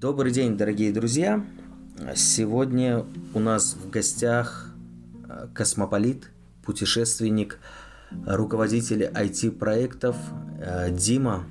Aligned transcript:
Добрый 0.00 0.32
день, 0.32 0.56
дорогие 0.56 0.92
друзья! 0.92 1.44
Сегодня 2.16 3.04
у 3.34 3.38
нас 3.38 3.74
в 3.74 3.90
гостях 3.90 4.72
э, 5.28 5.48
космополит, 5.52 6.30
путешественник, 6.64 7.58
руководитель 8.26 9.02
IT-проектов 9.02 10.16
э, 10.58 10.90
Дима. 10.90 11.44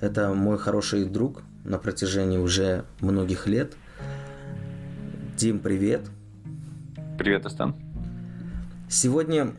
Это 0.00 0.34
мой 0.34 0.58
хороший 0.58 1.04
друг 1.04 1.42
на 1.62 1.78
протяжении 1.78 2.36
уже 2.36 2.84
многих 2.98 3.46
лет. 3.46 3.76
Дим, 5.36 5.60
привет! 5.60 6.00
Привет, 7.16 7.46
Астан. 7.46 7.76
Сегодня 8.88 9.52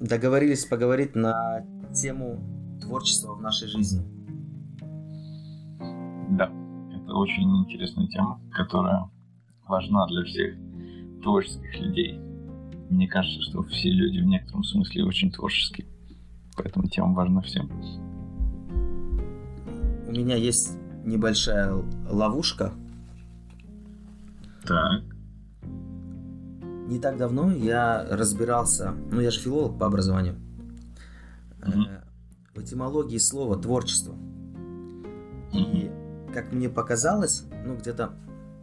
договорились 0.00 0.64
поговорить 0.64 1.14
на 1.14 1.66
тему 1.94 2.40
творчества 2.80 3.34
в 3.34 3.42
нашей 3.42 3.68
жизни. 3.68 4.13
Это 7.14 7.18
очень 7.20 7.56
интересная 7.58 8.08
тема, 8.08 8.40
которая 8.50 9.08
важна 9.68 10.06
для 10.08 10.24
всех 10.24 10.56
творческих 11.22 11.80
людей. 11.80 12.18
Мне 12.90 13.06
кажется, 13.06 13.40
что 13.42 13.62
все 13.62 13.90
люди 13.90 14.18
в 14.18 14.26
некотором 14.26 14.64
смысле 14.64 15.04
очень 15.04 15.30
творческие, 15.30 15.86
поэтому 16.56 16.88
тема 16.88 17.14
важна 17.14 17.40
всем. 17.42 17.70
У 20.08 20.10
меня 20.10 20.34
есть 20.36 20.76
небольшая 21.04 21.72
ловушка. 22.10 22.72
Так. 24.66 25.02
Не 26.88 26.98
так 26.98 27.16
давно 27.16 27.52
я 27.52 28.04
разбирался, 28.10 28.92
ну 29.10 29.20
я 29.20 29.30
же 29.30 29.40
филолог 29.40 29.78
по 29.78 29.86
образованию, 29.86 30.34
mm-hmm. 31.60 32.04
в 32.54 32.58
этимологии 32.58 33.18
слова 33.18 33.56
творчество. 33.56 34.14
И 35.52 35.90
как 36.34 36.52
мне 36.52 36.68
показалось, 36.68 37.44
ну 37.64 37.76
где-то 37.76 38.10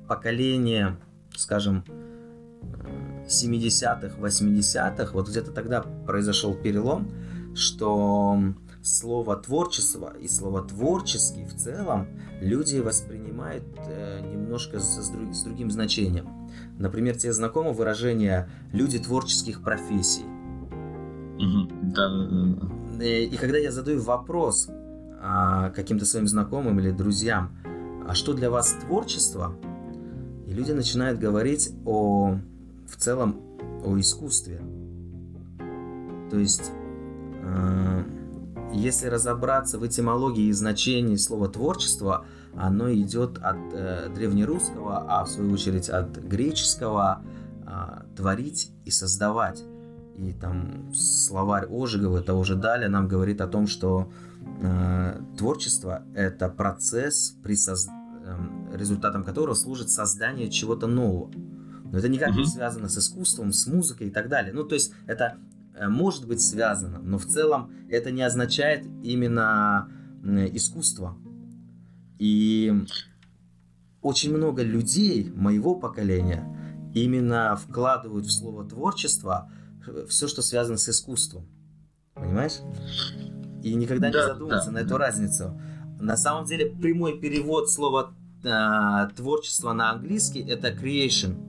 поколение, 0.08 0.98
скажем, 1.36 1.84
70-х, 3.26 4.18
80-х, 4.20 5.14
вот 5.14 5.30
где-то 5.30 5.52
тогда 5.52 5.82
произошел 5.82 6.54
перелом, 6.54 7.10
что 7.56 8.38
слово 8.84 9.38
творчество 9.38 10.14
и 10.20 10.28
слово 10.28 10.64
творческий 10.64 11.46
в 11.46 11.56
целом 11.56 12.08
люди 12.42 12.80
воспринимают 12.80 13.64
э, 13.88 14.22
немножко 14.22 14.80
с, 14.80 14.98
с 14.98 15.44
другим 15.44 15.72
значением. 15.72 16.50
Например, 16.78 17.16
тебе 17.16 17.32
знакомо 17.32 17.72
выражение 17.72 18.50
«люди 18.74 19.00
творческих 19.00 19.64
профессий». 19.64 20.26
Да, 21.84 22.10
да, 22.10 22.28
да. 22.98 23.06
И 23.06 23.36
когда 23.38 23.58
я 23.58 23.72
задаю 23.72 24.02
вопрос 24.02 24.70
каким-то 25.76 26.06
своим 26.06 26.28
знакомым 26.28 26.80
или 26.80 26.92
друзьям, 26.92 27.52
а 28.08 28.16
что 28.16 28.34
для 28.34 28.50
вас 28.50 28.76
творчество? 28.86 29.54
И 30.48 30.54
люди 30.54 30.72
начинают 30.72 31.20
говорить 31.20 31.72
о, 31.86 32.38
в 32.88 32.96
целом, 32.98 33.38
о 33.86 33.98
искусстве. 34.00 34.62
То 36.30 36.38
есть, 36.38 36.72
э, 37.44 38.04
если 38.74 39.08
разобраться 39.08 39.78
в 39.80 39.86
этимологии 39.86 40.48
и 40.48 40.52
значении 40.52 41.16
слова 41.16 41.48
творчество, 41.48 42.26
оно 42.56 42.92
идет 42.94 43.38
от 43.38 43.58
э, 43.74 44.10
древнерусского, 44.14 45.06
а 45.08 45.24
в 45.24 45.30
свою 45.30 45.54
очередь 45.54 45.90
от 45.90 46.18
греческого 46.18 47.22
э, 47.66 48.16
творить 48.16 48.72
и 48.86 48.92
создавать. 48.92 49.64
И 50.18 50.34
там 50.34 50.94
словарь 50.94 51.68
Ожегова 51.70 52.22
того 52.22 52.44
же 52.44 52.56
Даля 52.56 52.90
нам 52.90 53.08
говорит 53.08 53.42
о 53.42 53.48
том, 53.48 53.68
что 53.68 54.12
творчество 55.42 56.04
это 56.14 56.50
процесс, 56.50 57.36
при 57.42 57.56
соз... 57.56 57.88
э, 57.88 58.78
результатом 58.78 59.24
которого 59.24 59.56
служит 59.56 59.90
создание 59.90 60.52
чего-то 60.52 60.86
нового. 60.86 61.32
Но 61.92 61.98
это 61.98 62.08
никак 62.10 62.36
не 62.36 62.46
связано 62.46 62.90
с 62.90 62.98
искусством, 63.00 63.52
с 63.52 63.66
музыкой 63.66 64.10
и 64.10 64.12
так 64.12 64.30
далее. 64.30 64.54
Ну, 64.54 64.64
то 64.64 64.76
есть 64.76 64.94
это 65.08 65.40
э, 65.74 65.88
может 65.88 66.28
быть 66.28 66.42
связано, 66.42 67.00
но 67.00 67.18
в 67.18 67.26
целом 67.26 67.74
это 67.90 68.12
не 68.12 68.22
означает 68.22 68.86
именно 69.02 69.90
искусство. 70.54 71.18
И 72.20 72.86
очень 74.04 74.38
много 74.38 74.62
людей 74.62 75.32
моего 75.36 75.74
поколения 75.74 76.46
именно 76.94 77.56
вкладывают 77.56 78.28
в 78.28 78.32
слово 78.32 78.64
творчество 78.64 79.50
все, 80.08 80.28
что 80.28 80.44
связано 80.44 80.78
с 80.78 80.88
искусством. 80.88 81.48
Понимаешь? 82.14 82.60
И 83.64 83.74
никогда 83.74 84.10
да, 84.10 84.20
не 84.20 84.34
задумываться 84.34 84.72
да, 84.72 84.74
на 84.74 84.78
эту 84.80 84.90
да. 84.90 84.98
разницу. 84.98 85.60
На 86.00 86.18
самом 86.18 86.46
деле 86.46 86.66
прямой 86.68 87.20
перевод 87.20 87.70
слова 87.70 88.14
э, 88.44 89.16
творчество 89.16 89.74
на 89.74 89.92
английский 89.92 90.42
это 90.42 90.70
creation. 90.70 91.48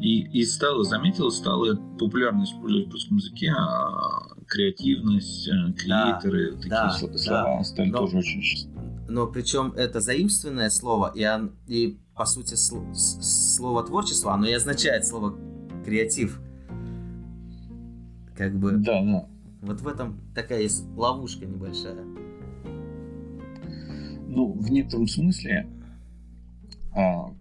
И, 0.00 0.20
и 0.20 0.44
стало, 0.44 0.84
заметил, 0.84 1.30
стало 1.32 1.74
популярно 1.98 2.44
использовать 2.44 2.88
в 2.88 2.92
русском 2.92 3.16
языке 3.16 3.50
а, 3.50 4.28
креативность, 4.46 5.48
э, 5.48 5.72
креаторы, 5.72 6.52
да, 6.68 6.88
такие 6.88 7.10
да, 7.10 7.18
слова 7.18 7.58
да. 7.58 7.64
стали 7.64 7.90
но, 7.90 7.98
тоже 7.98 8.18
очень 8.18 8.68
но 9.08 9.26
причем 9.26 9.72
это 9.74 10.00
заимственное 10.00 10.70
слово, 10.70 11.12
и, 11.14 11.26
он, 11.26 11.52
и 11.66 11.98
по 12.14 12.26
сути 12.26 12.54
сл- 12.54 12.94
слово 12.94 13.82
творчество, 13.82 14.34
оно 14.34 14.46
и 14.46 14.52
означает 14.52 15.06
слово 15.06 15.34
креатив. 15.84 16.40
Как 18.36 18.54
бы. 18.56 18.72
Да, 18.72 19.02
да. 19.02 19.26
Вот 19.60 19.80
в 19.80 19.88
этом 19.88 20.20
такая 20.34 20.62
есть 20.62 20.84
ловушка 20.96 21.46
небольшая. 21.46 22.04
Ну, 24.28 24.52
в 24.52 24.70
некотором 24.70 25.06
смысле, 25.06 25.66
а, 26.94 27.34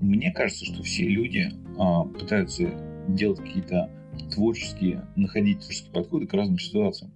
мне 0.00 0.32
кажется, 0.32 0.64
что 0.64 0.82
все 0.82 1.08
люди 1.08 1.50
а, 1.78 2.04
пытаются 2.04 2.70
делать 3.08 3.40
какие-то 3.40 3.90
творческие, 4.32 5.06
находить 5.16 5.60
творческие 5.60 5.92
подходы 5.92 6.26
к 6.26 6.34
разным 6.34 6.58
ситуациям 6.58 7.12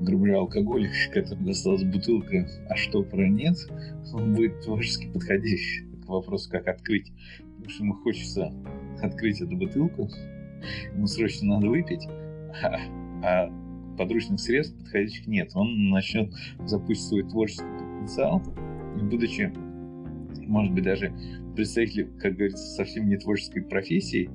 грубо 0.00 0.24
говоря, 0.24 0.38
алкоголик, 0.40 0.90
которому 1.12 1.46
досталась 1.46 1.84
бутылка, 1.84 2.48
а 2.68 2.76
что 2.76 3.02
про 3.02 3.28
нет, 3.28 3.56
он 4.12 4.34
будет 4.34 4.60
творчески 4.62 5.08
подходить 5.08 5.60
к 6.04 6.08
вопросу, 6.08 6.50
как 6.50 6.68
открыть. 6.68 7.12
Потому 7.56 7.70
что 7.70 7.84
ему 7.84 7.94
хочется 7.94 8.52
открыть 9.02 9.40
эту 9.40 9.56
бутылку, 9.56 10.10
ему 10.92 11.06
срочно 11.06 11.54
надо 11.54 11.68
выпить, 11.68 12.06
а, 12.62 12.78
а 13.22 13.65
подручных 13.96 14.40
средств 14.40 14.78
подходящих 14.78 15.26
нет. 15.26 15.50
Он 15.54 15.90
начнет 15.90 16.32
запустить 16.64 17.08
свой 17.08 17.22
творческий 17.22 17.64
потенциал, 17.64 18.42
и 18.98 19.02
будучи, 19.02 19.52
может 20.46 20.72
быть, 20.72 20.84
даже 20.84 21.12
представителем, 21.54 22.18
как 22.18 22.34
говорится, 22.34 22.64
совсем 22.74 23.08
не 23.08 23.16
творческой 23.16 23.62
профессии, 23.62 24.30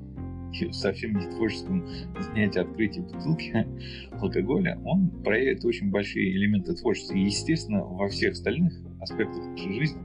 совсем 0.71 1.13
не 1.13 1.29
творческом 1.29 1.87
занятии 2.19 2.59
открытия 2.59 3.01
бутылки 3.01 3.65
алкоголя, 4.11 4.79
он 4.83 5.09
проявит 5.23 5.63
очень 5.63 5.89
большие 5.89 6.31
элементы 6.33 6.73
творчества. 6.73 7.15
И, 7.15 7.21
естественно, 7.21 7.83
во 7.83 8.09
всех 8.09 8.33
остальных 8.33 8.73
аспектах 8.99 9.45
нашей 9.47 9.73
жизни 9.73 10.01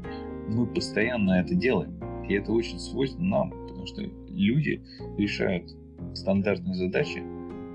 мы 0.48 0.66
постоянно 0.66 1.40
это 1.40 1.54
делаем. 1.54 1.98
И 2.28 2.34
это 2.34 2.52
очень 2.52 2.78
свойственно 2.78 3.28
нам, 3.28 3.50
потому 3.50 3.86
что 3.86 4.02
люди 4.28 4.82
решают 5.18 5.70
стандартные 6.14 6.74
задачи 6.74 7.22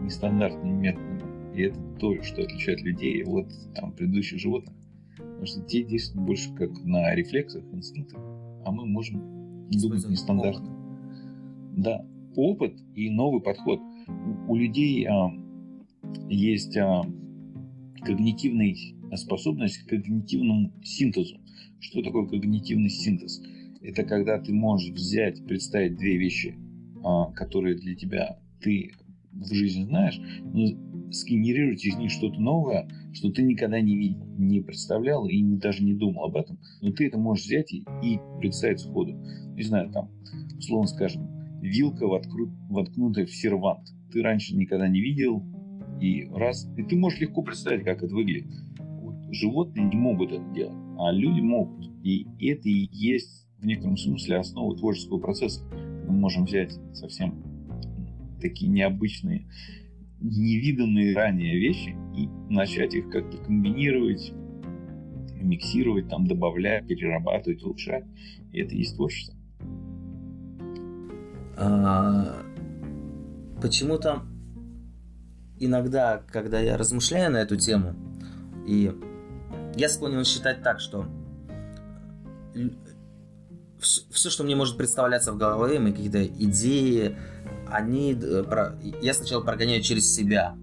нестандартными 0.02 0.74
методами. 0.74 1.11
И 1.56 1.64
это 1.64 1.80
то, 2.00 2.22
что 2.24 2.42
отличает 2.42 2.82
людей 2.82 3.24
от 3.24 3.48
там, 3.76 3.94
предыдущих 3.94 4.40
животных. 4.40 4.74
Потому 5.18 5.46
что 5.46 5.62
те 5.62 5.84
действуют 5.84 6.26
больше 6.26 6.54
как 6.54 6.72
на 6.84 7.14
рефлексах, 7.16 7.64
инстинктах, 7.74 8.20
а 8.66 8.72
мы 8.72 8.86
можем 8.86 9.68
думать 9.70 10.08
нестандартно. 10.08 10.70
Да, 11.76 12.06
опыт 12.36 12.74
и 12.96 13.10
новый 13.10 13.42
подход. 13.42 13.80
У 14.48 14.56
людей 14.56 15.06
а, 15.08 15.32
есть 16.30 16.78
а, 16.78 17.04
когнитивная 18.02 18.76
способность 19.16 19.80
к 19.80 19.90
когнитивному 19.90 20.72
синтезу. 20.84 21.38
Что 21.80 22.02
такое 22.02 22.28
когнитивный 22.28 22.90
синтез? 22.90 23.42
Это 23.82 24.04
когда 24.04 24.40
ты 24.40 24.54
можешь 24.54 24.92
взять, 24.92 25.44
представить 25.46 25.98
две 25.98 26.18
вещи, 26.18 26.56
а, 27.04 27.32
которые 27.32 27.76
для 27.76 27.96
тебя 27.96 28.40
ты 28.62 28.92
в 29.32 29.54
жизни 29.54 29.86
знаешь, 29.86 30.20
но 30.44 30.68
сгенерировать 31.12 31.84
из 31.84 31.96
них 31.96 32.12
что-то 32.12 32.40
новое, 32.40 32.88
что 33.14 33.32
ты 33.32 33.44
никогда 33.44 33.82
не 33.82 33.98
видел, 33.98 34.26
не 34.38 34.62
представлял 34.62 35.28
и 35.28 35.40
не, 35.42 35.58
даже 35.58 35.84
не 35.84 35.94
думал 35.94 36.26
об 36.26 36.36
этом, 36.36 36.60
но 36.82 36.92
ты 36.92 37.08
это 37.08 37.18
можешь 37.18 37.46
взять 37.46 37.72
и, 37.74 37.86
и 38.02 38.20
представить 38.40 38.80
сходу. 38.80 39.14
Не 39.56 39.64
знаю, 39.64 39.92
там, 39.92 40.10
условно 40.58 40.88
скажем, 40.88 41.28
вилка, 41.62 42.08
воткнут, 42.08 42.50
воткнутая 42.70 43.26
в 43.26 43.32
сервант. 43.32 43.88
Ты 44.12 44.22
раньше 44.22 44.56
никогда 44.56 44.88
не 44.88 45.02
видел, 45.02 45.44
и 46.02 46.28
раз, 46.34 46.68
и 46.78 46.84
ты 46.84 46.96
можешь 46.96 47.20
легко 47.20 47.44
представить, 47.44 47.84
как 47.84 48.02
это 48.04 48.14
выглядит. 48.14 48.48
Вот 48.80 49.16
животные 49.32 49.86
не 49.86 49.96
могут 49.96 50.32
это 50.32 50.44
делать, 50.54 50.76
а 50.98 51.12
люди 51.12 51.42
могут. 51.42 51.86
И 52.04 52.28
это 52.40 52.68
и 52.68 52.90
есть 52.92 53.48
в 53.60 53.66
некотором 53.66 53.98
смысле 53.98 54.38
основа 54.38 54.76
творческого 54.76 55.20
процесса. 55.20 55.64
Мы 56.08 56.14
можем 56.14 56.46
взять 56.46 56.74
совсем 56.94 57.44
такие 58.42 58.72
необычные, 58.72 59.48
невиданные 60.22 61.16
ранее 61.16 61.58
вещи 61.58 61.96
и 62.16 62.28
начать 62.50 62.94
их 62.94 63.10
как-то 63.10 63.38
комбинировать, 63.38 64.34
миксировать, 65.36 66.10
там, 66.10 66.28
добавлять, 66.28 66.88
перерабатывать, 66.88 67.64
улучшать. 67.64 68.06
И 68.52 68.62
это 68.62 68.76
и 68.76 68.80
есть 68.80 68.96
творчество. 68.96 69.36
А, 71.58 72.44
почему-то 73.62 74.24
иногда, 75.60 76.24
когда 76.32 76.60
я 76.60 76.78
размышляю 76.78 77.32
на 77.32 77.38
эту 77.38 77.56
тему, 77.56 77.96
и 78.68 78.92
я 79.76 79.90
склонен 79.90 80.24
считать 80.26 80.64
так, 80.64 80.80
что 80.80 81.06
все, 83.80 84.30
что 84.30 84.44
мне 84.44 84.56
может 84.56 84.78
представляться 84.78 85.32
в 85.34 85.38
голове, 85.38 85.80
мои 85.80 85.92
какие-то 85.92 86.26
идеи, 86.26 87.16
они, 87.72 88.18
э, 88.22 88.74
я 89.02 89.14
сначала 89.14 89.42
прогоняю 89.42 89.82
через 89.82 90.14
себя. 90.14 90.56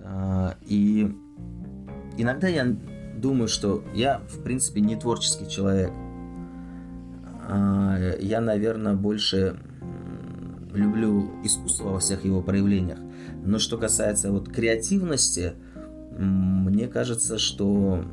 А, 0.00 0.56
и 0.66 1.14
иногда 2.16 2.48
я 2.48 2.76
думаю, 3.16 3.48
что 3.48 3.84
я, 3.94 4.20
в 4.28 4.42
принципе, 4.42 4.80
не 4.80 4.96
творческий 4.96 5.48
человек. 5.48 5.92
А, 7.48 7.96
я, 8.20 8.40
наверное, 8.40 8.94
больше 8.94 9.58
люблю 10.72 11.30
искусство 11.44 11.90
во 11.90 11.98
всех 11.98 12.24
его 12.24 12.42
проявлениях. 12.42 12.98
Но 13.44 13.58
что 13.58 13.78
касается 13.78 14.30
вот 14.30 14.48
креативности, 14.48 15.54
мне 16.18 16.88
кажется, 16.88 17.38
что 17.38 18.04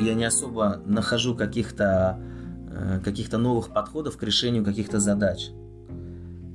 я 0.00 0.14
не 0.14 0.24
особо 0.24 0.80
нахожу 0.86 1.36
каких-то 1.36 2.18
э, 2.70 3.00
каких-то 3.04 3.38
новых 3.38 3.68
подходов 3.68 4.16
к 4.16 4.22
решению 4.22 4.64
каких-то 4.64 4.98
задач. 4.98 5.50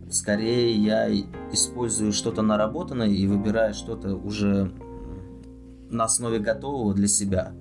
Скорее 0.09 0.75
я 0.75 1.11
использую 1.51 2.13
что-то 2.13 2.41
наработанное 2.41 3.07
и 3.07 3.25
выбираю 3.27 3.73
что-то 3.73 4.15
уже 4.15 4.71
на 5.89 6.05
основе 6.05 6.39
готового 6.39 6.93
для 6.93 7.07
себя. 7.07 7.53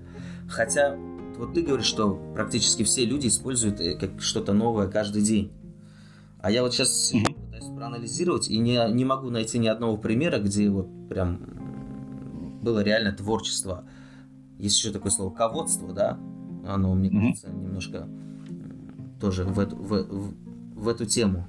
Хотя 0.49 0.97
вот 1.39 1.55
ты 1.55 1.63
говоришь, 1.63 1.87
что 1.87 2.15
практически 2.35 2.85
все 2.85 3.05
люди 3.05 3.29
используют 3.29 3.81
э, 3.81 3.95
как 3.95 4.21
что-то 4.21 4.53
новое 4.53 4.89
каждый 4.89 5.23
день. 5.23 5.53
А 6.41 6.51
я 6.51 6.63
вот 6.63 6.75
сейчас 6.75 7.13
пытаюсь 7.13 7.75
проанализировать 7.75 8.49
и 8.49 8.59
не, 8.59 8.79
не 8.93 9.05
могу 9.05 9.31
найти 9.31 9.59
ни 9.59 9.67
одного 9.67 9.97
примера, 9.97 10.39
где 10.39 10.69
вот 10.69 10.89
прям 11.09 11.41
было 12.63 12.81
реально 12.83 13.13
творчество. 13.13 13.85
Есть 14.59 14.79
еще 14.79 14.93
такое 14.93 15.11
слово 15.11 15.35
ководство, 15.35 15.93
да? 15.93 16.19
Оно, 16.67 16.95
мне 16.95 17.11
кажется, 17.11 17.51
немножко 17.51 18.09
тоже 19.21 19.45
в 19.45 19.59
эту, 19.59 19.77
в, 19.77 19.91
в, 19.91 20.35
в 20.75 20.89
эту 20.89 21.07
тему. 21.07 21.47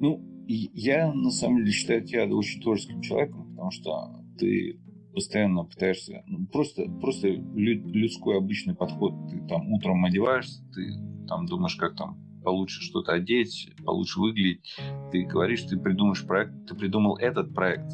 Ну, 0.00 0.20
я 0.46 1.12
на 1.12 1.30
самом 1.30 1.58
деле 1.58 1.72
считаю 1.72 2.04
тебя 2.04 2.26
очень 2.26 2.60
творческим 2.60 3.00
человеком, 3.00 3.50
потому 3.50 3.70
что 3.70 4.24
ты 4.38 4.80
постоянно 5.12 5.64
пытаешься, 5.64 6.22
ну, 6.26 6.46
просто, 6.46 6.84
просто 7.00 7.28
людской 7.28 8.38
обычный 8.38 8.74
подход. 8.74 9.14
Ты 9.30 9.46
там 9.46 9.70
утром 9.72 10.04
одеваешься, 10.04 10.64
ты 10.72 10.94
там 11.28 11.46
думаешь, 11.46 11.76
как 11.76 11.96
там 11.96 12.18
получше 12.42 12.82
что-то 12.82 13.12
одеть, 13.12 13.70
получше 13.84 14.20
выглядеть. 14.20 14.76
Ты 15.12 15.24
говоришь, 15.24 15.62
ты 15.62 15.78
придумаешь 15.78 16.26
проект, 16.26 16.66
ты 16.66 16.74
придумал 16.74 17.16
этот 17.16 17.54
проект, 17.54 17.92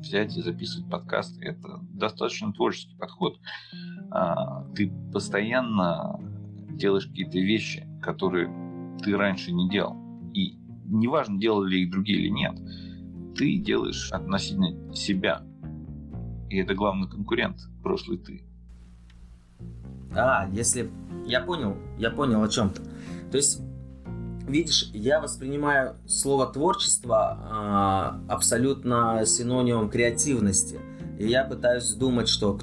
взять 0.00 0.36
и 0.36 0.42
записывать 0.42 0.90
подкаст. 0.90 1.40
Это 1.40 1.80
достаточно 1.92 2.52
творческий 2.52 2.96
подход. 2.96 3.38
А, 4.10 4.64
ты 4.74 4.92
постоянно 5.12 6.18
делаешь 6.70 7.06
какие-то 7.06 7.38
вещи, 7.38 7.86
которые 8.02 8.48
ты 9.02 9.16
раньше 9.16 9.52
не 9.52 9.68
делал. 9.68 10.03
И 10.34 10.58
неважно, 10.84 11.38
делали 11.38 11.70
ли 11.70 11.82
их 11.84 11.90
другие 11.90 12.20
или 12.20 12.28
нет, 12.28 12.54
ты 13.36 13.56
делаешь 13.58 14.10
относительно 14.12 14.94
себя. 14.94 15.42
И 16.50 16.58
это 16.58 16.74
главный 16.74 17.08
конкурент, 17.08 17.58
прошлый 17.82 18.18
ты. 18.18 18.42
А, 20.14 20.48
если... 20.52 20.90
Я 21.26 21.40
понял, 21.40 21.76
я 21.98 22.10
понял 22.10 22.42
о 22.42 22.48
чем-то. 22.48 22.82
То 23.30 23.38
есть 23.38 23.62
видишь, 24.46 24.90
я 24.92 25.20
воспринимаю 25.20 25.96
слово 26.06 26.46
творчество 26.46 28.20
э, 28.28 28.32
абсолютно 28.32 29.24
синонимом 29.26 29.88
креативности. 29.88 30.80
И 31.18 31.26
я 31.26 31.44
пытаюсь 31.44 31.94
думать, 31.94 32.28
что 32.28 32.58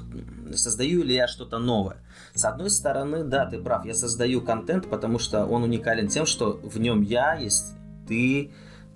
создаю 0.58 1.02
ли 1.02 1.14
я 1.14 1.28
что-то 1.28 1.58
новое. 1.58 1.96
С 2.34 2.44
одной 2.44 2.70
стороны, 2.70 3.24
да, 3.24 3.46
ты 3.46 3.58
прав, 3.58 3.84
я 3.84 3.94
создаю 3.94 4.40
контент, 4.40 4.88
потому 4.88 5.18
что 5.18 5.46
он 5.46 5.62
уникален 5.62 6.08
тем, 6.08 6.26
что 6.26 6.60
в 6.62 6.78
нем 6.78 7.02
я 7.02 7.34
есть, 7.34 7.74
ты, 8.08 8.52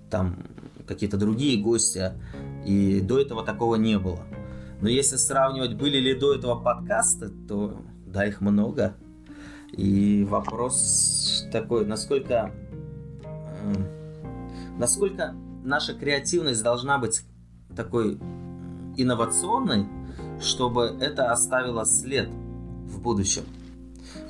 там, 0.09 0.43
какие-то 0.87 1.17
другие 1.17 1.61
гости, 1.61 2.11
и 2.65 3.01
до 3.01 3.19
этого 3.19 3.43
такого 3.45 3.75
не 3.75 3.99
было. 3.99 4.21
Но 4.81 4.89
если 4.89 5.17
сравнивать, 5.17 5.75
были 5.75 5.97
ли 5.97 6.13
до 6.13 6.35
этого 6.35 6.55
подкасты, 6.55 7.29
то 7.47 7.81
да, 8.05 8.25
их 8.25 8.41
много. 8.41 8.93
И 9.71 10.25
вопрос 10.29 11.45
такой, 11.51 11.85
насколько 11.85 12.51
насколько 14.77 15.35
наша 15.63 15.93
креативность 15.93 16.63
должна 16.63 16.97
быть 16.97 17.23
такой 17.75 18.17
инновационной, 18.95 19.85
чтобы 20.39 20.95
это 20.99 21.31
оставило 21.31 21.85
след 21.85 22.29
в 22.29 23.01
будущем. 23.01 23.43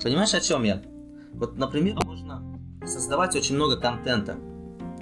Понимаешь, 0.02 0.34
о 0.34 0.42
чем 0.42 0.64
я? 0.64 0.82
Вот, 1.34 1.58
например, 1.58 1.98
можно 2.06 2.42
создавать 2.86 3.36
очень 3.36 3.56
много 3.56 3.78
контента. 3.78 4.38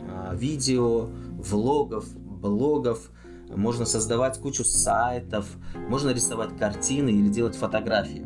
А, 0.09 0.33
видео, 0.35 1.09
влогов, 1.31 2.05
блогов. 2.17 3.11
Можно 3.49 3.85
создавать 3.85 4.39
кучу 4.39 4.63
сайтов. 4.63 5.47
Можно 5.87 6.09
рисовать 6.11 6.57
картины 6.57 7.09
или 7.09 7.29
делать 7.29 7.55
фотографии. 7.55 8.25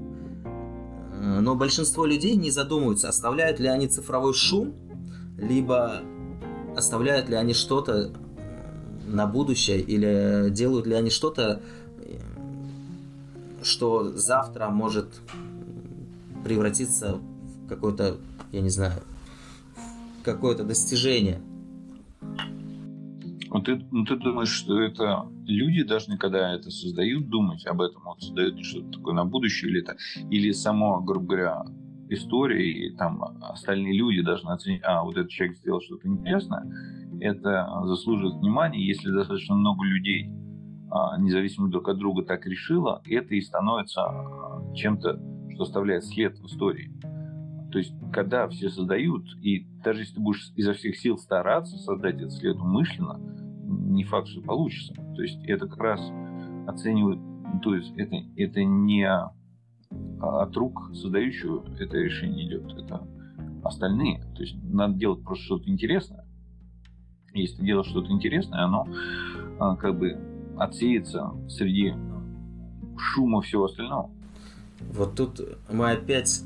А, 1.13 1.41
но 1.41 1.55
большинство 1.55 2.05
людей 2.05 2.35
не 2.35 2.51
задумываются, 2.51 3.09
оставляют 3.09 3.59
ли 3.59 3.67
они 3.67 3.87
цифровой 3.87 4.33
шум 4.33 4.73
либо 5.37 6.01
оставляют 6.75 7.29
ли 7.29 7.35
они 7.35 7.53
что-то 7.53 8.11
на 9.05 9.25
будущее 9.25 9.79
или 9.79 10.49
делают 10.49 10.85
ли 10.85 10.93
они 10.93 11.09
что-то, 11.09 11.61
что 13.63 14.11
завтра 14.17 14.69
может 14.69 15.21
превратиться 16.43 17.15
в 17.15 17.67
какое-то, 17.67 18.17
я 18.51 18.61
не 18.61 18.69
знаю, 18.69 19.01
какое-то 20.23 20.63
достижение. 20.63 21.41
Ну 23.51 23.61
ты, 23.61 23.83
ну, 23.91 24.05
ты 24.05 24.15
думаешь, 24.15 24.49
что 24.49 24.79
это 24.79 25.27
люди 25.47 25.83
должны, 25.83 26.17
когда 26.17 26.53
это 26.53 26.69
создают, 26.69 27.29
думать 27.29 27.65
об 27.65 27.81
этом, 27.81 28.03
вот 28.05 28.21
создают 28.21 28.63
что-то 28.63 28.91
такое 28.91 29.15
на 29.15 29.25
будущее 29.25 29.71
или 29.71 29.81
это, 29.81 29.97
или 30.29 30.51
само, 30.51 31.01
грубо 31.01 31.25
говоря, 31.25 31.63
история, 32.09 32.71
и 32.71 32.95
там 32.95 33.23
остальные 33.41 33.97
люди 33.97 34.21
должны 34.21 34.51
оценить, 34.51 34.81
а, 34.83 35.03
вот 35.03 35.17
этот 35.17 35.31
человек 35.31 35.57
сделал 35.57 35.81
что-то 35.81 36.07
интересное, 36.07 36.63
это 37.21 37.67
заслуживает 37.85 38.35
внимания, 38.35 38.85
если 38.85 39.09
достаточно 39.09 39.55
много 39.55 39.83
людей, 39.83 40.29
а, 40.29 40.38
независимо 41.17 41.69
друг 41.69 41.87
от 41.89 41.97
друга, 41.97 42.23
так 42.23 42.45
решило, 42.45 43.01
это 43.05 43.35
и 43.35 43.41
становится 43.41 44.01
а, 44.03 44.73
чем-то, 44.73 45.19
что 45.53 45.63
оставляет 45.63 46.05
след 46.05 46.37
в 46.39 46.45
истории. 46.45 46.91
То 47.71 47.77
есть, 47.77 47.93
когда 48.11 48.47
все 48.47 48.69
создают, 48.69 49.25
и 49.41 49.67
даже 49.83 50.01
если 50.01 50.15
ты 50.15 50.21
будешь 50.21 50.51
изо 50.55 50.73
всех 50.73 50.97
сил 50.97 51.17
стараться 51.17 51.77
создать 51.77 52.15
этот 52.15 52.33
след 52.33 52.57
умышленно, 52.57 53.19
не 53.65 54.03
факт, 54.03 54.27
что 54.27 54.41
получится. 54.41 54.95
То 55.15 55.21
есть, 55.21 55.43
это 55.45 55.67
как 55.67 55.79
раз 55.79 56.01
оценивают, 56.67 57.19
то 57.61 57.75
есть, 57.75 57.95
это, 57.97 58.15
это 58.35 58.63
не 58.63 59.07
а 59.07 59.31
от 60.43 60.55
рук 60.55 60.91
создающего 60.93 61.63
это 61.79 61.97
решение 61.97 62.47
идет. 62.47 62.71
Это 62.73 63.07
остальные. 63.63 64.21
То 64.35 64.41
есть 64.41 64.55
надо 64.63 64.93
делать 64.95 65.23
просто 65.23 65.45
что-то 65.45 65.69
интересное. 65.69 66.25
Если 67.33 67.57
ты 67.57 67.65
делаешь 67.65 67.87
что-то 67.87 68.11
интересное, 68.11 68.63
оно 68.63 68.87
а, 69.59 69.75
как 69.75 69.97
бы 69.97 70.17
отсеется 70.59 71.31
среди 71.47 71.93
шума 72.97 73.41
всего 73.41 73.65
остального. 73.65 74.09
Вот 74.93 75.15
тут 75.15 75.41
мы 75.71 75.91
опять 75.91 76.41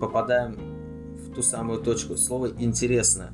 попадаем 0.00 0.56
в 1.16 1.34
ту 1.34 1.42
самую 1.42 1.80
точку. 1.82 2.16
Слово 2.16 2.48
интересное. 2.58 3.32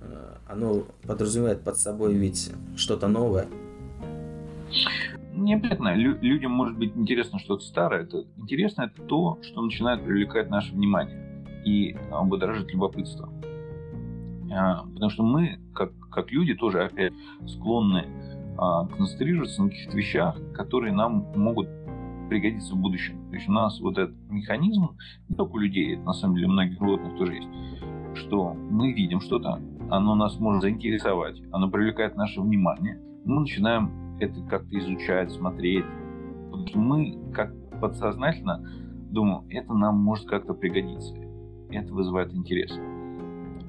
Э, 0.00 0.36
оно 0.48 0.84
подразумевает 1.06 1.62
под 1.62 1.78
собой 1.78 2.14
ведь 2.14 2.52
что-то 2.76 3.08
новое 3.08 3.48
не 5.40 5.54
обязательно. 5.54 5.94
Лю- 5.94 6.18
людям 6.20 6.52
может 6.52 6.78
быть 6.78 6.96
интересно 6.96 7.38
что-то 7.38 7.64
старое. 7.64 8.02
Это 8.02 8.24
интересно 8.36 8.82
это 8.82 9.02
то, 9.02 9.38
что 9.42 9.62
начинает 9.62 10.04
привлекать 10.04 10.50
наше 10.50 10.72
внимание 10.72 11.44
и 11.64 11.96
а, 12.10 12.22
будоражит 12.22 12.72
любопытство. 12.72 13.32
А, 14.52 14.84
потому 14.84 15.10
что 15.10 15.22
мы, 15.22 15.60
как, 15.74 15.92
как 16.10 16.30
люди, 16.30 16.54
тоже 16.54 16.82
опять 16.84 17.12
склонны 17.46 18.06
а, 18.58 18.86
концентрироваться 18.86 19.62
на 19.62 19.70
каких-то 19.70 19.96
вещах, 19.96 20.36
которые 20.54 20.92
нам 20.92 21.26
могут 21.36 21.68
пригодиться 22.28 22.74
в 22.74 22.78
будущем. 22.78 23.28
То 23.28 23.36
есть 23.36 23.48
у 23.48 23.52
нас 23.52 23.80
вот 23.80 23.98
этот 23.98 24.16
механизм, 24.28 24.96
не 25.28 25.36
только 25.36 25.52
у 25.52 25.58
людей, 25.58 25.94
это 25.94 26.02
на 26.02 26.12
самом 26.12 26.36
деле 26.36 26.46
у 26.46 26.50
многих 26.50 26.78
животных 26.78 27.16
тоже 27.16 27.34
есть, 27.34 27.48
что 28.14 28.54
мы 28.54 28.92
видим 28.92 29.20
что-то, 29.20 29.60
оно 29.90 30.14
нас 30.14 30.38
может 30.38 30.62
заинтересовать, 30.62 31.42
оно 31.50 31.68
привлекает 31.68 32.16
наше 32.16 32.40
внимание, 32.40 33.00
мы 33.24 33.40
начинаем 33.40 34.16
это 34.20 34.40
как-то 34.42 34.78
изучать, 34.78 35.32
смотреть, 35.32 35.84
Мы 36.74 37.18
как 37.32 37.52
подсознательно 37.80 38.64
думаем, 39.10 39.46
это 39.48 39.72
нам 39.74 39.98
может 39.98 40.26
как-то 40.26 40.54
пригодиться. 40.54 41.14
Это 41.70 41.92
вызывает 41.92 42.32
интерес. 42.34 42.72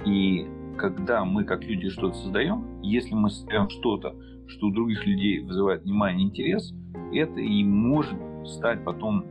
И 0.06 0.48
когда 0.78 1.24
мы 1.26 1.44
как 1.44 1.64
люди 1.64 1.90
что-то 1.90 2.16
создаем, 2.16 2.82
если 2.82 3.14
мы 3.14 3.30
создаем 3.30 3.70
что-то, 3.70 4.16
что 4.48 4.68
у 4.68 4.72
других 4.72 5.06
людей 5.06 5.40
вызывает 5.40 5.84
внимание 5.84 6.26
и 6.26 6.30
интерес, 6.30 6.74
это 7.14 7.40
и 7.40 7.64
может 7.64 8.20
стать 8.46 8.84
потом 8.84 9.26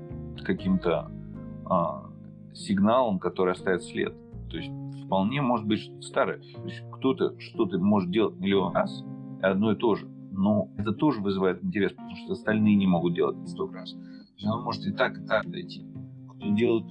каким-то 0.44 1.10
а, 1.66 2.10
сигналом, 2.54 3.18
который 3.18 3.52
оставит 3.52 3.82
след. 3.82 4.14
То 4.48 4.56
есть 4.56 4.70
вполне 5.04 5.42
может 5.42 5.66
быть 5.66 5.90
старое. 6.00 6.38
То 6.38 6.96
кто-то 6.96 7.38
что-то 7.38 7.78
может 7.78 8.10
делать 8.10 8.38
миллион 8.38 8.74
раз, 8.74 9.04
одно 9.42 9.72
и 9.72 9.76
то 9.76 9.94
же. 9.94 10.06
Но 10.32 10.68
это 10.78 10.92
тоже 10.92 11.20
вызывает 11.20 11.62
интерес, 11.64 11.92
потому 11.92 12.16
что 12.16 12.32
остальные 12.32 12.76
не 12.76 12.86
могут 12.86 13.14
делать 13.14 13.36
это 13.38 13.46
сто 13.46 13.68
раз. 13.68 13.92
То 13.92 13.98
есть 14.34 14.46
оно 14.46 14.62
может 14.62 14.86
и 14.86 14.92
так, 14.92 15.18
и 15.18 15.26
так 15.26 15.50
дойти. 15.50 15.84
Кто 16.28 16.50
делает, 16.54 16.84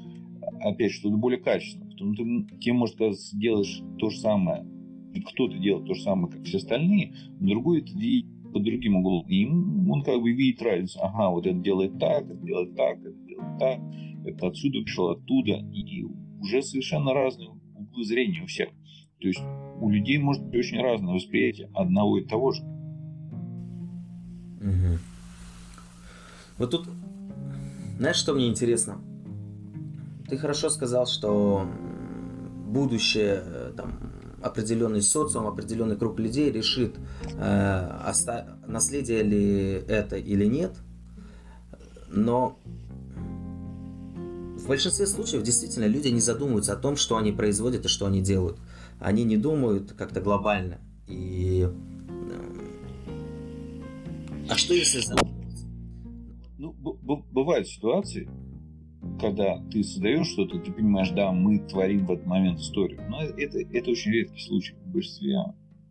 опять, 0.61 0.91
что-то 0.91 1.15
более 1.15 1.39
качественное. 1.39 1.89
Потом 1.91 2.15
ты, 2.15 2.57
тебе 2.59 2.73
может 2.73 2.97
делаешь 3.33 3.81
то 3.97 4.09
же 4.09 4.19
самое, 4.19 4.65
кто-то 5.13 5.57
делает 5.57 5.87
то 5.87 5.93
же 5.93 6.01
самое, 6.01 6.31
как 6.31 6.43
все 6.43 6.57
остальные, 6.57 7.13
другой 7.39 7.81
это 7.81 7.91
под 8.51 8.63
другим 8.63 8.97
углом. 8.97 9.27
И 9.27 9.45
он 9.45 10.03
как 10.03 10.21
бы 10.21 10.31
видит 10.31 10.61
разницу. 10.61 10.99
Ага, 11.01 11.29
вот 11.29 11.45
это 11.45 11.57
делает 11.59 11.97
так, 11.99 12.25
это 12.25 12.35
делает 12.35 12.75
так, 12.75 12.99
это 12.99 13.15
делает 13.25 13.59
так, 13.59 13.79
это 14.25 14.47
отсюда 14.47 14.81
пришел, 14.81 15.09
оттуда. 15.09 15.63
И 15.73 16.03
уже 16.39 16.61
совершенно 16.61 17.13
разные 17.13 17.49
углы 17.49 18.03
зрения 18.03 18.41
у 18.43 18.47
всех. 18.47 18.69
То 19.19 19.27
есть 19.27 19.41
у 19.81 19.89
людей 19.89 20.17
может 20.17 20.43
быть 20.45 20.55
очень 20.55 20.81
разное 20.81 21.13
восприятие 21.13 21.69
одного 21.73 22.19
и 22.19 22.25
того 22.25 22.51
же. 22.51 22.63
Угу. 24.61 24.99
Вот 26.57 26.71
тут, 26.71 26.89
знаешь, 27.97 28.17
что 28.17 28.33
мне 28.33 28.47
интересно? 28.47 29.01
Ты 30.29 30.37
хорошо 30.37 30.69
сказал, 30.69 31.05
что 31.05 31.65
будущее, 32.67 33.41
э, 33.43 33.73
там, 33.75 34.08
определенный 34.41 35.01
социум, 35.01 35.47
определенный 35.47 35.95
круг 35.95 36.19
людей 36.19 36.51
решит, 36.51 36.95
э, 37.35 38.11
наследие 38.67 39.23
ли 39.23 39.83
это 39.87 40.17
или 40.17 40.45
нет. 40.45 40.73
Но 42.09 42.59
в 44.57 44.67
большинстве 44.67 45.07
случаев 45.07 45.43
действительно 45.43 45.85
люди 45.85 46.09
не 46.09 46.19
задумываются 46.19 46.73
о 46.73 46.75
том, 46.75 46.95
что 46.95 47.17
они 47.17 47.31
производят 47.31 47.85
и 47.85 47.87
что 47.87 48.05
они 48.05 48.21
делают. 48.21 48.57
Они 48.99 49.23
не 49.23 49.37
думают 49.37 49.93
как-то 49.93 50.21
глобально. 50.21 50.79
И... 51.07 51.67
Э, 51.67 52.49
а 54.49 54.55
что 54.55 54.73
если? 54.73 55.01
Ну, 56.57 56.75
бывают 57.31 57.67
ситуации, 57.67 58.29
когда 59.19 59.61
ты 59.71 59.83
создаешь 59.83 60.27
что-то, 60.27 60.59
ты 60.59 60.71
понимаешь, 60.71 61.11
да, 61.11 61.31
мы 61.31 61.59
творим 61.59 62.05
в 62.05 62.11
этот 62.11 62.25
момент 62.25 62.59
историю. 62.59 63.01
Но 63.09 63.21
это, 63.21 63.59
это 63.59 63.91
очень 63.91 64.11
редкий 64.11 64.39
случай. 64.39 64.75
В 64.85 64.93
большинстве 64.93 65.37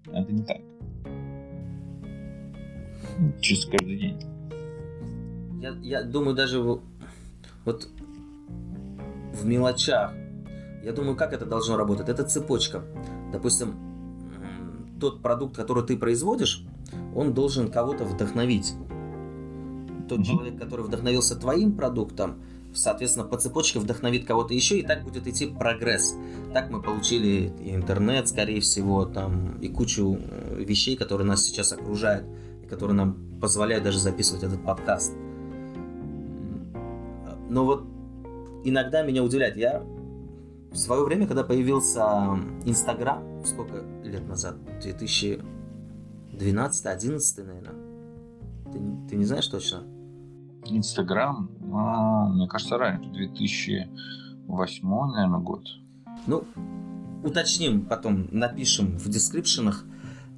это 0.07 0.33
не 0.33 0.43
так. 0.43 0.61
Чисто 3.41 3.71
каждый 3.73 3.99
день. 3.99 4.21
Я, 5.61 5.77
я 5.83 6.03
думаю, 6.05 6.37
даже 6.37 6.61
вот 6.61 7.89
в 9.33 9.47
мелочах. 9.47 10.15
Я 10.85 10.93
думаю, 10.93 11.17
как 11.17 11.33
это 11.33 11.45
должно 11.45 11.77
работать? 11.77 12.09
Это 12.09 12.25
цепочка. 12.25 12.85
Допустим, 13.33 13.75
тот 15.01 15.23
продукт, 15.23 15.57
который 15.57 15.85
ты 15.85 15.97
производишь, 15.97 16.65
он 17.15 17.35
должен 17.35 17.71
кого-то 17.71 18.05
вдохновить. 18.05 18.75
Тот 20.09 20.21
mm-hmm. 20.21 20.25
человек, 20.25 20.59
который 20.59 20.87
вдохновился 20.87 21.37
твоим 21.37 21.77
продуктом, 21.77 22.43
соответственно, 22.75 23.27
по 23.27 23.37
цепочке 23.37 23.79
вдохновит 23.79 24.27
кого-то 24.27 24.55
еще, 24.55 24.79
и 24.79 24.87
так 24.87 25.05
будет 25.05 25.27
идти 25.27 25.47
прогресс. 25.47 26.17
Так 26.53 26.71
мы 26.71 26.83
получили 26.83 27.53
и 27.61 27.75
интернет, 27.75 28.29
скорее 28.29 28.61
всего, 28.61 29.05
там, 29.05 29.59
и 29.61 29.69
кучу 29.69 30.19
э, 30.21 30.63
вещей, 30.63 30.97
которые 30.97 31.27
нас 31.27 31.45
сейчас 31.45 31.73
окружают, 31.73 32.27
и 32.63 32.67
которые 32.67 32.97
нам 32.97 33.39
позволяют 33.41 33.85
даже 33.85 33.99
записывать 33.99 34.43
этот 34.43 34.65
подкаст. 34.65 35.13
Но 37.49 37.65
вот 37.65 37.85
иногда 38.65 39.03
меня 39.03 39.23
удивляет, 39.23 39.57
я 39.57 39.83
в 40.71 40.77
свое 40.77 41.03
время, 41.03 41.27
когда 41.27 41.45
появился 41.45 42.39
Инстаграм, 42.65 43.43
сколько 43.45 43.85
лет 44.05 44.29
назад? 44.29 44.57
2012-2011, 44.83 47.45
наверное. 47.45 47.75
Ты, 48.73 48.81
ты 49.09 49.17
не 49.17 49.25
знаешь 49.25 49.47
точно? 49.47 49.85
Инстаграм, 50.67 51.51
а, 51.73 52.29
мне 52.29 52.49
кажется, 52.49 52.79
раньше, 52.79 53.11
2008, 53.11 54.89
наверное, 54.89 55.41
год. 55.41 55.67
Ну, 56.27 56.45
уточним 57.25 57.85
потом, 57.87 58.29
напишем 58.31 58.99
в 58.99 59.09
дескрипшенах. 59.09 59.85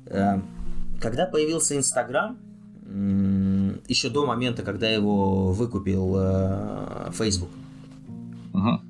Э, 0.06 0.40
когда 1.00 1.26
появился 1.26 1.76
Инстаграм, 1.76 2.36
еще 3.88 4.10
до 4.10 4.26
момента, 4.26 4.62
когда 4.62 4.88
его 4.88 5.52
выкупил 5.52 6.14
э, 6.16 7.10
Facebook. 7.12 7.50
Угу. 8.52 8.80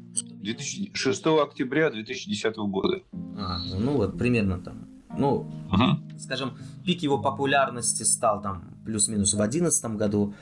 2006 0.43 1.27
октября 1.27 1.91
2010 1.91 2.57
года. 2.57 3.03
А, 3.37 3.59
ну 3.79 3.99
вот, 3.99 4.19
примерно 4.19 4.59
там. 4.59 4.89
Ну, 5.19 5.51
угу. 5.71 6.19
скажем, 6.19 6.57
пик 6.85 7.03
его 7.03 7.19
популярности 7.19 8.05
стал 8.05 8.41
там 8.41 8.65
плюс-минус 8.87 9.35
в 9.35 9.37
2011 9.37 9.85
году 9.97 10.35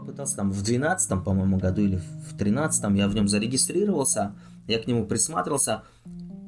попытался 0.00 0.36
там 0.36 0.50
в 0.50 0.62
12 0.62 1.24
по-моему, 1.24 1.58
году 1.58 1.82
или 1.82 1.96
в 1.96 2.36
13 2.36 2.96
я 2.96 3.08
в 3.08 3.14
нем 3.14 3.28
зарегистрировался, 3.28 4.34
я 4.66 4.78
к 4.78 4.86
нему 4.86 5.06
присматривался, 5.06 5.82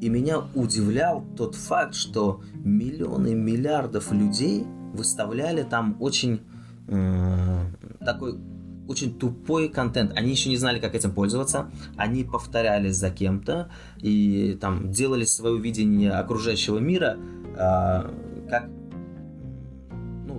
и 0.00 0.08
меня 0.08 0.42
удивлял 0.54 1.24
тот 1.36 1.54
факт, 1.54 1.94
что 1.94 2.42
миллионы 2.54 3.34
миллиардов 3.34 4.12
людей 4.12 4.64
выставляли 4.92 5.62
там 5.62 5.96
очень 6.00 6.42
э, 6.88 7.64
такой 8.00 8.38
очень 8.86 9.18
тупой 9.18 9.68
контент. 9.68 10.16
Они 10.16 10.30
еще 10.30 10.48
не 10.48 10.56
знали, 10.56 10.78
как 10.80 10.94
этим 10.94 11.12
пользоваться. 11.12 11.70
Они 11.98 12.24
повторяли 12.24 12.90
за 12.90 13.10
кем-то 13.10 13.70
и 13.98 14.56
там 14.58 14.90
делали 14.90 15.26
свое 15.26 15.58
видение 15.60 16.12
окружающего 16.12 16.78
мира 16.78 17.18
э, 17.54 18.48
как 18.48 18.70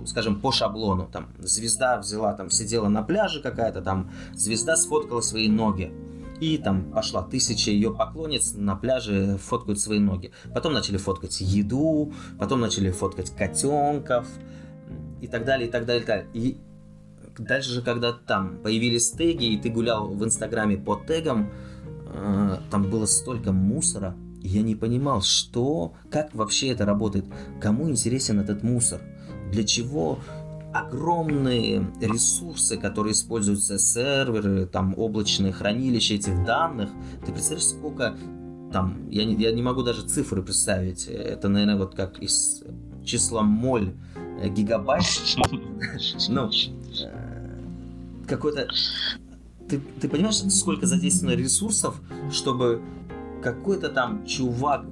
скажем, 0.06 0.40
по 0.40 0.52
шаблону. 0.52 1.08
Там 1.10 1.28
звезда 1.38 1.98
взяла, 1.98 2.32
там 2.34 2.50
сидела 2.50 2.88
на 2.88 3.02
пляже 3.02 3.40
какая-то, 3.40 3.82
там 3.82 4.10
звезда 4.34 4.76
сфоткала 4.76 5.20
свои 5.20 5.48
ноги. 5.48 5.92
И 6.40 6.56
там 6.56 6.90
пошла 6.90 7.22
тысяча 7.22 7.70
ее 7.70 7.94
поклонниц 7.94 8.54
на 8.54 8.74
пляже 8.74 9.36
фоткают 9.36 9.78
свои 9.78 9.98
ноги. 9.98 10.32
Потом 10.54 10.72
начали 10.72 10.96
фоткать 10.96 11.40
еду, 11.40 12.12
потом 12.38 12.60
начали 12.60 12.90
фоткать 12.90 13.30
котенков 13.30 14.26
и 15.20 15.26
так 15.26 15.44
далее, 15.44 15.68
и 15.68 15.70
так 15.70 15.84
далее, 15.84 16.02
и 16.02 16.06
так 16.06 16.16
далее. 16.16 16.30
И 16.32 16.58
дальше 17.38 17.70
же, 17.70 17.82
когда 17.82 18.12
там 18.12 18.58
появились 18.62 19.10
теги, 19.10 19.52
и 19.52 19.58
ты 19.58 19.68
гулял 19.68 20.08
в 20.08 20.24
Инстаграме 20.24 20.78
по 20.78 20.96
тегам, 20.96 21.50
э, 22.06 22.56
там 22.70 22.90
было 22.90 23.04
столько 23.04 23.52
мусора, 23.52 24.16
я 24.42 24.62
не 24.62 24.74
понимал, 24.74 25.20
что, 25.22 25.92
как 26.10 26.34
вообще 26.34 26.68
это 26.68 26.86
работает, 26.86 27.26
кому 27.60 27.90
интересен 27.90 28.40
этот 28.40 28.62
мусор 28.62 29.00
для 29.50 29.64
чего 29.64 30.18
огромные 30.72 31.90
ресурсы, 32.00 32.76
которые 32.76 33.12
используются, 33.12 33.78
серверы, 33.78 34.66
там, 34.66 34.94
облачные 34.96 35.52
хранилища 35.52 36.14
этих 36.14 36.44
данных. 36.44 36.90
Ты 37.26 37.32
представляешь, 37.32 37.66
сколько 37.66 38.16
там, 38.72 39.08
я 39.10 39.24
не, 39.24 39.34
я 39.34 39.52
не 39.52 39.62
могу 39.62 39.82
даже 39.82 40.02
цифры 40.02 40.42
представить. 40.42 41.06
Это, 41.06 41.48
наверное, 41.48 41.76
вот 41.76 41.94
как 41.94 42.20
из 42.20 42.62
числа 43.04 43.42
моль 43.42 43.92
э, 44.40 44.48
гигабайт. 44.48 45.04
Ну, 46.28 46.48
э, 46.48 47.60
какой-то... 48.28 48.68
Ты, 49.68 49.80
ты 50.00 50.08
понимаешь, 50.08 50.36
сколько 50.52 50.86
задействовано 50.86 51.34
ресурсов, 51.36 52.00
чтобы 52.30 52.80
какой-то 53.42 53.88
там 53.88 54.24
чувак 54.26 54.84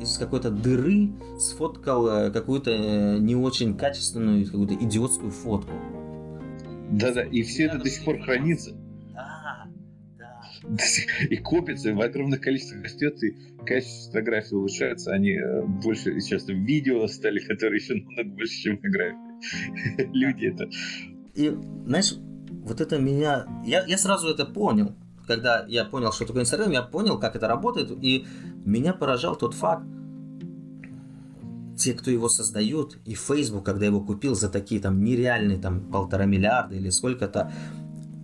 из 0.00 0.18
какой-то 0.18 0.50
дыры 0.50 1.10
сфоткал 1.38 2.08
э, 2.08 2.30
какую-то 2.30 2.70
э, 2.70 3.18
не 3.18 3.36
очень 3.36 3.76
качественную, 3.76 4.44
какую-то 4.44 4.74
идиотскую 4.74 5.30
фотку. 5.30 5.72
Да-да, 6.90 7.22
и 7.22 7.42
все 7.42 7.64
это 7.64 7.78
до 7.78 7.88
сих 7.88 8.04
пор 8.04 8.20
хранится. 8.20 8.72
Да, 9.12 9.66
да. 10.18 10.40
И 11.30 11.36
копится, 11.36 11.94
в 11.94 12.00
огромных 12.00 12.40
количествах 12.40 12.84
растет, 12.84 13.22
и 13.22 13.36
качество 13.64 14.12
фотографий 14.12 14.54
улучшается. 14.54 15.12
Они 15.12 15.32
э, 15.32 15.62
больше 15.62 16.20
сейчас 16.20 16.46
видео 16.48 17.06
стали, 17.06 17.40
которые 17.40 17.80
еще 17.80 17.94
намного 17.94 18.36
больше, 18.36 18.54
чем 18.54 18.76
фотографии. 18.76 20.08
Люди 20.12 20.46
это... 20.46 20.68
И, 21.34 21.52
знаешь, 21.86 22.14
вот 22.50 22.80
это 22.80 22.98
меня... 22.98 23.46
Я, 23.64 23.84
я 23.86 23.98
сразу 23.98 24.28
это 24.28 24.46
понял 24.46 24.94
когда 25.26 25.64
я 25.66 25.84
понял, 25.84 26.12
что 26.12 26.26
такое 26.26 26.42
Инстаграм, 26.42 26.70
я 26.70 26.82
понял, 26.82 27.18
как 27.18 27.36
это 27.36 27.48
работает, 27.48 27.90
и 27.90 28.26
меня 28.64 28.92
поражал 28.92 29.36
тот 29.36 29.54
факт, 29.54 29.84
те, 31.76 31.92
кто 31.92 32.10
его 32.10 32.28
создают, 32.28 32.98
и 33.04 33.14
Facebook, 33.14 33.64
когда 33.64 33.86
его 33.86 34.00
купил 34.00 34.34
за 34.34 34.48
такие 34.48 34.80
там 34.80 35.02
нереальные 35.02 35.58
там 35.58 35.80
полтора 35.90 36.24
миллиарда 36.24 36.76
или 36.76 36.90
сколько-то, 36.90 37.52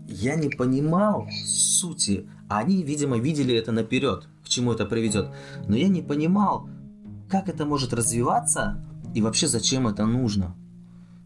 я 0.06 0.36
не 0.36 0.48
понимал 0.48 1.28
сути. 1.44 2.28
Они, 2.48 2.82
видимо, 2.82 3.18
видели 3.18 3.54
это 3.54 3.72
наперед, 3.72 4.28
к 4.44 4.48
чему 4.48 4.72
это 4.72 4.84
приведет. 4.86 5.30
Но 5.68 5.76
я 5.76 5.88
не 5.88 6.02
понимал, 6.02 6.68
как 7.28 7.48
это 7.48 7.64
может 7.64 7.92
развиваться 7.92 8.84
и 9.14 9.22
вообще 9.22 9.46
зачем 9.46 9.86
это 9.86 10.06
нужно. 10.06 10.56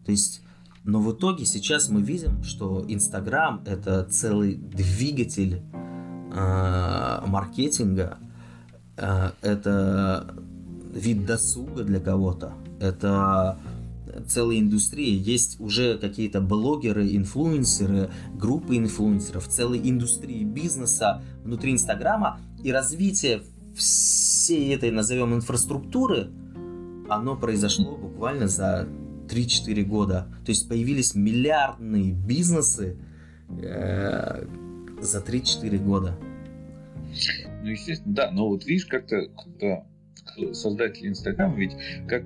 То 0.05 0.11
есть, 0.11 0.41
но 0.85 0.99
в 0.99 1.11
итоге 1.11 1.45
сейчас 1.45 1.89
мы 1.89 2.01
видим, 2.01 2.43
что 2.43 2.85
Инстаграм 2.87 3.63
это 3.65 4.03
целый 4.03 4.55
двигатель 4.55 5.61
э, 6.33 7.21
маркетинга, 7.25 8.19
э, 8.97 9.31
это 9.41 10.35
вид 10.93 11.25
досуга 11.25 11.83
для 11.83 11.99
кого-то, 11.99 12.53
это 12.79 13.57
целая 14.27 14.59
индустрия, 14.59 15.17
есть 15.17 15.59
уже 15.59 15.97
какие-то 15.97 16.39
блогеры, 16.39 17.15
инфлюенсеры, 17.15 18.11
группы 18.35 18.77
инфлюенсеров, 18.77 19.47
целые 19.47 19.89
индустрии 19.89 20.43
бизнеса 20.43 21.21
внутри 21.43 21.73
Инстаграма. 21.73 22.39
И 22.63 22.71
развитие 22.71 23.41
всей 23.75 24.73
этой, 24.73 24.91
назовем, 24.91 25.33
инфраструктуры, 25.33 26.29
оно 27.09 27.35
произошло 27.35 27.95
буквально 27.95 28.47
за 28.47 28.87
3-4 29.27 29.83
года. 29.83 30.27
То 30.45 30.51
есть 30.51 30.67
появились 30.69 31.15
миллиардные 31.15 32.13
бизнесы 32.13 32.97
э, 33.49 34.45
за 35.01 35.19
3-4 35.19 35.77
года. 35.77 36.17
Ну, 37.61 37.69
естественно, 37.69 38.15
да, 38.15 38.31
но 38.31 38.49
вот 38.49 38.65
видишь, 38.65 38.85
как-то 38.85 39.27
создатели 40.53 41.09
Инстаграма, 41.09 41.55
ведь 41.55 41.75
как 42.07 42.23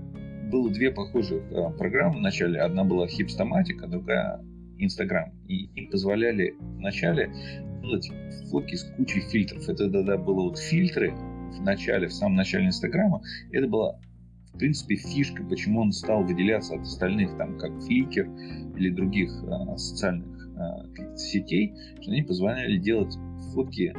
было 0.50 0.70
две 0.70 0.92
похожих 0.92 1.44
а, 1.52 1.70
программы 1.70 2.18
в 2.18 2.22
начале. 2.22 2.60
Одна 2.60 2.84
была 2.84 3.08
Хипстоматик, 3.08 3.84
а 3.84 3.88
другая 3.88 4.42
Инстаграм. 4.78 5.32
И 5.48 5.66
им 5.76 5.92
позволяли 5.92 6.56
вначале 6.60 7.32
делать 7.82 8.12
фотки 8.50 8.76
с 8.76 8.84
кучей 8.96 9.22
фильтров. 9.22 9.64
Это 9.70 9.90
тогда 9.90 10.18
было 10.18 10.50
вот 10.50 10.58
фильтры 10.58 11.12
в 11.12 11.62
начале, 11.62 12.08
в 12.08 12.14
самом 12.14 12.36
начале 12.36 12.68
Инстаграма. 12.68 13.22
Это 13.52 13.68
была 13.68 14.00
в 14.60 14.62
принципе, 14.62 14.98
фишка, 14.98 15.42
почему 15.46 15.80
он 15.80 15.94
стал 15.94 16.26
выделяться 16.26 16.76
от 16.76 16.82
остальных, 16.82 17.38
там, 17.38 17.58
как 17.58 17.72
Flickr 17.72 18.76
или 18.76 18.90
других 18.90 19.32
а, 19.48 19.78
социальных 19.78 20.28
а, 20.58 21.16
сетей, 21.16 21.74
что 22.02 22.12
они 22.12 22.24
позволяли 22.24 22.78
делать 22.78 23.16
фотки 23.54 23.96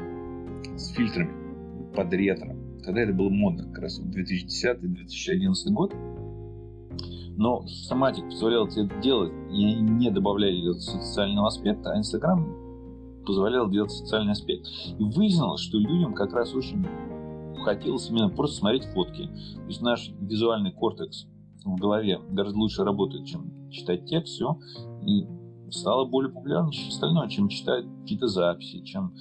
с 0.76 0.88
фильтрами 0.88 1.94
под 1.94 2.12
ретро. 2.12 2.54
Тогда 2.84 3.00
это 3.00 3.14
было 3.14 3.30
модно, 3.30 3.64
как 3.72 3.84
раз 3.84 4.02
2010-2011 4.02 5.70
год. 5.70 5.94
Но 7.38 7.66
Соматик 7.66 8.24
позволял 8.24 8.66
это 8.66 8.84
делать 9.00 9.32
и 9.50 9.76
не 9.76 10.10
добавляли 10.10 10.72
социального 10.72 11.48
аспекта, 11.48 11.92
а 11.92 11.96
Инстаграм 11.96 12.46
позволял 13.24 13.70
делать 13.70 13.92
социальный 13.92 14.32
аспект. 14.32 14.66
И 14.98 15.02
выяснилось, 15.02 15.62
что 15.62 15.78
людям 15.78 16.12
как 16.12 16.34
раз 16.34 16.54
очень 16.54 16.84
хотелось 17.62 18.08
именно 18.10 18.28
просто 18.28 18.58
смотреть 18.58 18.84
фотки. 18.84 19.26
То 19.54 19.66
есть 19.66 19.80
наш 19.82 20.10
визуальный 20.20 20.72
кортекс 20.72 21.26
в 21.64 21.76
голове 21.76 22.20
гораздо 22.30 22.58
лучше 22.58 22.84
работает, 22.84 23.26
чем 23.26 23.70
читать 23.70 24.06
текст, 24.06 24.34
все. 24.34 24.58
И 25.06 25.26
стало 25.70 26.04
более 26.04 26.32
популярным 26.32 26.72
чем 26.72 26.88
остальное, 26.88 27.28
чем 27.28 27.48
читать 27.48 27.84
какие-то 28.02 28.28
записи, 28.28 28.82
чем 28.82 29.14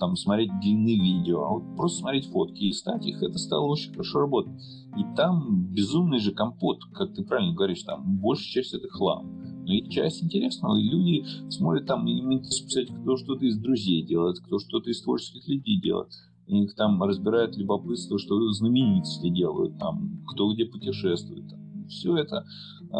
там 0.00 0.16
смотреть 0.16 0.50
длинные 0.60 0.98
видео, 0.98 1.44
а 1.44 1.52
вот 1.52 1.76
просто 1.76 2.00
смотреть 2.00 2.26
фотки 2.30 2.64
и 2.64 2.72
стать 2.72 3.06
их, 3.06 3.22
это 3.22 3.38
стало 3.38 3.66
очень 3.66 3.92
хорошо 3.92 4.20
работать. 4.20 4.52
И 4.96 5.04
там 5.14 5.66
безумный 5.66 6.18
же 6.18 6.32
компот, 6.32 6.78
как 6.94 7.14
ты 7.14 7.22
правильно 7.22 7.54
говоришь, 7.54 7.82
там 7.82 8.18
большая 8.18 8.62
часть 8.62 8.74
это 8.74 8.88
хлам. 8.88 9.30
Но 9.66 9.74
и 9.74 9.88
часть 9.90 10.24
интересного, 10.24 10.78
и 10.78 10.88
люди 10.88 11.50
смотрят 11.50 11.86
там, 11.86 12.08
и 12.08 12.38
писать, 12.38 12.88
кто 12.88 13.16
что-то 13.18 13.44
из 13.44 13.58
друзей 13.58 14.02
делает, 14.02 14.40
кто 14.40 14.58
что-то 14.58 14.90
из 14.90 15.02
творческих 15.02 15.46
людей 15.46 15.78
делает. 15.80 16.08
Их 16.50 16.74
там 16.74 17.00
разбирают 17.02 17.56
любопытство, 17.56 18.18
что 18.18 18.50
знаменитости 18.52 19.28
делают, 19.28 19.78
там, 19.78 20.20
кто 20.26 20.52
где 20.52 20.64
путешествует. 20.64 21.48
Там. 21.48 21.86
Все 21.88 22.16
это 22.16 22.44
э, 22.82 22.96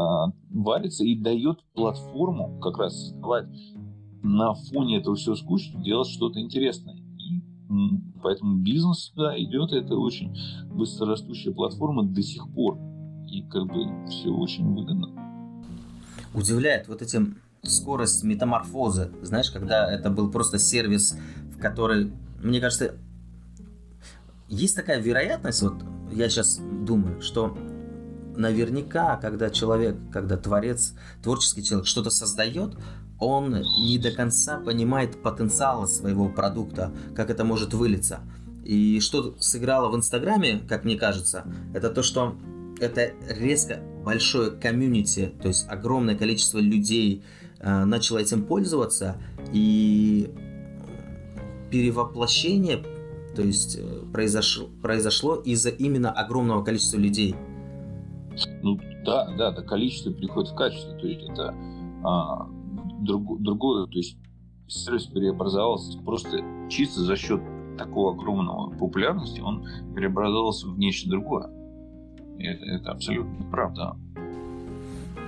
варится 0.51 1.05
и 1.05 1.17
дает 1.17 1.59
платформу 1.75 2.61
как 2.61 2.79
раз 2.79 3.09
создавать 3.09 3.49
на 4.23 4.55
фоне 4.55 4.99
этого 4.99 5.17
всего 5.17 5.35
скучного 5.35 5.85
делать 5.85 6.09
что-то 6.09 6.41
интересное. 6.41 6.95
И 6.95 7.43
поэтому 8.23 8.59
бизнес 8.59 9.13
да, 9.17 9.37
идет, 9.37 9.73
это 9.73 9.97
очень 9.97 10.33
быстрорастущая 10.73 11.53
платформа 11.53 12.05
до 12.05 12.23
сих 12.23 12.49
пор. 12.55 12.79
И 13.29 13.43
как 13.43 13.67
бы 13.67 14.07
все 14.09 14.29
очень 14.29 14.73
выгодно. 14.73 15.09
Удивляет 16.35 16.87
вот 16.87 17.03
этим 17.03 17.39
скорость 17.63 18.23
метаморфозы. 18.23 19.11
Знаешь, 19.23 19.51
когда 19.51 19.91
это 19.91 20.09
был 20.09 20.31
просто 20.31 20.59
сервис, 20.59 21.19
в 21.53 21.59
который, 21.59 22.13
мне 22.41 22.61
кажется, 22.61 22.97
есть 24.51 24.77
такая 24.77 25.01
вероятность, 25.01 25.63
вот 25.63 25.75
я 26.13 26.29
сейчас 26.29 26.59
думаю, 26.59 27.23
что 27.23 27.57
наверняка, 28.37 29.17
когда 29.17 29.49
человек, 29.49 29.97
когда 30.13 30.37
творец, 30.37 30.95
творческий 31.23 31.63
человек 31.63 31.87
что-то 31.87 32.11
создает, 32.11 32.75
он 33.19 33.63
не 33.79 33.99
до 33.99 34.11
конца 34.11 34.59
понимает 34.59 35.23
потенциала 35.23 35.87
своего 35.87 36.29
продукта, 36.29 36.93
как 37.15 37.31
это 37.31 37.45
может 37.45 37.75
вылиться. 37.75 38.21
И 38.65 38.99
что 39.01 39.37
сыграло 39.39 39.91
в 39.91 39.97
Инстаграме, 39.97 40.61
как 40.69 40.85
мне 40.85 40.97
кажется, 40.97 41.45
это 41.73 41.91
то, 41.91 42.03
что 42.03 42.37
это 42.81 43.13
резко 43.29 43.81
большое 44.05 44.51
комьюнити, 44.51 45.33
то 45.41 45.49
есть 45.49 45.67
огромное 45.69 46.17
количество 46.17 46.59
людей 46.59 47.23
э, 47.59 47.85
начало 47.85 48.19
этим 48.19 48.45
пользоваться, 48.45 49.17
и 49.53 50.35
перевоплощение, 51.71 52.83
то 53.41 53.47
есть 53.47 53.79
э, 53.79 54.03
произошло, 54.13 54.69
произошло 54.83 55.37
из-за 55.37 55.71
именно 55.71 56.11
огромного 56.11 56.63
количества 56.63 56.99
людей. 56.99 57.35
Ну 58.63 58.79
да, 59.03 59.35
да, 59.35 59.51
да, 59.51 59.63
количество 59.63 60.13
переходит 60.13 60.51
в 60.51 60.55
качество, 60.55 60.95
то 60.99 61.07
есть 61.07 61.23
это 61.27 61.55
а, 62.05 62.47
друг, 63.01 63.41
другое, 63.41 63.87
то 63.87 63.97
есть 63.97 64.19
сервис 64.69 65.07
преобразовался 65.07 65.99
просто 66.01 66.45
чисто 66.69 67.01
за 67.01 67.17
счет 67.17 67.41
такого 67.79 68.13
огромного 68.13 68.77
популярности, 68.77 69.41
он 69.41 69.67
преобразовался 69.95 70.69
в 70.69 70.79
нечто 70.79 71.09
другое. 71.09 71.49
Это, 72.39 72.65
это 72.67 72.91
абсолютно 72.91 73.47
правда. 73.51 73.97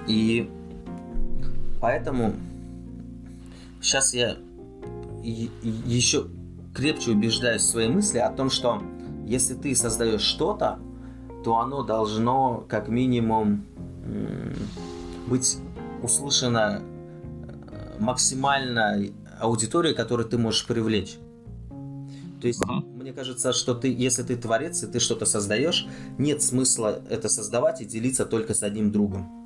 И 0.07 0.51
поэтому 1.81 2.35
сейчас 3.81 4.12
я 4.12 4.37
еще 5.22 6.27
крепче 6.74 7.12
убеждаюсь 7.12 7.62
в 7.62 7.66
своей 7.66 7.88
мысли 7.88 8.18
о 8.18 8.30
том, 8.30 8.50
что 8.50 8.82
если 9.26 9.54
ты 9.54 9.74
создаешь 9.74 10.22
что-то, 10.22 10.78
то 11.44 11.58
оно 11.58 11.82
должно 11.82 12.64
как 12.68 12.88
минимум 12.88 13.64
быть 15.26 15.58
услышано 16.02 16.82
максимальной 17.98 19.12
аудитории, 19.40 19.92
которую 19.92 20.28
ты 20.28 20.38
можешь 20.38 20.66
привлечь. 20.66 21.16
То 22.40 22.48
есть, 22.48 22.61
uh-huh. 22.61 22.85
мне 23.00 23.12
кажется, 23.12 23.52
что 23.52 23.74
ты, 23.74 23.92
если 23.92 24.24
ты 24.24 24.37
творец 24.37 24.82
и 24.82 24.88
ты 24.88 24.98
что-то 24.98 25.26
создаешь, 25.26 25.87
нет 26.18 26.42
смысла 26.42 27.00
это 27.08 27.28
создавать 27.28 27.80
и 27.80 27.85
делиться 27.85 28.26
только 28.26 28.54
с 28.54 28.64
одним 28.64 28.90
другом. 28.90 29.41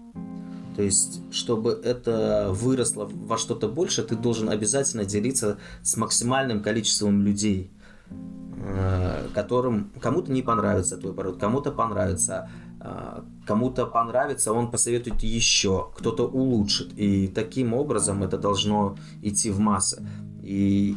То 0.76 0.82
есть, 0.82 1.22
чтобы 1.32 1.72
это 1.72 2.50
выросло 2.50 3.08
во 3.10 3.38
что-то 3.38 3.66
больше, 3.66 4.02
ты 4.02 4.14
должен 4.14 4.50
обязательно 4.50 5.06
делиться 5.06 5.56
с 5.82 5.96
максимальным 5.96 6.62
количеством 6.62 7.22
людей, 7.22 7.70
э, 8.10 9.28
которым 9.32 9.90
кому-то 10.00 10.30
не 10.30 10.42
понравится 10.42 10.98
твой 10.98 11.14
пароль, 11.14 11.38
кому-то 11.38 11.72
понравится, 11.72 12.50
а, 12.78 13.24
кому-то 13.46 13.86
понравится, 13.86 14.52
он 14.52 14.70
посоветует 14.70 15.22
еще, 15.22 15.90
кто-то 15.96 16.28
улучшит. 16.28 16.92
И 16.96 17.26
таким 17.26 17.72
образом 17.72 18.22
это 18.22 18.36
должно 18.38 18.96
идти 19.22 19.50
в 19.50 19.58
массы. 19.58 20.06
И 20.42 20.96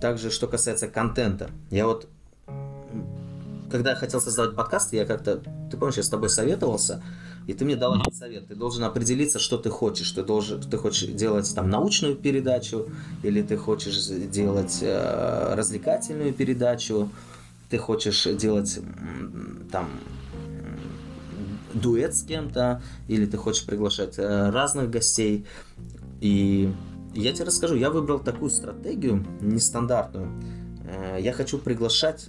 также, 0.00 0.30
что 0.30 0.48
касается 0.48 0.88
контента. 0.88 1.50
Я 1.70 1.86
вот, 1.86 2.08
когда 3.70 3.94
хотел 3.94 4.20
создавать 4.20 4.56
подкаст, 4.56 4.92
я 4.92 5.06
как-то, 5.06 5.40
ты 5.70 5.76
помнишь, 5.76 5.98
я 5.98 6.02
с 6.02 6.08
тобой 6.08 6.30
советовался, 6.30 7.02
и 7.46 7.52
ты 7.52 7.64
мне 7.64 7.76
дал 7.76 7.98
этот 7.98 8.14
совет. 8.14 8.46
Ты 8.48 8.54
должен 8.54 8.84
определиться, 8.84 9.38
что 9.38 9.58
ты 9.58 9.70
хочешь. 9.70 10.10
Ты, 10.12 10.22
должен, 10.22 10.60
ты 10.60 10.76
хочешь 10.76 11.08
делать 11.08 11.52
там 11.54 11.68
научную 11.70 12.14
передачу, 12.14 12.88
или 13.22 13.42
ты 13.42 13.56
хочешь 13.56 14.06
делать 14.06 14.78
э, 14.82 15.54
развлекательную 15.54 16.32
передачу, 16.32 17.10
ты 17.68 17.78
хочешь 17.78 18.24
делать 18.24 18.80
там 19.70 19.88
дуэт 21.74 22.14
с 22.14 22.22
кем-то, 22.22 22.82
или 23.08 23.26
ты 23.26 23.36
хочешь 23.36 23.64
приглашать 23.64 24.18
э, 24.18 24.50
разных 24.50 24.90
гостей. 24.90 25.46
И 26.20 26.72
я 27.14 27.32
тебе 27.32 27.46
расскажу, 27.46 27.76
я 27.76 27.90
выбрал 27.90 28.18
такую 28.18 28.50
стратегию 28.50 29.24
нестандартную. 29.40 30.28
Э, 30.84 31.18
я 31.20 31.32
хочу 31.32 31.58
приглашать 31.58 32.28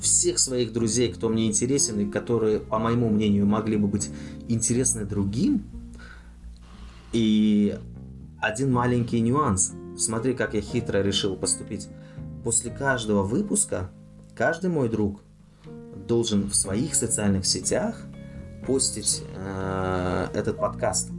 всех 0.00 0.38
своих 0.38 0.72
друзей, 0.72 1.12
кто 1.12 1.28
мне 1.28 1.46
интересен 1.46 2.00
и 2.00 2.10
которые, 2.10 2.60
по 2.60 2.78
моему 2.78 3.08
мнению, 3.08 3.46
могли 3.46 3.76
бы 3.76 3.88
быть 3.88 4.10
интересны 4.48 5.04
другим. 5.04 5.64
И 7.12 7.78
один 8.40 8.72
маленький 8.72 9.20
нюанс. 9.20 9.72
Смотри, 9.96 10.34
как 10.34 10.54
я 10.54 10.60
хитро 10.60 10.98
решил 11.02 11.36
поступить. 11.36 11.88
После 12.44 12.70
каждого 12.70 13.22
выпуска 13.22 13.90
каждый 14.34 14.70
мой 14.70 14.88
друг 14.88 15.20
должен 16.06 16.48
в 16.48 16.54
своих 16.54 16.94
социальных 16.94 17.46
сетях 17.46 18.00
постить 18.66 19.22
э, 19.34 20.28
этот 20.34 20.58
подкаст. 20.58 21.10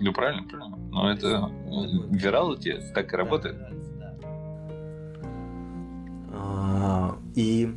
Ну 0.00 0.12
правильно, 0.12 0.42
правильно. 0.48 0.76
Но 0.90 1.12
это 1.12 1.50
виралити 2.10 2.80
так 2.94 3.12
и 3.12 3.16
работает. 3.16 3.56
И 7.34 7.74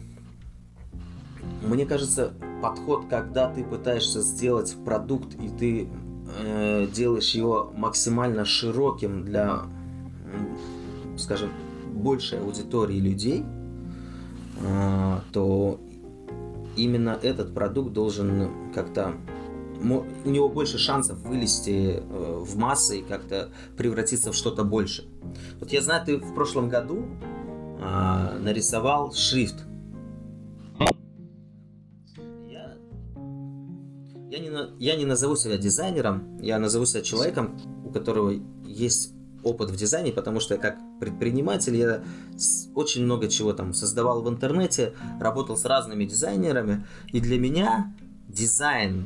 мне 1.63 1.86
кажется, 1.86 2.34
подход, 2.62 3.06
когда 3.10 3.49
ты 3.49 3.63
пытаешься 3.63 4.21
сделать 4.21 4.75
продукт 4.86 5.36
и 5.36 5.49
ты 5.49 5.89
э, 6.39 6.88
делаешь 6.93 7.32
его 7.32 7.71
максимально 7.75 8.45
широким 8.45 9.23
для, 9.25 9.63
скажем, 11.17 11.49
большей 11.93 12.39
аудитории 12.39 12.99
людей, 12.99 13.43
э, 14.60 15.19
то 15.34 15.80
именно 16.75 17.17
этот 17.21 17.53
продукт 17.53 17.93
должен 17.93 18.71
как-то 18.73 19.15
у 19.80 20.30
него 20.30 20.49
больше 20.49 20.80
шансов 20.80 21.19
вылезти 21.19 21.99
э, 21.99 22.43
в 22.43 22.58
массы 22.58 22.99
и 22.99 23.03
как-то 23.03 23.49
превратиться 23.77 24.32
в 24.32 24.36
что-то 24.36 24.63
больше. 24.63 25.08
Вот 25.60 25.71
я 25.71 25.82
знаю, 25.82 26.03
ты 26.03 26.17
в 26.17 26.34
прошлом 26.34 26.67
году 26.67 27.06
а, 27.79 28.37
нарисовал 28.39 29.13
шрифт. 29.13 29.65
Я, 32.47 32.75
я, 34.29 34.39
не, 34.39 34.49
я 34.79 34.95
не 34.95 35.05
назову 35.05 35.35
себя 35.35 35.57
дизайнером, 35.57 36.37
я 36.41 36.59
назову 36.59 36.85
себя 36.85 37.01
человеком, 37.01 37.59
у 37.85 37.89
которого 37.89 38.33
есть 38.65 39.13
опыт 39.43 39.69
в 39.71 39.75
дизайне, 39.75 40.11
потому 40.11 40.39
что 40.39 40.57
как 40.57 40.77
предприниматель 40.99 41.75
я 41.75 42.03
очень 42.75 43.03
много 43.03 43.27
чего 43.27 43.53
там 43.53 43.73
создавал 43.73 44.21
в 44.21 44.29
интернете, 44.29 44.93
работал 45.19 45.57
с 45.57 45.65
разными 45.65 46.05
дизайнерами, 46.05 46.85
и 47.11 47.19
для 47.19 47.39
меня 47.39 47.93
дизайн 48.27 49.05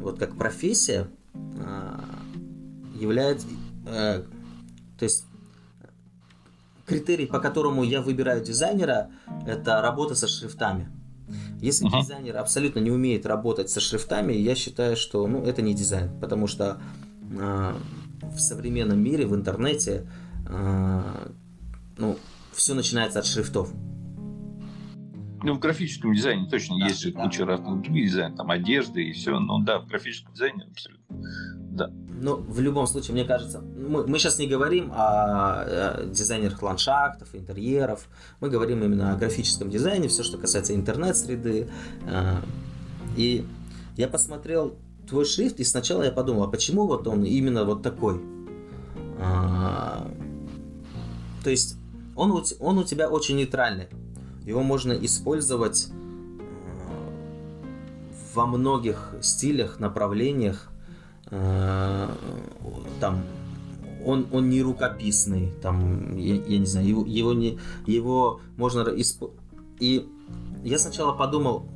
вот 0.00 0.18
как 0.18 0.36
профессия 0.36 1.08
а, 1.34 2.04
является, 2.94 3.46
э, 3.86 4.22
то 4.98 5.02
есть 5.02 5.26
критерий, 6.86 7.26
по 7.26 7.40
которому 7.40 7.82
я 7.82 8.00
выбираю 8.00 8.42
дизайнера, 8.42 9.10
это 9.46 9.82
работа 9.82 10.14
со 10.14 10.28
шрифтами. 10.28 10.88
Если 11.60 11.88
uh-huh. 11.88 12.00
дизайнер 12.00 12.36
абсолютно 12.36 12.78
не 12.78 12.90
умеет 12.90 13.26
работать 13.26 13.68
со 13.68 13.80
шрифтами, 13.80 14.32
я 14.32 14.54
считаю, 14.54 14.96
что 14.96 15.26
ну, 15.26 15.42
это 15.42 15.60
не 15.60 15.74
дизайн, 15.74 16.10
потому 16.20 16.46
что 16.46 16.78
э, 17.30 17.74
в 18.22 18.38
современном 18.38 19.00
мире, 19.00 19.26
в 19.26 19.34
интернете, 19.34 20.08
э, 20.48 21.28
ну, 21.98 22.16
все 22.52 22.74
начинается 22.74 23.18
от 23.18 23.26
шрифтов. 23.26 23.72
Ну, 25.42 25.54
в 25.54 25.58
графическом 25.58 26.14
дизайне 26.14 26.48
точно 26.48 26.78
да, 26.78 26.86
есть 26.86 27.00
же 27.00 27.12
да. 27.12 27.24
куча 27.24 27.44
разных 27.44 27.82
других 27.82 28.06
дизайнов, 28.06 28.36
там 28.36 28.50
одежды 28.50 29.04
и 29.04 29.12
все. 29.12 29.38
Ну 29.38 29.58
да, 29.62 29.80
в 29.80 29.86
графическом 29.86 30.32
дизайне 30.32 30.64
абсолютно. 30.70 30.95
Да. 31.08 31.90
Ну, 32.18 32.36
в 32.36 32.60
любом 32.60 32.86
случае, 32.86 33.12
мне 33.12 33.24
кажется, 33.24 33.60
мы, 33.60 34.06
мы 34.06 34.18
сейчас 34.18 34.38
не 34.38 34.46
говорим 34.46 34.90
о, 34.92 35.62
о 35.62 36.06
дизайнерах 36.06 36.62
ландшафтов, 36.62 37.34
интерьеров. 37.34 38.08
Мы 38.40 38.48
говорим 38.48 38.82
именно 38.82 39.12
о 39.12 39.16
графическом 39.16 39.70
дизайне, 39.70 40.08
все, 40.08 40.22
что 40.22 40.38
касается 40.38 40.74
интернет-среды. 40.74 41.68
Э, 42.06 42.36
и 43.16 43.46
я 43.96 44.08
посмотрел 44.08 44.76
твой 45.08 45.24
шрифт, 45.24 45.60
и 45.60 45.64
сначала 45.64 46.02
я 46.02 46.12
подумал, 46.12 46.44
а 46.44 46.48
почему 46.48 46.86
вот 46.86 47.06
он 47.06 47.24
именно 47.24 47.64
вот 47.64 47.82
такой? 47.82 48.20
А, 49.18 50.10
то 51.44 51.50
есть 51.50 51.76
он, 52.14 52.42
он 52.60 52.78
у 52.78 52.84
тебя 52.84 53.08
очень 53.08 53.36
нейтральный. 53.36 53.88
Его 54.44 54.62
можно 54.62 54.92
использовать 54.92 55.88
э, 55.88 55.92
во 58.34 58.46
многих 58.46 59.14
стилях, 59.20 59.80
направлениях. 59.80 60.70
Э, 61.30 62.08
там 63.00 63.22
он, 64.04 64.26
он 64.30 64.48
не 64.48 64.62
рукописный, 64.62 65.52
там, 65.60 66.16
я, 66.16 66.36
я 66.36 66.58
не 66.58 66.66
знаю, 66.66 66.86
его, 66.86 67.04
его, 67.04 67.32
не, 67.32 67.58
его 67.86 68.40
можно... 68.56 68.82
Исп... 68.82 69.24
И 69.80 70.08
я 70.62 70.78
сначала 70.78 71.12
подумал, 71.12 71.66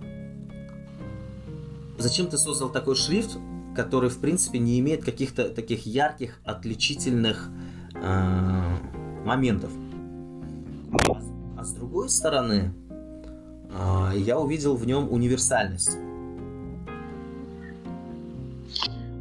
зачем 1.99 2.29
ты 2.29 2.39
создал 2.39 2.71
такой 2.71 2.95
шрифт, 2.95 3.37
который, 3.75 4.11
в 4.11 4.19
принципе, 4.19 4.59
не 4.59 4.79
имеет 4.79 5.05
каких-то 5.05 5.49
таких 5.49 5.87
ярких, 5.87 6.39
отличительных 6.45 7.49
э, 7.95 8.77
моментов. 9.25 9.73
А 11.57 11.65
с 11.65 11.73
другой 11.73 12.09
стороны, 12.11 12.73
а, 13.73 14.13
я 14.15 14.39
увидел 14.39 14.77
в 14.77 14.87
нем 14.87 15.13
универсальность. 15.13 15.97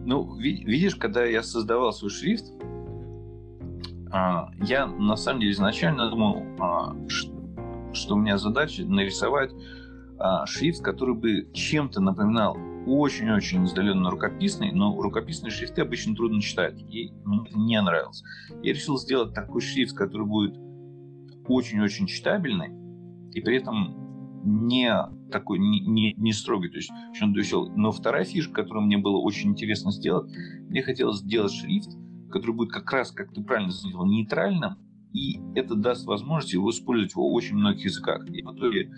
Ну, 0.09 0.33
видишь, 0.37 0.95
когда 0.95 1.23
я 1.23 1.43
создавал 1.43 1.93
свой 1.93 2.09
шрифт, 2.09 2.45
а, 4.11 4.49
я 4.59 4.87
на 4.87 5.15
самом 5.15 5.41
деле 5.41 5.51
изначально 5.51 6.09
думал, 6.09 6.43
а, 6.59 6.95
что 7.93 8.15
у 8.15 8.17
меня 8.17 8.39
задача 8.39 8.83
нарисовать 8.85 9.51
шрифт, 10.45 10.81
который 10.83 11.13
бы 11.13 11.51
чем-то 11.53 12.01
напоминал 12.01 12.57
очень-очень 12.87 13.65
издаленно 13.65 14.09
рукописный, 14.09 14.71
но 14.71 14.99
рукописные 14.99 15.51
шрифты 15.51 15.83
обычно 15.83 16.15
трудно 16.15 16.41
читать, 16.41 16.81
и 16.81 17.11
мне 17.23 17.47
это 17.47 17.59
не 17.59 17.79
нравилось. 17.79 18.23
Я 18.63 18.73
решил 18.73 18.97
сделать 18.97 19.35
такой 19.35 19.61
шрифт, 19.61 19.95
который 19.95 20.25
будет 20.25 20.57
очень-очень 21.47 22.07
читабельный, 22.07 22.71
и 23.31 23.41
при 23.41 23.57
этом 23.57 24.08
не 24.43 24.93
такой, 25.31 25.59
не, 25.59 25.81
не, 25.81 26.13
не 26.13 26.33
строгий, 26.33 26.69
то 26.69 26.77
есть 26.77 26.91
очень 27.11 27.33
веселый. 27.33 27.71
Но 27.75 27.91
вторая 27.91 28.25
фишка, 28.25 28.63
которую 28.63 28.85
мне 28.85 28.97
было 28.97 29.17
очень 29.17 29.51
интересно 29.51 29.91
сделать, 29.91 30.31
мне 30.69 30.81
хотелось 30.81 31.19
сделать 31.19 31.53
шрифт, 31.53 31.89
который 32.31 32.55
будет 32.55 32.71
как 32.71 32.91
раз, 32.91 33.11
как 33.11 33.33
ты 33.33 33.43
правильно 33.43 33.71
заметил, 33.71 34.05
нейтральным, 34.05 34.77
и 35.13 35.39
это 35.55 35.75
даст 35.75 36.05
возможность 36.05 36.53
его 36.53 36.69
использовать 36.69 37.15
в 37.15 37.19
очень 37.19 37.55
многих 37.55 37.85
языках. 37.85 38.27
И 38.29 38.43
в 38.43 38.53
итоге 38.53 38.91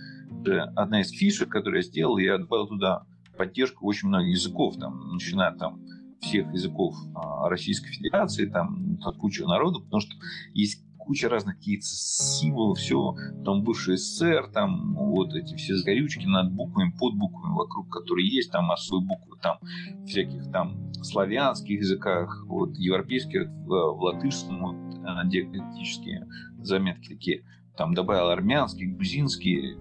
одна 0.75 1.01
из 1.01 1.09
фишек, 1.09 1.49
которую 1.49 1.77
я 1.77 1.87
сделал, 1.87 2.17
я 2.17 2.37
добавил 2.37 2.67
туда 2.67 3.05
поддержку 3.37 3.87
очень 3.87 4.09
многих 4.09 4.35
языков, 4.37 4.75
там, 4.77 5.13
начиная 5.13 5.53
там 5.53 5.81
всех 6.19 6.53
языков 6.53 6.95
а, 7.15 7.49
Российской 7.49 7.91
Федерации, 7.91 8.45
там 8.45 8.99
от 9.03 9.17
кучи 9.17 9.41
народу, 9.41 9.81
потому 9.81 10.01
что 10.01 10.13
есть 10.53 10.85
куча 11.05 11.29
разных 11.29 11.57
каких-то 11.57 11.85
символов, 11.85 12.77
все, 12.77 13.15
там 13.43 13.63
бывший 13.63 13.97
СССР, 13.97 14.49
там 14.53 14.95
вот 14.95 15.33
эти 15.33 15.55
все 15.55 15.75
загорючки 15.75 16.25
над 16.25 16.51
буквами, 16.51 16.93
под 16.97 17.15
буквами, 17.15 17.53
вокруг 17.53 17.89
которые 17.89 18.27
есть, 18.27 18.51
там 18.51 18.71
особые 18.71 19.07
буквы, 19.07 19.37
там 19.41 19.57
всяких 20.05 20.51
там 20.51 20.91
славянских 21.03 21.79
языках, 21.79 22.45
вот 22.47 22.77
европейских, 22.77 23.47
в, 23.49 23.67
в 23.67 24.01
латышском, 24.01 24.61
вот, 24.61 24.75
э, 24.75 25.27
диалектические 25.27 26.27
заметки 26.59 27.09
такие, 27.09 27.43
там 27.75 27.93
добавил 27.93 28.29
армянские, 28.29 28.93
грузинские, 28.93 29.77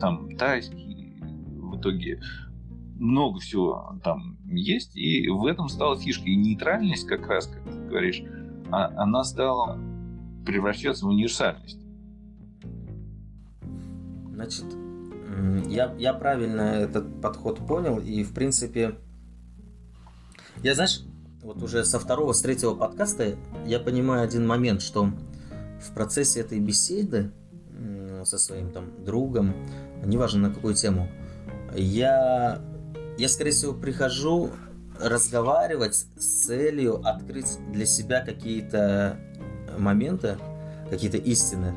там 0.00 0.36
тайские, 0.36 1.20
в 1.20 1.78
итоге 1.78 2.20
много 3.00 3.40
всего 3.40 3.98
там 4.04 4.38
есть, 4.46 4.96
и 4.96 5.28
в 5.28 5.46
этом 5.46 5.68
стала 5.68 5.98
фишка. 5.98 6.28
И 6.28 6.36
нейтральность, 6.36 7.06
как 7.06 7.26
раз, 7.26 7.46
как 7.46 7.64
ты 7.64 7.78
говоришь, 7.88 8.22
а, 8.70 8.88
она 9.02 9.24
стала 9.24 9.80
превращаться 10.44 11.04
в 11.04 11.08
универсальность. 11.08 11.78
Значит, 14.32 14.64
я, 15.68 15.94
я 15.98 16.14
правильно 16.14 16.60
этот 16.60 17.20
подход 17.20 17.66
понял, 17.66 17.98
и 17.98 18.22
в 18.24 18.32
принципе, 18.32 18.96
я 20.62 20.74
знаешь, 20.74 21.02
вот 21.42 21.62
уже 21.62 21.84
со 21.84 21.98
второго, 21.98 22.32
с 22.32 22.40
третьего 22.42 22.74
подкаста 22.74 23.36
я 23.66 23.80
понимаю 23.80 24.22
один 24.22 24.46
момент, 24.46 24.82
что 24.82 25.10
в 25.80 25.94
процессе 25.94 26.40
этой 26.40 26.58
беседы 26.60 27.32
со 28.24 28.38
своим 28.38 28.70
там 28.70 29.04
другом, 29.04 29.54
неважно 30.04 30.48
на 30.48 30.54
какую 30.54 30.74
тему, 30.74 31.08
я, 31.74 32.60
я 33.16 33.28
скорее 33.28 33.52
всего 33.52 33.72
прихожу 33.72 34.50
разговаривать 35.00 35.94
с 35.94 36.44
целью 36.44 37.00
открыть 37.06 37.58
для 37.72 37.86
себя 37.86 38.24
какие-то 38.24 39.18
моменты, 39.78 40.38
какие-то 40.90 41.16
истины, 41.18 41.74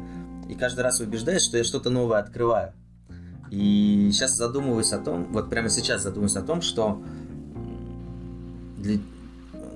и 0.50 0.56
каждый 0.56 0.82
раз 0.82 1.00
убеждаюсь, 1.00 1.44
что 1.44 1.58
я 1.58 1.64
что-то 1.64 1.90
новое 1.90 2.20
открываю. 2.20 2.74
И 3.50 4.10
сейчас 4.12 4.36
задумываюсь 4.36 4.94
о 4.94 4.98
том, 4.98 5.32
вот 5.32 5.50
прямо 5.50 5.70
сейчас 5.70 6.02
задумываюсь 6.02 6.36
о 6.36 6.42
том, 6.42 6.62
что, 6.62 7.02
для, 8.78 8.98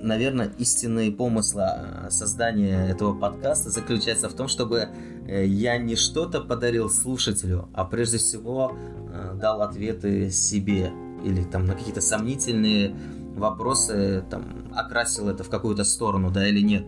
наверное, 0.02 0.52
истинные 0.58 1.12
помысла 1.12 2.08
создания 2.10 2.88
этого 2.90 3.14
подкаста 3.14 3.70
заключается 3.70 4.30
в 4.30 4.34
том, 4.34 4.48
чтобы 4.48 4.90
э, 5.28 5.46
я 5.46 5.78
не 5.78 5.96
что-то 5.96 6.42
подарил 6.42 6.90
слушателю, 6.90 7.70
а 7.74 7.86
прежде 7.86 8.18
всего 8.18 8.76
э, 8.76 9.38
дал 9.40 9.62
ответы 9.62 10.32
себе 10.32 10.92
или 11.24 11.44
там 11.44 11.66
на 11.66 11.76
какие-то 11.76 12.02
сомнительные 12.02 12.96
вопросы, 13.36 14.24
там, 14.30 14.44
окрасил 14.74 15.30
это 15.30 15.44
в 15.44 15.50
какую-то 15.50 15.84
сторону, 15.84 16.32
да 16.32 16.48
или 16.48 16.62
нет. 16.62 16.88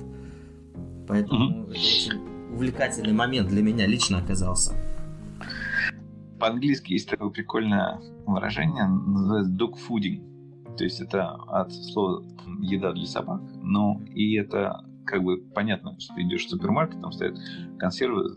Поэтому 1.10 1.64
это 1.64 1.72
очень 1.72 2.54
увлекательный 2.54 3.14
момент 3.14 3.50
для 3.50 3.64
меня 3.64 3.88
лично 3.88 4.20
оказался. 4.20 4.76
По-английски 6.40 6.94
есть 6.94 7.10
такое 7.10 7.30
прикольное 7.32 8.00
выражение, 8.28 8.86
называется 8.88 9.52
dog 9.52 9.74
fooding. 9.90 10.76
То 10.78 10.84
есть 10.84 11.02
это 11.02 11.32
от 11.32 11.74
слова 11.74 12.24
еда 12.62 12.94
для 12.94 13.08
собак. 13.08 13.42
Ну, 13.56 14.02
и 14.14 14.36
это 14.36 14.86
как 15.04 15.24
бы 15.24 15.42
понятно, 15.56 16.00
что 16.00 16.14
ты 16.14 16.22
идешь 16.22 16.46
в 16.46 16.50
супермаркет, 16.50 17.02
там 17.02 17.12
стоят 17.12 17.40
консервы 17.80 18.30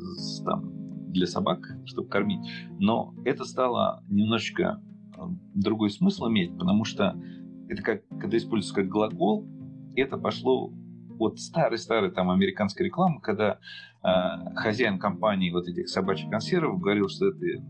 там, 0.43 1.13
для 1.13 1.27
собак, 1.27 1.59
чтобы 1.85 2.09
кормить. 2.09 2.41
Но 2.79 3.15
это 3.27 3.45
стало 3.45 4.03
немножечко 4.09 4.83
э, 5.15 5.21
другой 5.55 5.91
смысл 5.91 6.29
иметь, 6.29 6.57
потому 6.57 6.85
что 6.85 7.21
это 7.69 7.83
как, 7.83 8.09
когда 8.19 8.39
используется 8.39 8.75
как 8.75 8.89
глагол, 8.89 9.47
это 9.95 10.17
пошло 10.17 10.73
от 11.19 11.39
старой-старой 11.39 12.11
там 12.11 12.31
американской 12.31 12.87
рекламы, 12.87 13.21
когда 13.21 13.59
э, 14.03 14.55
хозяин 14.57 14.99
компании 14.99 15.51
вот 15.51 15.69
этих 15.69 15.89
собачьих 15.89 16.31
консервов 16.31 16.81
говорил, 16.81 17.09
что 17.09 17.29
это 17.29 17.63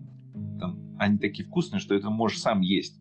там, 0.58 0.96
они 0.98 1.18
такие 1.18 1.46
вкусные, 1.46 1.80
что 1.80 1.94
это 1.94 2.10
можешь 2.10 2.40
сам 2.40 2.60
есть. 2.60 3.00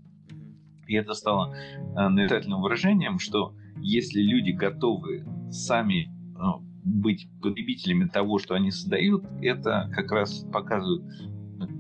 И 0.88 0.96
это 0.96 1.14
стало 1.14 1.56
э, 1.56 2.08
нарицательным 2.10 2.62
выражением, 2.62 3.20
что 3.20 3.56
если 3.78 4.22
люди 4.22 4.52
готовы 4.52 5.26
сами 5.52 6.08
э, 6.08 6.42
быть 6.84 7.30
потребителями 7.42 8.08
того, 8.08 8.40
что 8.40 8.56
они 8.56 8.72
создают, 8.72 9.26
это 9.42 9.90
как 9.94 10.12
раз 10.12 10.46
показывает 10.52 11.04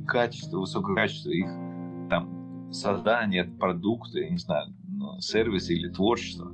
качество, 0.08 0.60
высокое 0.60 0.95
качество 0.95 1.30
их 1.30 1.47
там 2.10 2.71
создания 2.71 3.43
продукта, 3.43 4.19
я 4.19 4.30
не 4.30 4.38
знаю, 4.38 4.74
ну, 4.88 5.19
сервиса 5.19 5.74
или 5.74 5.89
творчества. 5.89 6.52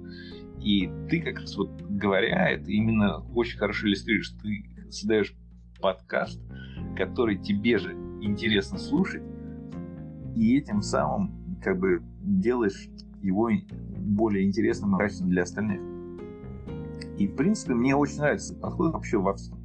И 0.68 0.92
ты 1.10 1.22
как 1.22 1.40
раз 1.40 1.56
вот 1.56 1.82
говоря, 1.82 2.50
это 2.50 2.70
именно 2.70 3.20
очень 3.34 3.58
хорошо 3.58 3.88
иллюстрируешь. 3.88 4.36
Ты 4.42 4.92
создаешь 4.92 5.34
подкаст, 5.80 6.42
который 6.98 7.38
тебе 7.38 7.78
же 7.78 7.94
интересно 8.22 8.78
слушать, 8.78 9.24
и 10.36 10.58
этим 10.58 10.82
самым 10.82 11.58
как 11.64 11.80
бы 11.80 12.04
делаешь 12.22 12.90
его 13.22 13.50
более 13.98 14.46
интересным 14.46 14.94
и 14.96 15.00
качественным 15.00 15.32
для 15.32 15.44
остальных. 15.44 15.80
И, 17.18 17.28
в 17.28 17.36
принципе, 17.38 17.74
мне 17.74 17.96
очень 17.96 18.18
нравится 18.18 18.54
подход 18.54 18.92
вообще 18.92 19.20
во 19.20 19.36
всем. 19.36 19.64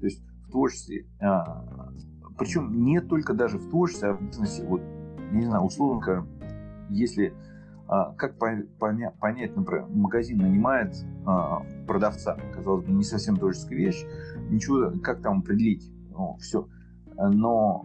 То 0.00 0.06
есть 0.06 0.20
в 0.48 0.50
творчестве, 0.50 1.06
а, 1.20 1.92
причем 2.36 2.82
не 2.82 3.00
только 3.00 3.34
даже 3.34 3.56
в 3.56 3.70
творчестве, 3.70 4.08
а 4.08 4.14
в 4.14 4.26
бизнесе. 4.26 4.66
Вот, 4.66 4.82
не 5.30 5.42
знаю, 5.42 5.62
условно 5.62 6.26
если 6.90 7.34
как 8.16 8.36
поня- 8.38 9.12
понять, 9.18 9.56
например, 9.56 9.86
магазин 9.88 10.38
нанимает 10.38 10.94
а, 11.26 11.62
продавца, 11.88 12.36
казалось 12.54 12.84
бы, 12.84 12.92
не 12.92 13.02
совсем 13.02 13.36
творческая 13.36 13.74
вещь, 13.74 14.06
ничего, 14.48 14.92
как 15.02 15.22
там 15.22 15.40
определить, 15.40 15.92
ну, 16.10 16.36
все. 16.38 16.68
Но, 17.16 17.84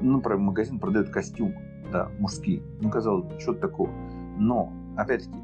например, 0.00 0.38
магазин 0.38 0.78
продает 0.78 1.10
костюмы, 1.10 1.56
да, 1.92 2.08
мужские, 2.18 2.62
ну, 2.80 2.88
казалось 2.88 3.26
бы, 3.26 3.38
что-то 3.38 3.60
такого. 3.60 3.90
Но, 4.38 4.72
опять-таки, 4.96 5.38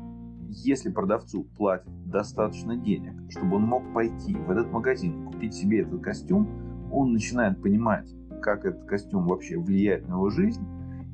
если 0.49 0.91
продавцу 0.91 1.45
платят 1.57 1.87
достаточно 2.07 2.77
денег, 2.77 3.31
чтобы 3.31 3.57
он 3.57 3.65
мог 3.65 3.93
пойти 3.93 4.35
в 4.35 4.51
этот 4.51 4.73
магазин, 4.73 5.27
купить 5.27 5.53
себе 5.53 5.83
этот 5.83 6.01
костюм, 6.01 6.49
он 6.91 7.13
начинает 7.13 7.61
понимать, 7.61 8.11
как 8.41 8.65
этот 8.65 8.85
костюм 8.85 9.27
вообще 9.27 9.59
влияет 9.59 10.09
на 10.09 10.15
его 10.15 10.31
жизнь, 10.31 10.67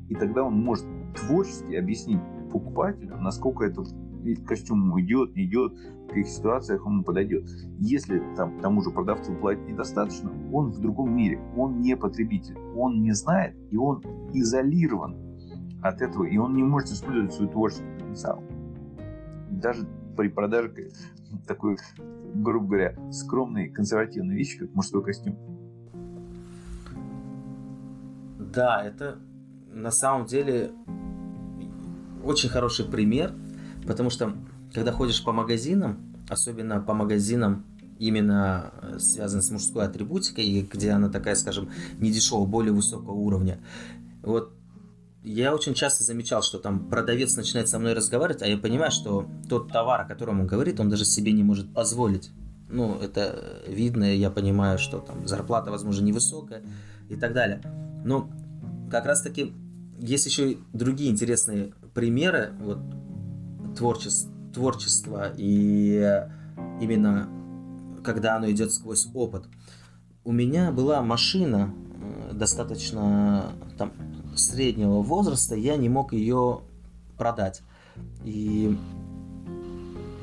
и 0.07 0.15
тогда 0.15 0.43
он 0.43 0.63
может 0.63 0.85
творчески 1.13 1.75
объяснить 1.75 2.21
покупателю, 2.51 3.17
насколько 3.17 3.65
этот 3.65 3.87
костюм 4.45 4.83
ему 4.83 4.99
идет, 5.01 5.35
не 5.35 5.45
идет, 5.45 5.73
в 5.73 6.07
каких 6.07 6.27
ситуациях 6.27 6.85
ему 6.85 7.03
подойдет. 7.03 7.49
Если 7.79 8.21
там 8.35 8.59
тому 8.61 8.81
же 8.81 8.91
продавцу 8.91 9.33
платить 9.35 9.67
недостаточно, 9.67 10.31
он 10.51 10.71
в 10.71 10.79
другом 10.79 11.15
мире, 11.15 11.39
он 11.55 11.81
не 11.81 11.95
потребитель, 11.95 12.57
он 12.75 13.01
не 13.01 13.11
знает, 13.11 13.55
и 13.71 13.77
он 13.77 14.03
изолирован 14.33 15.15
от 15.81 16.01
этого, 16.01 16.23
и 16.23 16.37
он 16.37 16.55
не 16.55 16.63
может 16.63 16.89
использовать 16.89 17.33
свой 17.33 17.49
творческий 17.49 17.85
потенциал. 17.99 18.43
Даже 19.51 19.87
при 20.15 20.29
продаже 20.29 20.73
такой, 21.45 21.77
грубо 22.33 22.67
говоря, 22.67 23.11
скромной 23.11 23.69
консервативной 23.69 24.35
вещи, 24.35 24.59
как 24.59 24.73
мужской 24.73 25.03
костюм. 25.03 25.37
Да, 28.39 28.83
это 28.83 29.19
на 29.71 29.91
самом 29.91 30.25
деле 30.25 30.71
очень 32.27 32.49
хороший 32.49 32.85
пример, 32.85 33.33
потому 33.85 34.09
что 34.09 34.35
когда 34.73 34.91
ходишь 34.91 35.23
по 35.23 35.31
магазинам, 35.31 35.97
особенно 36.29 36.81
по 36.81 36.93
магазинам 36.93 37.65
именно 37.99 38.73
э, 38.81 38.99
связанным 38.99 39.41
с 39.41 39.49
мужской 39.49 39.85
атрибутикой, 39.85 40.67
где 40.71 40.91
она 40.91 41.09
такая, 41.09 41.35
скажем, 41.35 41.69
не 41.99 42.11
дешевого, 42.11 42.45
более 42.45 42.73
высокого 42.73 43.13
уровня, 43.13 43.59
вот 44.21 44.53
я 45.23 45.53
очень 45.53 45.73
часто 45.73 46.03
замечал, 46.03 46.41
что 46.43 46.59
там 46.59 46.89
продавец 46.89 47.35
начинает 47.35 47.67
со 47.67 47.79
мной 47.79 47.93
разговаривать, 47.93 48.41
а 48.43 48.47
я 48.47 48.57
понимаю, 48.57 48.91
что 48.91 49.27
тот 49.49 49.71
товар, 49.71 50.01
о 50.01 50.05
котором 50.05 50.41
он 50.41 50.47
говорит, 50.47 50.79
он 50.79 50.89
даже 50.89 51.05
себе 51.05 51.31
не 51.31 51.43
может 51.43 51.73
позволить. 51.73 52.31
Ну, 52.69 52.97
это 53.01 53.63
видно, 53.67 54.03
я 54.03 54.29
понимаю, 54.29 54.77
что 54.77 54.99
там 54.99 55.27
зарплата, 55.27 55.71
возможно, 55.71 56.05
невысокая 56.05 56.61
и 57.09 57.15
так 57.15 57.33
далее. 57.33 57.61
Но 58.05 58.29
как 58.91 59.05
раз 59.05 59.21
таки 59.21 59.53
есть 59.99 60.25
еще 60.25 60.51
и 60.51 60.59
другие 60.73 61.09
интересные 61.09 61.73
примеры 61.97 62.53
вот, 62.59 62.77
творчества, 63.75 64.31
творчества 64.53 65.33
и 65.35 66.23
именно 66.79 67.27
когда 68.03 68.35
оно 68.35 68.51
идет 68.51 68.71
сквозь 68.71 69.07
опыт. 69.15 69.45
У 70.23 70.31
меня 70.31 70.71
была 70.71 71.01
машина 71.01 71.73
э, 72.29 72.33
достаточно 72.33 73.51
там, 73.79 73.93
среднего 74.35 75.01
возраста, 75.01 75.55
я 75.55 75.75
не 75.75 75.89
мог 75.89 76.13
ее 76.13 76.61
продать. 77.17 77.63
И 78.23 78.77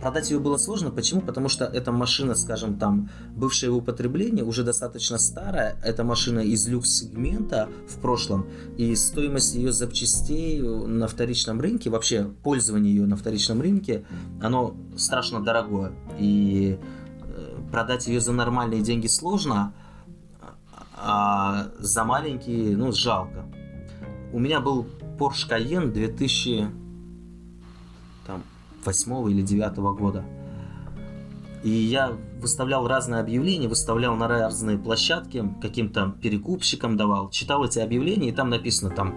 продать 0.04 0.30
ее 0.30 0.38
было 0.38 0.58
сложно. 0.58 0.90
Почему? 0.90 1.22
Потому 1.22 1.48
что 1.48 1.64
эта 1.64 1.90
машина, 1.90 2.34
скажем, 2.34 2.78
там, 2.78 3.08
бывшая 3.34 3.70
в 3.70 3.76
употреблении, 3.76 4.42
уже 4.42 4.62
достаточно 4.62 5.16
старая. 5.16 5.78
Это 5.82 6.04
машина 6.04 6.40
из 6.40 6.68
люкс-сегмента 6.68 7.70
в 7.88 7.98
прошлом. 8.02 8.46
И 8.76 8.94
стоимость 8.96 9.54
ее 9.54 9.72
запчастей 9.72 10.60
на 10.60 11.08
вторичном 11.08 11.58
рынке, 11.58 11.88
вообще 11.88 12.30
пользование 12.42 12.94
ее 12.94 13.06
на 13.06 13.16
вторичном 13.16 13.62
рынке, 13.62 14.04
оно 14.42 14.76
страшно 14.94 15.42
дорогое. 15.42 15.92
И 16.18 16.78
э, 17.22 17.56
продать 17.72 18.06
ее 18.06 18.20
за 18.20 18.32
нормальные 18.32 18.82
деньги 18.82 19.06
сложно, 19.06 19.72
а 20.98 21.68
за 21.78 22.04
маленькие, 22.04 22.76
ну, 22.76 22.92
жалко. 22.92 23.46
У 24.34 24.38
меня 24.38 24.60
был 24.60 24.86
Porsche 25.18 25.48
Cayenne 25.48 25.90
2000 25.90 26.83
восьмого 28.86 29.28
или 29.28 29.42
девятого 29.42 29.94
года. 29.94 30.24
И 31.62 31.70
я 31.70 32.12
выставлял 32.40 32.86
разные 32.86 33.22
объявления, 33.22 33.68
выставлял 33.68 34.14
на 34.16 34.28
разные 34.28 34.76
площадки, 34.76 35.50
каким-то 35.62 36.14
перекупщикам 36.20 36.98
давал, 36.98 37.30
читал 37.30 37.64
эти 37.64 37.78
объявления, 37.78 38.28
и 38.28 38.32
там 38.32 38.50
написано 38.50 38.90
там 38.90 39.14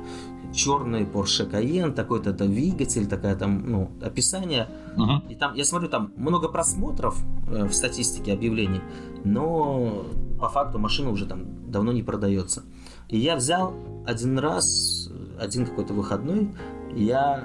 черный 0.54 1.04
Porsche 1.04 1.50
Cayenne, 1.52 1.92
такой-то 1.92 2.32
двигатель, 2.32 3.06
такая 3.08 3.36
там, 3.36 3.70
ну, 3.70 3.92
описание. 4.02 4.70
Uh-huh. 4.96 5.30
И 5.30 5.36
там, 5.36 5.56
я 5.56 5.66
смотрю, 5.66 5.90
там 5.90 6.14
много 6.16 6.48
просмотров 6.48 7.22
э, 7.50 7.66
в 7.66 7.74
статистике 7.74 8.32
объявлений, 8.32 8.82
но 9.26 10.06
по 10.40 10.48
факту 10.48 10.80
машина 10.80 11.12
уже 11.12 11.26
там 11.26 11.70
давно 11.70 11.92
не 11.92 12.04
продается. 12.04 12.64
И 13.10 13.18
я 13.18 13.36
взял 13.36 13.74
один 14.06 14.40
раз, 14.40 15.10
один 15.38 15.66
какой-то 15.66 15.94
выходной, 15.94 16.50
я 16.96 17.44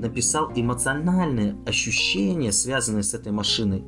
написал 0.00 0.50
эмоциональные 0.54 1.56
ощущения, 1.66 2.52
связанные 2.52 3.02
с 3.02 3.14
этой 3.14 3.32
машиной. 3.32 3.84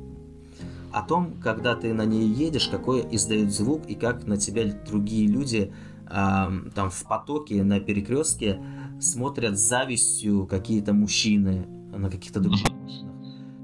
О 0.91 1.01
том, 1.01 1.33
когда 1.41 1.75
ты 1.75 1.93
на 1.93 2.05
ней 2.05 2.27
едешь, 2.27 2.67
какой 2.67 3.05
издает 3.11 3.51
звук 3.51 3.87
и 3.87 3.95
как 3.95 4.27
на 4.27 4.37
тебя 4.37 4.71
другие 4.87 5.27
люди 5.27 5.73
э, 6.07 6.47
там 6.75 6.89
в 6.91 7.03
потоке, 7.05 7.63
на 7.63 7.79
перекрестке 7.79 8.59
смотрят 8.99 9.57
с 9.57 9.61
завистью 9.61 10.45
какие-то 10.45 10.93
мужчины 10.93 11.65
на 11.91 12.09
каких-то 12.09 12.39
других 12.39 12.69
машинах. 12.71 13.13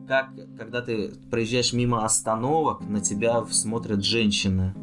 Как, 0.08 0.32
когда 0.58 0.82
ты 0.82 1.14
проезжаешь 1.30 1.72
мимо 1.72 2.04
остановок, 2.04 2.82
на 2.90 3.00
тебя 3.00 3.46
смотрят 3.46 4.04
женщины. 4.04 4.74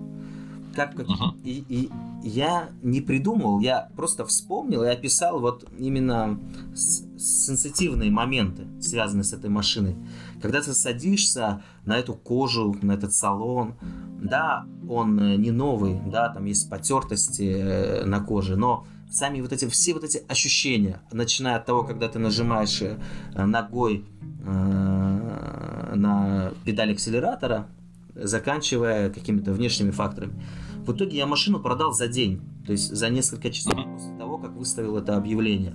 Как, 0.75 0.95
как... 0.95 1.07
Uh-huh. 1.07 1.41
И, 1.43 1.65
и 1.69 1.91
я 2.27 2.71
не 2.83 3.01
придумал, 3.01 3.61
я 3.61 3.89
просто 3.95 4.27
вспомнил 4.27 4.83
и 4.83 4.89
описал 4.89 5.41
вот 5.41 5.65
именно 5.79 6.39
сенситивные 6.75 8.11
моменты, 8.11 8.67
связанные 8.81 9.25
с 9.25 9.33
этой 9.33 9.49
машиной. 9.49 9.97
Когда 10.43 10.61
ты 10.61 10.75
садишься 10.75 11.63
на 11.85 11.99
эту 11.99 12.15
кожу, 12.15 12.77
на 12.83 12.93
этот 12.93 13.13
салон, 13.13 13.75
да, 14.21 14.67
он 14.89 15.19
э, 15.21 15.37
не 15.37 15.53
новый, 15.53 16.01
да, 16.07 16.29
там 16.29 16.47
есть 16.47 16.69
потертости 16.69 17.43
э, 17.43 18.05
на 18.05 18.21
коже, 18.21 18.57
но 18.57 18.87
сами 19.11 19.41
вот 19.41 19.53
эти, 19.53 19.69
все 19.69 19.95
вот 19.95 20.03
эти 20.03 20.23
ощущения, 20.29 21.01
начиная 21.13 21.57
от 21.57 21.67
того, 21.67 21.85
когда 21.85 22.09
ты 22.09 22.19
нажимаешь 22.19 22.83
э, 22.83 22.99
ногой 23.35 24.05
на 24.45 26.53
педаль 26.65 26.93
акселератора, 26.93 27.67
заканчивая 28.15 29.11
какими-то 29.11 29.53
внешними 29.53 29.91
факторами. 29.91 30.41
В 30.87 30.93
итоге 30.93 31.17
я 31.17 31.27
машину 31.27 31.59
продал 31.59 31.93
за 31.93 32.07
день, 32.07 32.41
то 32.65 32.71
есть 32.71 32.95
за 32.95 33.11
несколько 33.11 33.51
часов 33.51 33.75
после 33.75 34.17
того, 34.17 34.39
как 34.39 34.53
выставил 34.53 34.97
это 34.97 35.17
объявление. 35.17 35.75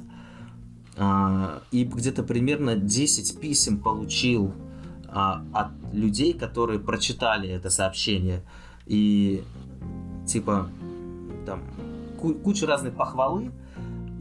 А, 0.96 1.62
и 1.72 1.84
где-то 1.84 2.24
примерно 2.24 2.78
10 2.78 3.40
писем 3.42 3.80
получил 3.80 4.54
а, 5.10 5.44
от 5.52 5.72
людей, 5.94 6.32
которые 6.34 6.80
прочитали 6.80 7.50
это 7.50 7.70
сообщение. 7.70 8.42
И 8.86 9.44
типа 10.26 10.70
там 11.46 11.62
куча 12.22 12.66
разной 12.66 12.94
похвалы, 12.94 13.52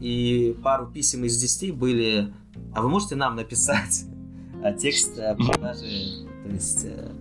и 0.01 0.57
пару 0.61 0.87
писем 0.87 1.23
из 1.23 1.37
10 1.39 1.73
были, 1.73 2.33
а 2.75 2.81
вы 2.81 2.89
можете 2.89 3.15
нам 3.15 3.37
написать 3.37 4.03
а, 4.61 4.73
текст 4.73 5.15
продажи, 5.15 6.27
то 6.43 6.49
есть 6.49 6.83
э, 6.83 7.11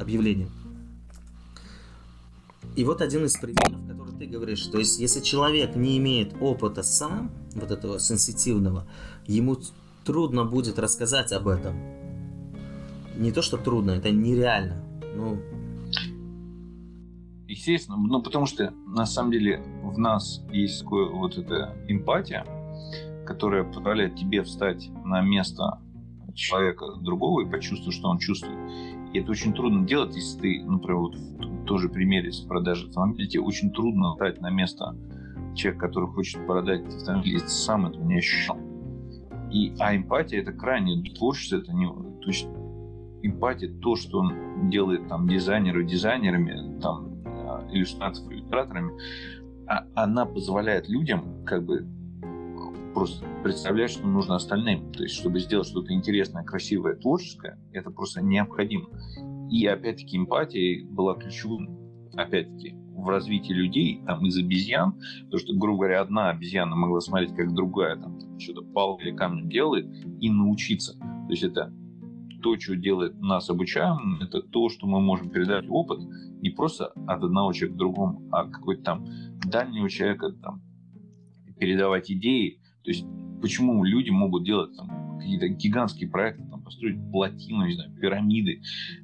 объявления. 0.00 0.48
И 2.76 2.84
вот 2.84 3.00
один 3.00 3.24
из 3.24 3.36
примеров, 3.38 3.80
который 3.88 4.18
ты 4.18 4.26
говоришь, 4.26 4.66
то 4.66 4.78
есть 4.78 5.00
если 5.00 5.20
человек 5.20 5.74
не 5.76 5.96
имеет 5.96 6.34
опыта 6.40 6.82
сам, 6.82 7.30
вот 7.54 7.70
этого 7.70 7.98
сенситивного, 7.98 8.86
ему 9.26 9.56
трудно 10.04 10.44
будет 10.44 10.78
рассказать 10.78 11.32
об 11.32 11.48
этом. 11.48 11.74
Не 13.16 13.32
то, 13.32 13.40
что 13.40 13.56
трудно, 13.56 13.92
это 13.92 14.10
нереально. 14.10 14.84
Ну, 15.14 15.40
Естественно, 17.48 17.96
ну 17.96 18.22
потому 18.22 18.44
что 18.44 18.74
на 18.86 19.06
самом 19.06 19.30
деле 19.30 19.62
в 19.82 19.98
нас 19.98 20.42
есть 20.50 20.80
такое 20.80 21.08
вот 21.08 21.38
эта 21.38 21.74
эмпатия, 21.88 22.44
которая 23.24 23.64
позволяет 23.64 24.16
тебе 24.16 24.42
встать 24.42 24.90
на 25.04 25.22
место 25.22 25.80
человека 26.34 26.96
другого 27.00 27.42
и 27.42 27.50
почувствовать, 27.50 27.94
что 27.94 28.08
он 28.08 28.18
чувствует. 28.18 28.58
И 29.14 29.18
это 29.20 29.30
очень 29.30 29.54
трудно 29.54 29.86
делать, 29.86 30.14
если 30.14 30.38
ты, 30.38 30.64
например, 30.64 30.96
вот 30.96 31.16
в 31.66 31.68
том 31.68 31.78
же 31.80 31.88
примере 31.88 32.30
с 32.30 32.38
продажей 32.38 32.86
автомобиля, 32.88 33.28
тебе 33.28 33.42
очень 33.42 33.72
трудно 33.72 34.12
встать 34.12 34.40
на 34.40 34.50
место 34.50 34.96
человека, 35.56 35.88
который 35.88 36.08
хочет 36.10 36.46
продать 36.46 36.86
автомобиль, 36.86 37.32
если 37.32 37.48
сам 37.48 37.86
этого 37.86 38.04
не 38.04 38.18
ощущал. 38.18 38.56
И, 39.50 39.74
а 39.80 39.96
эмпатия 39.96 40.42
это 40.42 40.52
крайне 40.52 41.02
творчество, 41.10 41.56
это 41.56 41.72
не, 41.72 41.88
то 41.88 42.28
есть 42.28 42.46
эмпатия 43.22 43.68
то, 43.80 43.96
что 43.96 44.20
он 44.20 44.70
делает 44.70 45.08
там 45.08 45.28
дизайнеры 45.28 45.84
дизайнерами, 45.84 46.78
там 46.80 47.16
иллюстраторов 47.72 48.30
иллюстраторами, 48.30 48.92
а 49.66 49.86
она 49.96 50.24
позволяет 50.24 50.88
людям 50.88 51.44
как 51.44 51.64
бы 51.64 51.84
просто 52.94 53.26
представлять, 53.42 53.90
что 53.90 54.06
нужно 54.06 54.36
остальным. 54.36 54.92
То 54.92 55.02
есть, 55.02 55.16
чтобы 55.16 55.40
сделать 55.40 55.66
что-то 55.66 55.92
интересное, 55.92 56.44
красивое, 56.44 56.94
творческое, 56.94 57.58
это 57.72 57.90
просто 57.90 58.22
необходимо. 58.22 58.86
И 59.50 59.66
опять-таки 59.66 60.16
эмпатия 60.16 60.84
была 60.86 61.14
ключевым, 61.14 61.68
опять-таки, 62.14 62.74
в 62.96 63.08
развитии 63.08 63.52
людей, 63.52 64.02
там, 64.06 64.24
из 64.26 64.36
обезьян, 64.38 64.94
потому 65.24 65.38
что, 65.38 65.54
грубо 65.54 65.80
говоря, 65.80 66.00
одна 66.00 66.30
обезьяна 66.30 66.74
могла 66.74 67.00
смотреть, 67.00 67.34
как 67.34 67.54
другая 67.54 67.96
там 67.96 68.18
что-то 68.38 68.62
палкой 68.62 69.08
или 69.08 69.16
камнем 69.16 69.48
делает, 69.48 69.86
и 70.20 70.30
научиться. 70.30 70.94
То 70.98 71.30
есть 71.30 71.42
это 71.42 71.72
то, 72.42 72.58
что 72.58 72.76
делает 72.76 73.20
нас 73.20 73.50
обучаем, 73.50 74.18
это 74.20 74.40
то, 74.40 74.68
что 74.68 74.86
мы 74.86 75.00
можем 75.00 75.30
передать 75.30 75.66
опыт 75.68 76.00
не 76.40 76.50
просто 76.50 76.86
от 77.06 77.22
одного 77.22 77.52
человека 77.52 77.74
к 77.74 77.78
другому, 77.78 78.28
а 78.32 78.44
какой-то 78.44 78.82
там 78.82 79.04
дальнего 79.44 79.88
человека 79.90 80.32
там, 80.42 80.62
передавать 81.58 82.10
идеи. 82.10 82.60
То 82.82 82.90
есть 82.90 83.06
почему 83.40 83.84
люди 83.84 84.10
могут 84.10 84.44
делать 84.44 84.76
там, 84.76 85.18
какие-то 85.18 85.48
гигантские 85.48 86.08
проекты, 86.08 86.44
построить 86.66 86.98
плотину, 87.10 87.64
не 87.64 87.74
знаю, 87.74 87.94
пирамиды. 87.94 88.60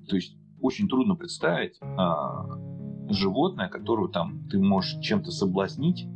То 0.09 0.17
есть 0.17 0.37
очень 0.61 0.89
трудно 0.89 1.15
представить 1.15 1.79
а, 1.81 2.45
животное, 3.09 3.69
которое 3.69 4.09
там 4.09 4.49
ты 4.49 4.59
можешь 4.59 4.99
чем-то 5.01 5.31
соблазнить, 5.31 6.07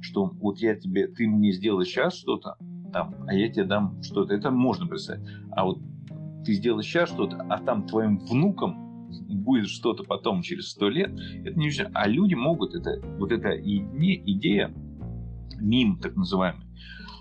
что 0.00 0.26
вот 0.26 0.58
я 0.58 0.74
тебе, 0.74 1.06
ты 1.06 1.26
мне 1.26 1.52
сделаешь 1.52 1.88
сейчас 1.88 2.14
что-то, 2.14 2.56
там, 2.92 3.14
а 3.26 3.34
я 3.34 3.48
тебе 3.48 3.64
дам 3.64 4.02
что-то. 4.02 4.34
Это 4.34 4.50
можно 4.50 4.86
представить. 4.86 5.26
А 5.52 5.64
вот 5.64 5.78
ты 6.44 6.54
сделаешь 6.54 6.86
сейчас 6.86 7.10
что-то, 7.10 7.36
а 7.48 7.58
там 7.58 7.86
твоим 7.86 8.18
внукам 8.18 8.88
будет 9.28 9.68
что-то 9.68 10.04
потом 10.04 10.42
через 10.42 10.70
сто 10.70 10.88
лет, 10.88 11.10
это 11.44 11.58
не 11.58 11.70
все. 11.70 11.90
А 11.94 12.08
люди 12.08 12.34
могут, 12.34 12.74
это 12.74 13.00
вот 13.18 13.32
эта 13.32 13.56
идея 13.60 14.74
мим, 15.60 15.98
так 15.98 16.16
называемый, 16.16 16.66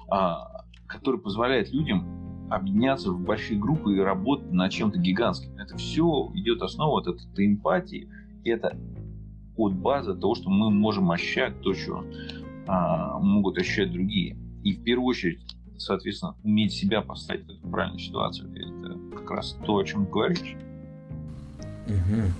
а, 0.10 0.64
который 0.88 1.20
позволяет 1.20 1.72
людям 1.72 2.18
объединяться 2.50 3.12
в 3.12 3.20
большие 3.20 3.60
группы 3.60 3.96
и 3.96 4.00
работать 4.00 4.52
над 4.52 4.72
чем-то 4.72 5.00
гигантским. 5.00 5.58
Это 5.58 5.78
все 5.78 6.32
идет 6.34 6.62
основа 6.62 7.02
вот 7.02 7.08
этой 7.08 7.46
эмпатии, 7.46 8.10
это 8.46 8.78
от 9.56 9.74
базы 9.74 10.16
того, 10.16 10.36
что 10.36 10.50
мы 10.50 10.72
можем 10.72 11.12
ощущать 11.12 11.60
то, 11.62 11.74
что 11.74 12.06
а, 12.68 13.20
могут 13.20 13.58
ощущать 13.58 13.92
другие. 13.92 14.38
И 14.64 14.74
в 14.74 14.84
первую 14.84 15.08
очередь 15.08 15.40
соответственно, 15.78 16.36
уметь 16.44 16.74
себя 16.74 17.02
поставить 17.02 17.46
в 17.46 17.52
эту 17.52 17.68
правильную 17.68 18.00
ситуацию. 18.00 18.52
Это 18.56 18.98
как 19.16 19.32
раз 19.32 19.56
то, 19.66 19.78
о 19.78 19.84
чем 19.84 20.06
говоришь. 20.06 20.56
Угу. 21.88 22.32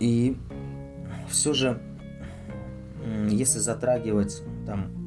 И 0.00 0.36
все 1.28 1.52
же, 1.52 1.80
если 3.28 3.58
затрагивать 3.58 4.42
там 4.66 4.99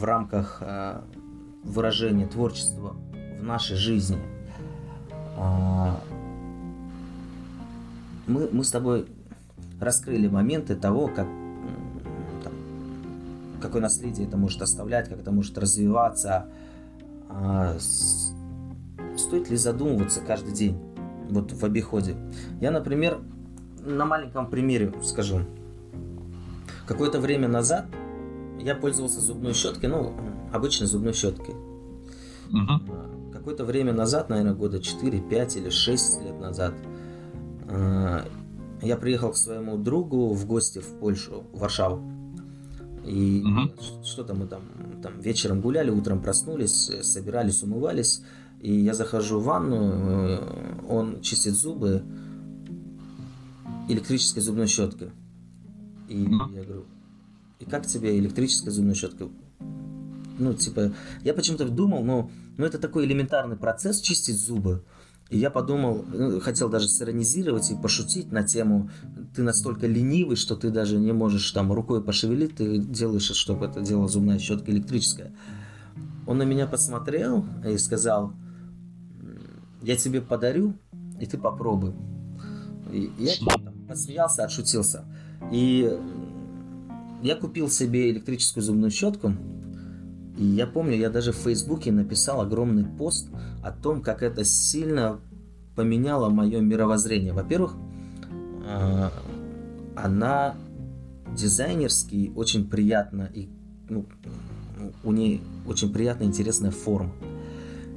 в 0.00 0.04
рамках 0.04 0.58
э, 0.62 1.02
выражения 1.62 2.26
творчества 2.26 2.96
в 3.38 3.44
нашей 3.44 3.76
жизни, 3.76 4.18
э, 5.36 5.94
мы, 8.26 8.48
мы 8.50 8.64
с 8.64 8.70
тобой 8.70 9.06
раскрыли 9.78 10.26
моменты 10.26 10.74
того, 10.74 11.08
как 11.08 11.26
какое 13.60 13.82
наследие 13.82 14.26
это 14.26 14.38
может 14.38 14.62
оставлять, 14.62 15.10
как 15.10 15.20
это 15.20 15.30
может 15.30 15.58
развиваться. 15.58 16.46
А, 17.28 17.76
стоит 19.16 19.50
ли 19.50 19.56
задумываться 19.56 20.22
каждый 20.22 20.54
день 20.54 20.80
вот 21.28 21.52
в 21.52 21.62
обиходе? 21.62 22.16
Я, 22.60 22.70
например, 22.70 23.18
на 23.84 24.06
маленьком 24.06 24.48
примере 24.48 24.94
скажу. 25.02 25.40
Какое-то 26.86 27.20
время 27.20 27.48
назад 27.48 27.84
я 28.62 28.74
пользовался 28.74 29.20
зубной 29.20 29.54
щеткой, 29.54 29.88
ну, 29.88 30.14
обычной 30.52 30.86
зубной 30.86 31.12
щеткой. 31.12 31.54
Угу. 32.48 33.32
Какое-то 33.32 33.64
время 33.64 33.92
назад, 33.92 34.28
наверное, 34.28 34.54
года 34.54 34.80
4, 34.80 35.20
5 35.20 35.56
или 35.56 35.70
6 35.70 36.22
лет 36.22 36.40
назад, 36.40 36.74
а, 37.68 38.26
я 38.82 38.96
приехал 38.96 39.32
к 39.32 39.36
своему 39.36 39.76
другу 39.76 40.34
в 40.34 40.46
гости 40.46 40.80
в 40.80 40.98
Польшу, 40.98 41.44
в 41.52 41.60
Варшаву. 41.60 42.02
И 43.04 43.42
угу. 43.42 44.04
что-то 44.04 44.34
мы 44.34 44.46
там, 44.46 44.62
там 45.02 45.20
вечером 45.20 45.60
гуляли, 45.60 45.90
утром 45.90 46.20
проснулись, 46.20 46.90
э, 46.90 47.02
собирались, 47.02 47.62
умывались. 47.62 48.22
И 48.60 48.74
я 48.74 48.92
захожу 48.92 49.40
в 49.40 49.44
ванну, 49.44 49.76
э, 49.78 50.38
он 50.88 51.22
чистит 51.22 51.54
зубы 51.54 52.02
электрической 53.88 54.42
зубной 54.42 54.66
щеткой. 54.66 55.10
И 56.08 56.26
угу. 56.26 56.54
я 56.54 56.62
говорю, 56.62 56.84
и 57.60 57.64
как 57.66 57.86
тебе 57.86 58.18
электрическая 58.18 58.72
зубная 58.72 58.94
щетка? 58.94 59.28
Ну, 60.38 60.54
типа, 60.54 60.92
я 61.22 61.34
почему-то 61.34 61.68
думал, 61.68 62.02
ну, 62.02 62.30
ну 62.56 62.64
это 62.64 62.78
такой 62.78 63.04
элементарный 63.04 63.56
процесс 63.56 64.00
чистить 64.00 64.40
зубы. 64.40 64.82
И 65.28 65.38
я 65.38 65.50
подумал, 65.50 66.04
ну, 66.12 66.40
хотел 66.40 66.70
даже 66.70 66.88
сиронизировать 66.88 67.70
и 67.70 67.76
пошутить 67.76 68.32
на 68.32 68.42
тему 68.42 68.90
«ты 69.36 69.42
настолько 69.42 69.86
ленивый, 69.86 70.36
что 70.36 70.56
ты 70.56 70.70
даже 70.70 70.98
не 70.98 71.12
можешь 71.12 71.48
там 71.52 71.70
рукой 71.70 72.02
пошевелить, 72.02 72.56
ты 72.56 72.78
делаешь, 72.78 73.30
чтобы 73.30 73.66
это 73.66 73.80
делала 73.80 74.08
зубная 74.08 74.38
щетка 74.38 74.72
электрическая». 74.72 75.32
Он 76.26 76.38
на 76.38 76.44
меня 76.44 76.66
посмотрел 76.66 77.44
и 77.64 77.76
сказал 77.76 78.32
«я 79.82 79.96
тебе 79.96 80.22
подарю, 80.22 80.74
и 81.20 81.26
ты 81.26 81.36
попробуй». 81.36 81.94
И 82.90 83.12
я 83.18 83.32
там, 83.46 83.72
подсмеялся, 83.86 84.44
отшутился. 84.44 85.04
И 85.52 85.96
я 87.22 87.36
купил 87.36 87.68
себе 87.68 88.10
электрическую 88.10 88.62
зубную 88.62 88.90
щетку, 88.90 89.34
и 90.38 90.44
я 90.44 90.66
помню, 90.66 90.96
я 90.96 91.10
даже 91.10 91.32
в 91.32 91.36
Фейсбуке 91.36 91.92
написал 91.92 92.40
огромный 92.40 92.84
пост 92.84 93.28
о 93.62 93.72
том, 93.72 94.00
как 94.00 94.22
это 94.22 94.44
сильно 94.44 95.20
поменяло 95.76 96.30
мое 96.30 96.60
мировоззрение. 96.60 97.32
Во-первых, 97.32 97.74
а, 98.66 99.12
она 99.96 100.56
дизайнерски 101.36 102.32
очень 102.34 102.68
приятна 102.68 103.30
и 103.34 103.48
ну, 103.88 104.06
у 105.04 105.12
нее 105.12 105.40
очень 105.66 105.92
приятная 105.92 106.26
интересная 106.26 106.70
форма. 106.70 107.12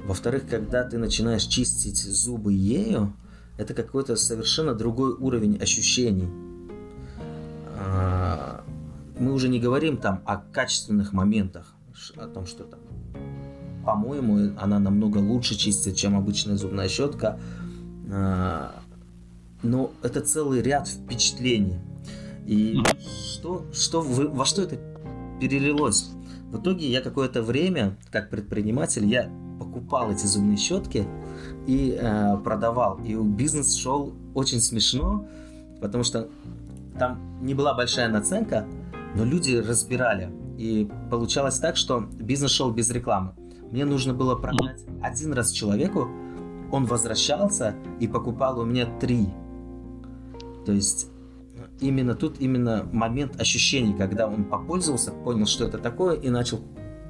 Во-вторых, 0.06 0.46
когда 0.48 0.84
ты 0.84 0.98
начинаешь 0.98 1.44
чистить 1.44 2.02
зубы 2.02 2.52
ею, 2.52 3.14
это 3.56 3.72
какой-то 3.72 4.16
совершенно 4.16 4.74
другой 4.74 5.14
уровень 5.14 5.56
ощущений. 5.56 6.28
А, 7.78 8.63
мы 9.18 9.32
уже 9.32 9.48
не 9.48 9.60
говорим 9.60 9.96
там 9.96 10.22
о 10.24 10.36
качественных 10.36 11.12
моментах, 11.12 11.74
о 12.16 12.26
том, 12.26 12.46
что 12.46 12.64
там, 12.64 12.80
по-моему, 13.84 14.52
она 14.58 14.78
намного 14.78 15.18
лучше 15.18 15.54
чистит, 15.54 15.96
чем 15.96 16.16
обычная 16.16 16.56
зубная 16.56 16.88
щетка. 16.88 17.38
А, 18.10 18.74
но 19.62 19.92
это 20.02 20.20
целый 20.20 20.62
ряд 20.62 20.88
впечатлений. 20.88 21.78
И 22.46 22.82
что, 23.34 23.64
что 23.72 24.02
во 24.02 24.44
что 24.44 24.62
это 24.62 24.78
перелилось? 25.40 26.10
В 26.50 26.60
итоге 26.60 26.88
я 26.90 27.00
какое-то 27.00 27.42
время, 27.42 27.96
как 28.10 28.30
предприниматель, 28.30 29.06
я 29.06 29.30
покупал 29.58 30.10
эти 30.10 30.26
зубные 30.26 30.56
щетки 30.56 31.06
и 31.66 31.98
э, 31.98 32.36
продавал. 32.44 32.98
И 33.04 33.14
бизнес 33.14 33.74
шел 33.74 34.12
очень 34.34 34.60
смешно, 34.60 35.26
потому 35.80 36.04
что 36.04 36.28
там 36.98 37.18
не 37.42 37.54
была 37.54 37.74
большая 37.74 38.08
наценка, 38.08 38.66
но 39.14 39.24
люди 39.24 39.56
разбирали. 39.56 40.32
И 40.58 40.88
получалось 41.10 41.58
так, 41.58 41.76
что 41.76 42.00
бизнес 42.00 42.50
шел 42.50 42.70
без 42.70 42.90
рекламы. 42.90 43.34
Мне 43.70 43.84
нужно 43.84 44.14
было 44.14 44.36
продать 44.36 44.84
один 45.02 45.32
раз 45.32 45.50
человеку, 45.50 46.08
он 46.70 46.86
возвращался 46.86 47.74
и 48.00 48.08
покупал 48.08 48.58
у 48.60 48.64
меня 48.64 48.86
три. 49.00 49.28
То 50.64 50.72
есть 50.72 51.08
именно 51.80 52.14
тут 52.14 52.40
именно 52.40 52.88
момент 52.92 53.40
ощущений, 53.40 53.94
когда 53.94 54.26
он 54.28 54.44
попользовался, 54.44 55.12
понял, 55.12 55.46
что 55.46 55.64
это 55.64 55.78
такое, 55.78 56.16
и 56.16 56.30
начал 56.30 56.60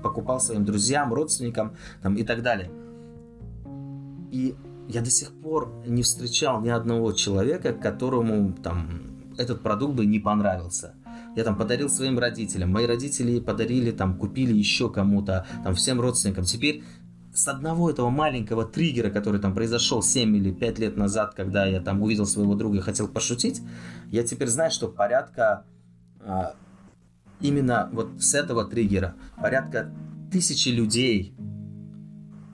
покупал 0.02 0.38
своим 0.40 0.64
друзьям, 0.64 1.14
родственникам 1.14 1.76
там, 2.02 2.14
и 2.16 2.24
так 2.24 2.42
далее. 2.42 2.70
И 4.30 4.54
я 4.88 5.00
до 5.00 5.10
сих 5.10 5.32
пор 5.32 5.72
не 5.86 6.02
встречал 6.02 6.60
ни 6.60 6.68
одного 6.68 7.12
человека, 7.12 7.72
которому 7.72 8.52
там 8.52 9.32
этот 9.38 9.62
продукт 9.62 9.94
бы 9.94 10.04
не 10.04 10.18
понравился. 10.18 10.94
Я 11.36 11.44
там 11.44 11.56
подарил 11.56 11.88
своим 11.88 12.18
родителям, 12.18 12.70
мои 12.70 12.86
родители 12.86 13.40
подарили, 13.40 13.90
там, 13.90 14.16
купили 14.18 14.52
еще 14.52 14.90
кому-то, 14.90 15.46
там, 15.64 15.74
всем 15.74 16.00
родственникам. 16.00 16.44
Теперь 16.44 16.84
с 17.34 17.48
одного 17.48 17.90
этого 17.90 18.10
маленького 18.10 18.64
триггера, 18.64 19.10
который 19.10 19.40
там 19.40 19.54
произошел 19.54 20.02
7 20.02 20.36
или 20.36 20.52
5 20.52 20.78
лет 20.78 20.96
назад, 20.96 21.34
когда 21.34 21.66
я 21.66 21.80
там 21.80 22.00
увидел 22.02 22.26
своего 22.26 22.54
друга 22.54 22.78
и 22.78 22.80
хотел 22.80 23.08
пошутить, 23.08 23.60
я 24.10 24.22
теперь 24.22 24.48
знаю, 24.48 24.70
что 24.70 24.88
порядка 24.88 25.64
а, 26.20 26.54
именно 27.40 27.88
вот 27.92 28.22
с 28.22 28.34
этого 28.34 28.64
триггера 28.64 29.14
порядка 29.36 29.92
тысячи 30.30 30.68
людей 30.68 31.34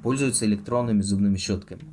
пользуются 0.03 0.47
электронными 0.47 1.03
зубными 1.03 1.37
щетками. 1.37 1.85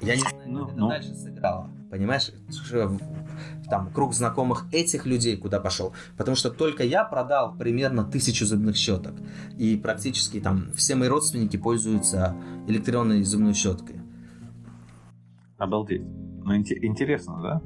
Я 0.00 0.16
не 0.16 0.20
знаю, 0.20 0.36
как 0.36 0.46
ну, 0.46 0.66
это 0.66 0.76
ну. 0.76 0.88
дальше 0.88 1.14
сыграло. 1.14 1.70
Понимаешь, 1.88 2.32
там 3.68 3.92
круг 3.92 4.14
знакомых 4.14 4.66
этих 4.72 5.06
людей 5.06 5.36
куда 5.36 5.60
пошел. 5.60 5.94
Потому 6.16 6.36
что 6.36 6.50
только 6.50 6.84
я 6.84 7.04
продал 7.04 7.54
примерно 7.54 8.04
тысячу 8.04 8.46
зубных 8.46 8.76
щеток. 8.76 9.14
И 9.58 9.76
практически 9.76 10.40
там 10.40 10.72
все 10.74 10.94
мои 10.94 11.08
родственники 11.08 11.56
пользуются 11.56 12.36
электронной 12.66 13.22
зубной 13.22 13.54
щеткой. 13.54 14.00
Обалдеть. 15.58 16.02
Ну, 16.02 16.56
интересно, 16.56 17.40
да? 17.40 17.62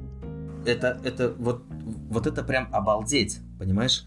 Это, 0.69 0.99
это 1.03 1.33
вот, 1.37 1.63
вот 2.09 2.27
это 2.27 2.43
прям 2.43 2.69
обалдеть, 2.73 3.39
понимаешь? 3.57 4.05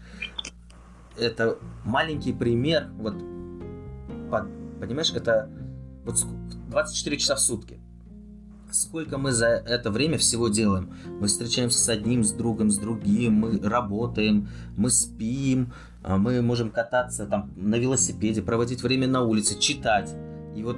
Это 1.17 1.57
маленький 1.83 2.31
пример, 2.31 2.89
вот, 2.93 3.15
под, 4.29 4.47
понимаешь, 4.79 5.11
это 5.11 5.49
вот 6.05 6.15
24 6.69 7.17
часа 7.17 7.35
в 7.35 7.41
сутки 7.41 7.80
сколько 8.71 9.17
мы 9.17 9.31
за 9.31 9.47
это 9.47 9.91
время 9.91 10.17
всего 10.17 10.47
делаем. 10.47 10.93
Мы 11.19 11.27
встречаемся 11.27 11.79
с 11.79 11.89
одним, 11.89 12.23
с 12.23 12.31
другом, 12.31 12.69
с 12.69 12.77
другим, 12.77 13.33
мы 13.33 13.59
работаем, 13.59 14.49
мы 14.75 14.89
спим, 14.89 15.73
а, 16.03 16.17
мы 16.17 16.41
можем 16.41 16.71
кататься 16.71 17.25
там 17.25 17.51
на 17.55 17.75
велосипеде, 17.75 18.41
проводить 18.41 18.83
время 18.83 19.07
на 19.07 19.21
улице, 19.21 19.59
читать. 19.59 20.13
И 20.55 20.63
вот 20.63 20.77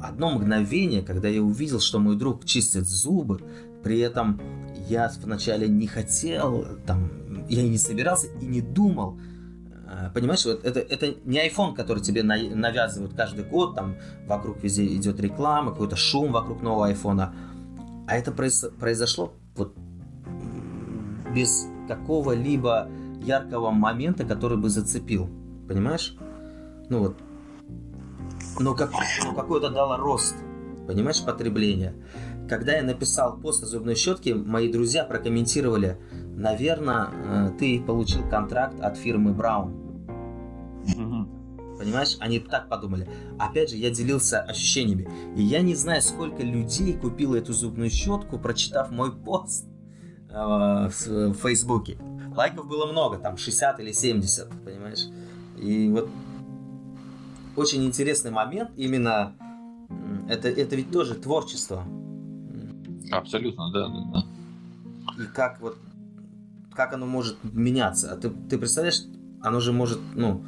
одно 0.00 0.30
мгновение, 0.32 1.02
когда 1.02 1.28
я 1.28 1.42
увидел, 1.42 1.80
что 1.80 1.98
мой 1.98 2.16
друг 2.16 2.44
чистит 2.44 2.86
зубы, 2.86 3.40
при 3.82 4.00
этом 4.00 4.40
я 4.88 5.10
вначале 5.22 5.68
не 5.68 5.86
хотел, 5.86 6.66
там, 6.86 7.46
я 7.48 7.62
не 7.62 7.78
собирался 7.78 8.28
и 8.40 8.46
не 8.46 8.60
думал, 8.60 9.18
понимаешь, 10.14 10.44
вот 10.44 10.64
это, 10.64 10.80
это 10.80 11.14
не 11.24 11.46
iPhone, 11.48 11.74
который 11.74 12.02
тебе 12.02 12.22
на, 12.22 12.36
навязывают 12.36 13.14
каждый 13.14 13.44
год, 13.44 13.74
там 13.74 13.96
вокруг 14.26 14.62
везде 14.62 14.86
идет 14.86 15.20
реклама, 15.20 15.72
какой-то 15.72 15.96
шум 15.96 16.32
вокруг 16.32 16.62
нового 16.62 16.90
iPhone. 16.90 17.32
А 18.06 18.16
это 18.16 18.32
произ, 18.32 18.64
произошло 18.78 19.32
вот 19.56 19.74
без 21.34 21.66
какого-либо 21.88 22.88
яркого 23.22 23.70
момента, 23.70 24.24
который 24.24 24.58
бы 24.58 24.68
зацепил. 24.68 25.28
Понимаешь? 25.68 26.16
Ну 26.88 27.00
вот. 27.00 27.16
Но 28.58 28.74
как, 28.74 28.90
ну 29.24 29.34
какой-то 29.34 29.70
дало 29.70 29.96
рост. 29.96 30.36
Понимаешь, 30.86 31.22
потребление. 31.22 31.94
Когда 32.48 32.72
я 32.72 32.82
написал 32.82 33.38
пост 33.38 33.62
о 33.62 33.66
зубной 33.66 33.94
щетке, 33.94 34.34
мои 34.34 34.72
друзья 34.72 35.04
прокомментировали, 35.04 35.98
наверное, 36.34 37.08
э, 37.12 37.50
ты 37.58 37.80
получил 37.80 38.26
контракт 38.30 38.80
от 38.80 38.96
фирмы 38.96 39.32
Браун. 39.32 39.87
Понимаешь, 41.78 42.16
они 42.18 42.40
так 42.40 42.68
подумали. 42.68 43.08
Опять 43.38 43.70
же, 43.70 43.76
я 43.76 43.90
делился 43.90 44.40
ощущениями. 44.40 45.08
И 45.36 45.42
я 45.42 45.62
не 45.62 45.76
знаю, 45.76 46.02
сколько 46.02 46.42
людей 46.42 46.92
купило 46.94 47.36
эту 47.36 47.52
зубную 47.52 47.88
щетку, 47.88 48.38
прочитав 48.38 48.90
мой 48.90 49.14
пост 49.14 49.66
э, 50.28 50.34
в, 50.34 51.06
в 51.06 51.34
Фейсбуке. 51.34 51.98
Лайков 52.34 52.66
было 52.66 52.90
много, 52.90 53.18
там 53.18 53.36
60 53.36 53.78
или 53.80 53.92
70, 53.92 54.48
понимаешь? 54.64 55.06
И 55.56 55.88
вот 55.90 56.10
очень 57.54 57.84
интересный 57.84 58.32
момент 58.32 58.70
именно 58.76 59.36
это, 60.28 60.48
это 60.48 60.76
ведь 60.76 60.90
тоже 60.90 61.14
творчество. 61.14 61.84
Абсолютно, 63.10 63.70
да, 63.72 63.88
да, 63.88 64.04
да. 64.12 65.22
И 65.22 65.26
как 65.26 65.60
вот 65.60 65.78
как 66.78 66.92
оно 66.92 67.06
может 67.06 67.38
меняться? 67.42 68.12
А 68.12 68.16
ты, 68.16 68.30
ты 68.30 68.56
представляешь, 68.56 69.02
оно 69.42 69.58
же 69.58 69.72
может, 69.72 69.98
ну, 70.14 70.44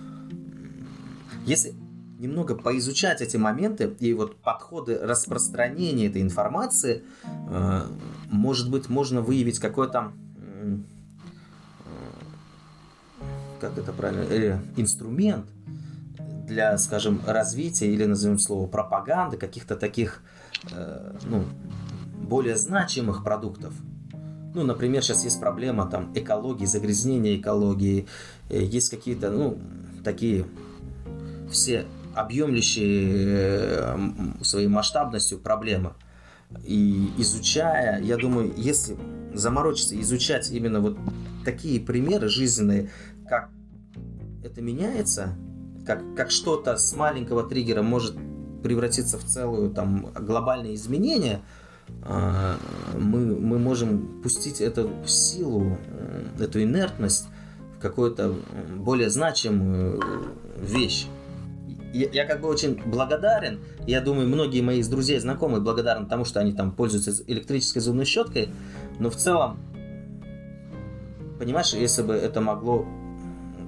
если 1.50 1.74
немного 2.20 2.54
поизучать 2.54 3.20
эти 3.20 3.36
моменты 3.36 3.96
и 3.98 4.12
вот 4.12 4.36
подходы 4.36 4.96
распространения 4.98 6.06
этой 6.06 6.22
информации, 6.22 7.02
э, 7.24 7.82
может 8.30 8.70
быть, 8.70 8.88
можно 8.88 9.20
выявить 9.20 9.58
какой-то 9.58 10.12
э, 10.36 10.76
как 13.60 13.76
это 13.76 13.92
правильно, 13.92 14.22
э, 14.30 14.58
инструмент 14.76 15.46
для, 16.46 16.78
скажем, 16.78 17.20
развития 17.26 17.92
или, 17.92 18.04
назовем 18.04 18.38
слово, 18.38 18.68
пропаганды 18.68 19.36
каких-то 19.36 19.76
таких, 19.76 20.22
ну, 21.24 21.44
более 22.22 22.56
значимых 22.56 23.22
продуктов. 23.22 23.72
Ну, 24.54 24.64
например, 24.64 25.02
сейчас 25.02 25.22
есть 25.22 25.38
проблема 25.38 25.86
там 25.86 26.12
экологии, 26.14 26.64
загрязнения 26.64 27.36
экологии, 27.36 28.08
есть 28.48 28.90
какие-то, 28.90 29.30
ну, 29.30 29.60
такие 30.02 30.44
все 31.50 31.86
объемлющие 32.14 33.24
э, 33.26 33.98
своей 34.42 34.68
масштабностью 34.68 35.38
проблемы. 35.38 35.94
И 36.64 37.10
изучая, 37.18 38.00
я 38.02 38.16
думаю, 38.16 38.52
если 38.56 38.96
заморочиться, 39.32 39.98
изучать 40.00 40.50
именно 40.50 40.80
вот 40.80 40.98
такие 41.44 41.80
примеры 41.80 42.28
жизненные, 42.28 42.90
как 43.28 43.50
это 44.42 44.60
меняется, 44.60 45.36
как, 45.86 46.02
как 46.16 46.30
что-то 46.30 46.76
с 46.76 46.94
маленького 46.96 47.48
триггера 47.48 47.82
может 47.82 48.16
превратиться 48.62 49.18
в 49.18 49.24
целую 49.24 49.70
там 49.70 50.10
глобальное 50.12 50.74
изменение, 50.74 51.40
а, 52.02 52.56
мы, 52.98 53.20
мы 53.36 53.58
можем 53.58 54.22
пустить 54.22 54.60
эту 54.60 54.90
силу, 55.06 55.78
э, 55.86 56.44
эту 56.44 56.62
инертность 56.62 57.26
в 57.76 57.80
какую-то 57.80 58.34
более 58.76 59.10
значимую 59.10 60.00
вещь. 60.58 61.06
Я, 61.92 62.08
я 62.12 62.24
как 62.24 62.40
бы 62.40 62.48
очень 62.48 62.80
благодарен. 62.86 63.60
Я 63.86 64.00
думаю, 64.00 64.28
многие 64.28 64.60
мои 64.60 64.82
друзья 64.82 65.16
и 65.16 65.20
знакомые 65.20 65.60
благодарны 65.60 66.06
тому, 66.06 66.24
что 66.24 66.40
они 66.40 66.52
там 66.52 66.72
пользуются 66.72 67.22
электрической 67.26 67.82
зубной 67.82 68.04
щеткой. 68.04 68.48
Но 68.98 69.10
в 69.10 69.16
целом, 69.16 69.58
понимаешь, 71.38 71.72
если 71.72 72.02
бы 72.02 72.14
это 72.14 72.40
могло 72.40 72.86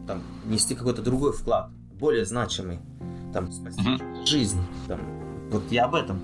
там, 0.07 0.23
нести 0.47 0.75
какой-то 0.75 1.03
другой 1.03 1.33
вклад, 1.33 1.71
более 1.99 2.25
значимый, 2.25 2.81
там, 3.33 3.51
спасти 3.51 3.83
mm-hmm. 3.83 4.27
жизнь, 4.27 4.61
там, 4.89 5.01
вот 5.51 5.63
я 5.71 5.85
об 5.85 5.95
этом. 5.95 6.21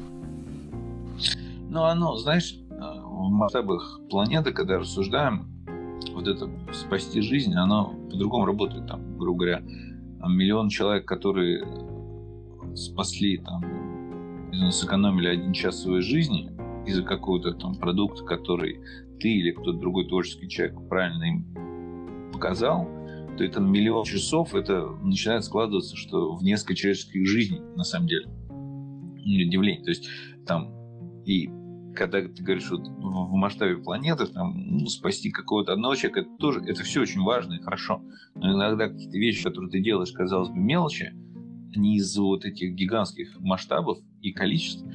Ну, 1.71 1.83
оно, 1.85 2.17
знаешь, 2.17 2.55
э, 2.71 2.75
в 2.75 3.31
масштабах 3.31 4.01
планеты, 4.11 4.53
когда 4.53 4.79
рассуждаем, 4.79 5.47
вот 6.15 6.27
это 6.27 6.51
спасти 6.73 7.21
жизнь, 7.21 7.55
оно 7.55 7.95
по-другому 8.11 8.47
работает. 8.47 8.87
Там, 8.87 9.19
грубо 9.19 9.39
говоря, 9.41 9.63
миллион 10.27 10.69
человек, 10.69 11.07
которые 11.07 11.64
спасли, 12.75 13.39
там, 13.39 13.62
сэкономили 14.71 15.29
один 15.29 15.53
час 15.53 15.83
своей 15.83 16.03
жизни, 16.03 16.51
из-за 16.87 17.03
какого-то 17.03 17.53
там 17.53 17.75
продукта, 17.75 18.25
который 18.25 18.81
ты 19.21 19.29
или 19.29 19.51
кто-то 19.51 19.79
другой 19.79 20.09
творческий 20.09 20.49
человек 20.49 20.77
правильно 20.89 21.25
им 21.25 22.33
показал, 22.33 22.89
то 23.37 23.45
это 23.45 23.61
миллион 23.61 24.05
часов 24.05 24.55
это 24.55 24.87
начинает 25.03 25.45
складываться, 25.45 25.97
что 25.97 26.35
в 26.35 26.43
несколько 26.43 26.75
человеческих 26.75 27.27
жизней 27.27 27.61
на 27.77 27.85
самом 27.85 28.09
деле. 28.09 28.27
Удивление. 29.47 29.85
То 29.85 29.91
есть 29.91 30.09
там 30.47 30.73
и 31.27 31.51
когда 31.99 32.23
ты 32.23 32.43
говоришь 32.43 32.71
вот 32.71 32.87
в 32.87 33.33
масштабе 33.33 33.77
планеты, 33.79 34.27
там, 34.27 34.55
ну, 34.57 34.87
спасти 34.87 35.31
какого-то 35.31 35.73
одного 35.73 35.97
человека, 35.97 36.21
это 36.21 36.31
тоже, 36.39 36.61
это 36.61 36.85
все 36.85 37.01
очень 37.01 37.21
важно 37.23 37.55
и 37.55 37.63
хорошо. 37.63 38.01
Но 38.37 38.55
иногда 38.55 38.89
какие-то 38.89 39.19
вещи, 39.19 39.43
которые 39.43 39.71
ты 39.71 39.81
делаешь, 39.81 40.13
казалось 40.13 40.49
бы, 40.49 40.57
мелочи, 40.57 41.13
они 41.75 41.97
из-за 41.97 42.23
вот 42.23 42.45
этих 42.45 42.75
гигантских 42.75 43.39
масштабов 43.41 43.99
и 44.23 44.33
количеств 44.33 44.87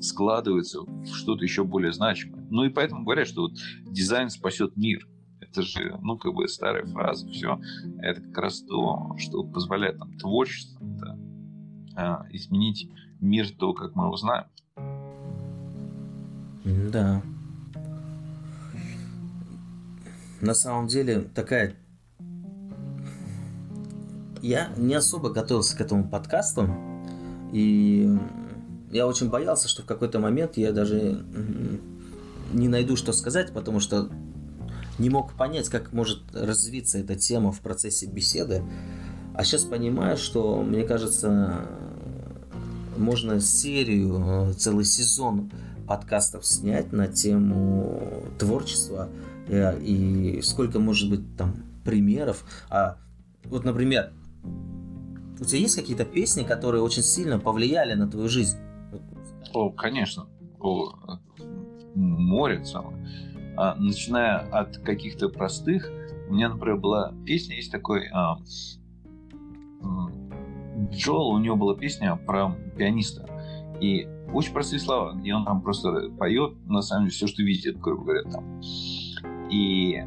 складываются 0.00 0.80
в 0.80 1.06
что-то 1.14 1.44
еще 1.44 1.64
более 1.64 1.92
значимое. 1.92 2.46
Ну 2.50 2.64
и 2.64 2.70
поэтому 2.70 3.04
говорят, 3.04 3.28
что 3.28 3.42
вот 3.42 3.52
дизайн 3.84 4.30
спасет 4.30 4.76
мир. 4.76 5.06
Это 5.40 5.62
же, 5.62 5.98
ну, 6.02 6.18
как 6.18 6.34
бы 6.34 6.48
старая 6.48 6.86
фраза, 6.86 7.28
все. 7.28 7.60
Это 8.00 8.20
как 8.22 8.38
раз 8.38 8.62
то, 8.62 9.14
что 9.18 9.44
позволяет 9.44 9.98
нам 9.98 10.16
творчество 10.18 10.78
да, 10.82 11.18
а, 11.96 12.26
изменить 12.30 12.90
мир 13.20 13.48
то, 13.50 13.72
как 13.74 13.94
мы 13.94 14.06
его 14.06 14.16
знаем. 14.16 14.46
Да. 16.66 17.22
На 20.40 20.54
самом 20.54 20.88
деле 20.88 21.20
такая... 21.20 21.76
Я 24.42 24.70
не 24.76 24.94
особо 24.94 25.30
готовился 25.30 25.76
к 25.76 25.80
этому 25.80 26.08
подкасту, 26.08 26.68
и 27.52 28.16
я 28.92 29.06
очень 29.06 29.28
боялся, 29.28 29.66
что 29.66 29.82
в 29.82 29.86
какой-то 29.86 30.18
момент 30.18 30.56
я 30.56 30.72
даже 30.72 31.24
не 32.52 32.68
найду, 32.68 32.96
что 32.96 33.12
сказать, 33.12 33.52
потому 33.52 33.80
что 33.80 34.08
не 34.98 35.10
мог 35.10 35.32
понять, 35.34 35.68
как 35.68 35.92
может 35.92 36.22
развиться 36.34 36.98
эта 36.98 37.16
тема 37.16 37.50
в 37.50 37.60
процессе 37.60 38.06
беседы. 38.06 38.62
А 39.34 39.42
сейчас 39.42 39.64
понимаю, 39.64 40.16
что, 40.16 40.62
мне 40.62 40.84
кажется, 40.84 41.66
можно 42.96 43.40
серию, 43.40 44.54
целый 44.54 44.84
сезон 44.84 45.50
подкастов 45.86 46.44
снять 46.46 46.92
на 46.92 47.08
тему 47.08 48.22
творчества 48.38 49.08
э, 49.48 49.80
и 49.80 50.40
сколько 50.42 50.78
может 50.78 51.10
быть 51.10 51.36
там 51.36 51.56
примеров. 51.84 52.44
А 52.70 52.98
вот, 53.44 53.64
например, 53.64 54.12
у 55.40 55.44
тебя 55.44 55.60
есть 55.60 55.76
какие-то 55.76 56.04
песни, 56.04 56.42
которые 56.42 56.82
очень 56.82 57.02
сильно 57.02 57.38
повлияли 57.38 57.94
на 57.94 58.08
твою 58.08 58.28
жизнь? 58.28 58.58
О, 59.52 59.70
конечно. 59.70 60.26
О, 60.60 61.18
море 61.94 62.62
целое. 62.64 62.96
А, 63.56 63.74
начиная 63.76 64.38
от 64.50 64.78
каких-то 64.78 65.28
простых, 65.28 65.90
у 66.28 66.34
меня, 66.34 66.48
например, 66.48 66.76
была 66.76 67.14
песня, 67.24 67.56
есть 67.56 67.70
такой 67.70 68.08
а, 68.12 68.38
Джоэл, 70.90 71.28
у 71.28 71.38
него 71.38 71.56
была 71.56 71.74
песня 71.74 72.16
про 72.16 72.54
пианиста. 72.76 73.28
И 73.80 74.08
очень 74.32 74.52
простые 74.52 74.80
слова, 74.80 75.12
где 75.12 75.34
он 75.34 75.44
там 75.44 75.60
просто 75.60 76.10
поет, 76.18 76.54
на 76.66 76.82
самом 76.82 77.04
деле, 77.04 77.12
все, 77.12 77.26
что 77.26 77.42
видит, 77.42 77.78
грубо 77.78 78.04
говоря, 78.04 78.22
там. 78.30 78.60
И 79.50 80.02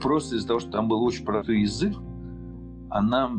просто 0.00 0.36
из-за 0.36 0.48
того, 0.48 0.60
что 0.60 0.70
там 0.70 0.88
был 0.88 1.02
очень 1.02 1.24
простой 1.24 1.60
язык, 1.60 1.94
она 2.88 3.30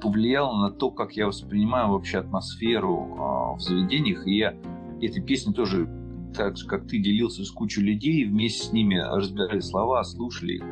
повлияла 0.00 0.56
на 0.60 0.70
то, 0.70 0.90
как 0.90 1.12
я 1.12 1.26
воспринимаю 1.26 1.90
вообще 1.90 2.18
атмосферу 2.18 3.08
э, 3.10 3.56
в 3.56 3.60
заведениях. 3.60 4.26
И 4.26 4.36
я 4.36 4.54
этой 5.00 5.22
песни 5.22 5.52
тоже, 5.52 5.88
так 6.34 6.56
же, 6.56 6.66
как 6.66 6.86
ты, 6.86 6.98
делился 6.98 7.44
с 7.44 7.50
кучей 7.50 7.82
людей, 7.82 8.24
вместе 8.24 8.66
с 8.66 8.72
ними 8.72 8.96
разбирали 8.96 9.60
слова, 9.60 10.02
слушали 10.04 10.54
их. 10.54 10.64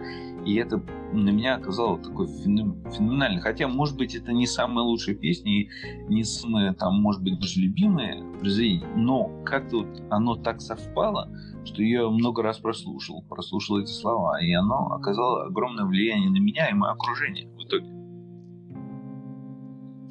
И 0.44 0.56
это 0.56 0.82
на 1.12 1.30
меня 1.30 1.56
оказало 1.56 1.98
такой 1.98 2.26
феноменальный. 2.26 3.40
Хотя, 3.40 3.66
может 3.68 3.96
быть, 3.96 4.14
это 4.14 4.32
не 4.32 4.46
самые 4.46 4.84
лучшие 4.84 5.16
песни, 5.16 5.70
не 6.08 6.24
самые, 6.24 6.72
там, 6.74 7.00
может 7.00 7.22
быть, 7.22 7.38
даже 7.38 7.60
любимые 7.60 8.22
произведения, 8.40 8.86
но 8.96 9.30
как-то 9.44 9.78
вот 9.78 10.02
оно 10.10 10.36
так 10.36 10.60
совпало, 10.60 11.30
что 11.64 11.82
я 11.82 12.08
много 12.08 12.42
раз 12.42 12.58
прослушал, 12.58 13.22
прослушал 13.22 13.78
эти 13.78 13.90
слова, 13.90 14.42
и 14.42 14.52
оно 14.52 14.92
оказало 14.92 15.46
огромное 15.46 15.84
влияние 15.84 16.30
на 16.30 16.38
меня 16.38 16.68
и 16.68 16.74
мое 16.74 16.92
окружение 16.92 17.48
в 17.48 17.62
итоге. 17.62 17.86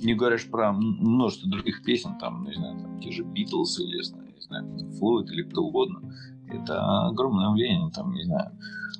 Не 0.03 0.15
говоришь 0.15 0.49
про 0.49 0.73
множество 0.73 1.49
других 1.49 1.83
песен, 1.83 2.17
там, 2.17 2.43
не 2.45 2.55
знаю, 2.55 2.79
там, 2.79 2.99
те 2.99 3.11
же 3.11 3.23
Битлз 3.23 3.79
или, 3.79 3.97
не 3.97 4.41
знаю, 4.41 4.91
Флойд 4.99 5.31
или 5.31 5.43
кто 5.43 5.61
угодно. 5.63 6.01
Это 6.49 7.07
огромное 7.07 7.49
влияние, 7.51 7.91
там, 7.91 8.11
не 8.11 8.23
знаю, 8.23 8.51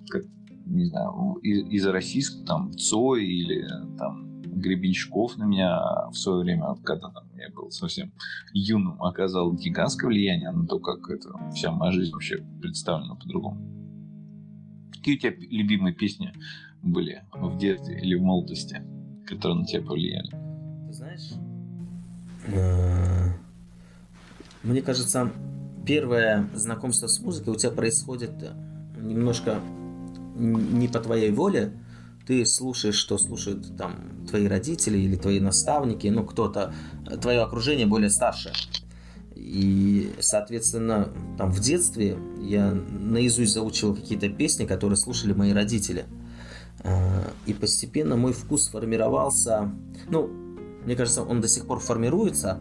как 0.09 0.23
не 0.65 0.85
знаю, 0.85 1.35
из, 1.41 1.67
из 1.69 1.85
российского, 1.87 2.45
там, 2.45 2.73
Цой 2.73 3.25
или 3.25 3.67
там 3.97 4.41
Гребенщиков 4.41 5.37
на 5.37 5.45
меня 5.45 6.07
в 6.09 6.15
свое 6.15 6.43
время, 6.43 6.75
когда 6.83 7.09
там 7.09 7.23
я 7.35 7.49
был 7.49 7.71
совсем 7.71 8.13
юным, 8.53 9.01
оказал 9.01 9.53
гигантское 9.53 10.07
влияние 10.07 10.51
на 10.51 10.65
то, 10.65 10.79
как 10.79 11.09
это 11.09 11.29
вся 11.53 11.71
моя 11.71 11.91
жизнь 11.91 12.11
вообще 12.11 12.37
представлена 12.61 13.15
по-другому. 13.15 13.57
Какие 14.91 15.15
у 15.15 15.19
тебя 15.19 15.33
любимые 15.49 15.93
песни 15.93 16.33
были 16.81 17.23
в 17.33 17.57
детстве 17.57 17.99
или 17.99 18.15
в 18.15 18.21
молодости, 18.21 18.81
которые 19.27 19.59
на 19.59 19.65
тебя 19.65 19.81
повлияли? 19.81 20.29
Ты 20.87 20.93
знаешь, 20.93 21.31
э, 22.47 23.29
мне 24.63 24.81
кажется, 24.81 25.31
первое 25.85 26.47
знакомство 26.53 27.07
с 27.07 27.19
музыкой 27.19 27.53
у 27.53 27.57
тебя 27.57 27.71
происходит 27.71 28.31
немножко 28.97 29.59
не 30.35 30.87
по 30.87 30.99
твоей 30.99 31.31
воле, 31.31 31.73
ты 32.25 32.45
слушаешь, 32.45 32.95
что 32.95 33.17
слушают 33.17 33.77
там 33.77 34.25
твои 34.29 34.47
родители 34.47 34.97
или 34.97 35.15
твои 35.15 35.39
наставники, 35.39 36.07
ну 36.07 36.23
кто-то, 36.23 36.73
твое 37.21 37.41
окружение 37.41 37.85
более 37.85 38.09
старшее. 38.09 38.53
И, 39.35 40.13
соответственно, 40.19 41.09
там 41.37 41.51
в 41.51 41.59
детстве 41.59 42.17
я 42.41 42.71
наизусть 42.71 43.53
заучивал 43.53 43.95
какие-то 43.95 44.29
песни, 44.29 44.65
которые 44.65 44.95
слушали 44.95 45.33
мои 45.33 45.51
родители. 45.51 46.05
А, 46.79 47.29
и 47.45 47.53
постепенно 47.53 48.15
мой 48.15 48.31
вкус 48.33 48.67
формировался, 48.67 49.71
ну, 50.09 50.27
мне 50.85 50.95
кажется, 50.95 51.23
он 51.23 51.41
до 51.41 51.47
сих 51.47 51.65
пор 51.65 51.79
формируется. 51.79 52.59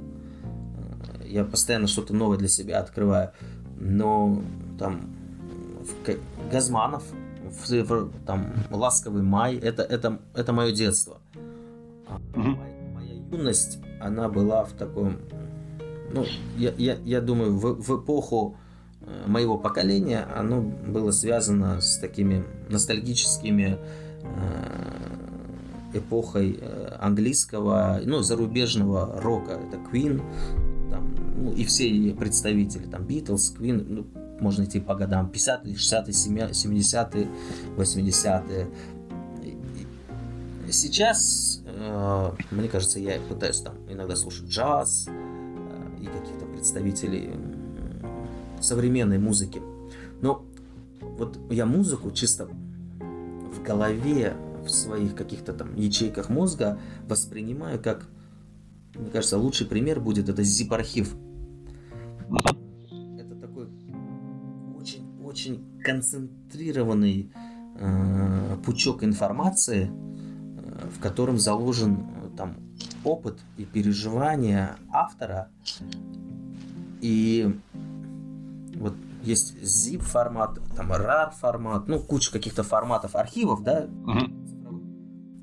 Я 1.25 1.45
постоянно 1.45 1.87
что-то 1.87 2.15
новое 2.15 2.39
для 2.39 2.49
себя 2.49 2.81
открываю. 2.81 3.33
Но 3.79 4.43
там 4.79 5.15
Газманов, 6.51 7.05
там 8.27 8.53
ласковый 8.71 9.23
май, 9.23 9.57
это, 9.57 9.83
это, 9.83 10.21
это 10.35 10.53
мое 10.53 10.73
детство. 10.73 11.19
А 12.09 12.21
моя, 12.35 12.57
моя 12.95 13.15
юность, 13.31 13.79
она 14.01 14.29
была 14.29 14.65
в 14.65 14.73
таком, 14.73 15.19
ну, 16.13 16.25
я, 16.57 16.73
я, 16.77 16.99
я 17.05 17.21
думаю, 17.21 17.57
в, 17.57 17.81
в 17.81 18.03
эпоху 18.03 18.57
э, 19.01 19.27
моего 19.27 19.57
поколения 19.57 20.27
оно 20.35 20.61
было 20.61 21.11
связано 21.11 21.81
с 21.81 21.99
такими 21.99 22.45
ностальгическими 22.69 23.79
э, 24.23 25.99
эпохой 25.99 26.59
э, 26.61 26.97
английского, 27.01 28.01
ну, 28.05 28.23
зарубежного 28.23 29.21
рока. 29.21 29.53
Это 29.53 29.77
Queen, 29.91 30.23
там, 30.91 31.15
ну, 31.37 31.53
и 31.53 31.65
все 31.65 32.15
представители, 32.15 32.85
там, 32.85 33.03
Beatles, 33.03 33.57
Queen, 33.59 33.85
ну, 33.89 34.07
можно 34.43 34.65
идти 34.65 34.81
по 34.81 34.95
годам, 34.95 35.31
50-е, 35.33 35.75
60-е, 35.75 36.53
70-е, 36.53 37.29
80-е. 37.77 38.67
Сейчас, 40.71 41.63
э, 41.67 42.31
мне 42.51 42.69
кажется, 42.69 42.99
я 42.99 43.21
пытаюсь 43.29 43.61
там 43.61 43.75
иногда 43.89 44.17
слушать 44.17 44.47
джаз 44.47 45.07
э, 45.09 46.03
и 46.03 46.07
каких-то 46.07 46.47
представителей 46.47 47.31
современной 48.61 49.19
музыки. 49.19 49.61
Но 50.23 50.45
вот 51.01 51.39
я 51.51 51.67
музыку 51.67 52.11
чисто 52.11 52.47
в 52.47 53.63
голове, 53.63 54.35
в 54.65 54.71
своих 54.71 55.15
каких-то 55.15 55.53
там 55.53 55.75
ячейках 55.77 56.29
мозга 56.29 56.79
воспринимаю 57.09 57.81
как, 57.81 58.07
мне 58.95 59.11
кажется, 59.11 59.37
лучший 59.37 59.67
пример 59.67 60.01
будет 60.01 60.29
это 60.29 60.43
zip-архив 60.43 61.15
очень 65.43 65.83
концентрированный 65.83 67.33
э, 67.77 68.57
пучок 68.65 69.03
информации, 69.03 69.91
э, 69.91 70.89
в 70.89 71.01
котором 71.01 71.39
заложен 71.39 71.95
э, 71.97 72.37
там 72.37 72.57
опыт 73.03 73.39
и 73.57 73.65
переживания 73.65 74.77
автора. 74.93 75.49
И 77.01 77.59
вот 78.77 78.95
есть 79.25 79.57
zip 79.57 80.03
формат, 80.03 80.61
там 80.77 80.93
RAR 80.93 81.33
формат, 81.33 81.89
ну 81.89 81.99
куча 81.99 82.31
каких-то 82.31 82.63
форматов 82.63 83.17
архивов, 83.17 83.65
да. 83.65 83.89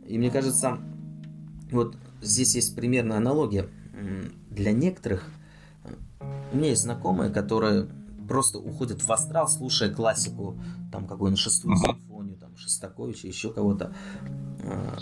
И 0.06 0.18
мне 0.18 0.32
кажется, 0.32 0.80
вот 1.72 1.98
здесь 2.22 2.56
есть 2.56 2.76
примерная 2.76 3.18
аналогия. 3.18 3.68
Для 4.50 4.72
некоторых 4.72 5.26
у 6.52 6.58
меня 6.58 6.70
есть 6.70 6.84
знакомые, 6.84 7.30
которые 7.30 7.88
просто 8.30 8.60
уходят 8.60 9.04
в 9.04 9.12
астрал, 9.12 9.50
слушая 9.50 9.94
классику, 9.94 10.58
там 10.92 11.08
какую-нибудь 11.08 11.42
шестую 11.42 11.76
симфонию, 11.76 12.38
там 12.38 12.56
Шостаковича, 12.56 13.28
еще 13.28 13.52
кого-то. 13.52 13.94
А, 14.64 14.98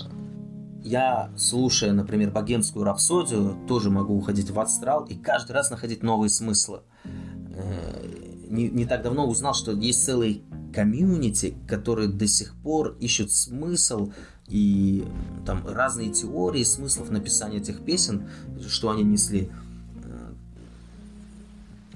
я, 0.84 1.30
слушая, 1.38 1.91
например, 1.91 2.32
богемскую 2.32 2.86
рапсодию, 2.86 3.57
тоже 3.67 3.91
могу 3.91 4.15
уходить 4.17 4.49
в 4.49 4.59
астрал 4.59 5.03
и 5.03 5.15
каждый 5.15 5.51
раз 5.51 5.69
находить 5.69 6.01
новые 6.01 6.30
смыслы. 6.30 6.82
Э, 7.03 8.45
не, 8.47 8.69
не 8.69 8.86
так 8.86 9.03
давно 9.03 9.28
узнал, 9.28 9.53
что 9.53 9.73
есть 9.73 10.03
целый 10.03 10.43
комьюнити, 10.73 11.57
которые 11.67 12.07
до 12.07 12.28
сих 12.28 12.55
пор 12.55 12.95
ищут 12.99 13.32
смысл 13.32 14.11
и 14.47 15.05
там 15.45 15.67
разные 15.67 16.09
теории 16.11 16.63
смыслов 16.63 17.09
написания 17.09 17.57
этих 17.57 17.84
песен, 17.84 18.30
что 18.65 18.89
они 18.89 19.03
несли. 19.03 19.51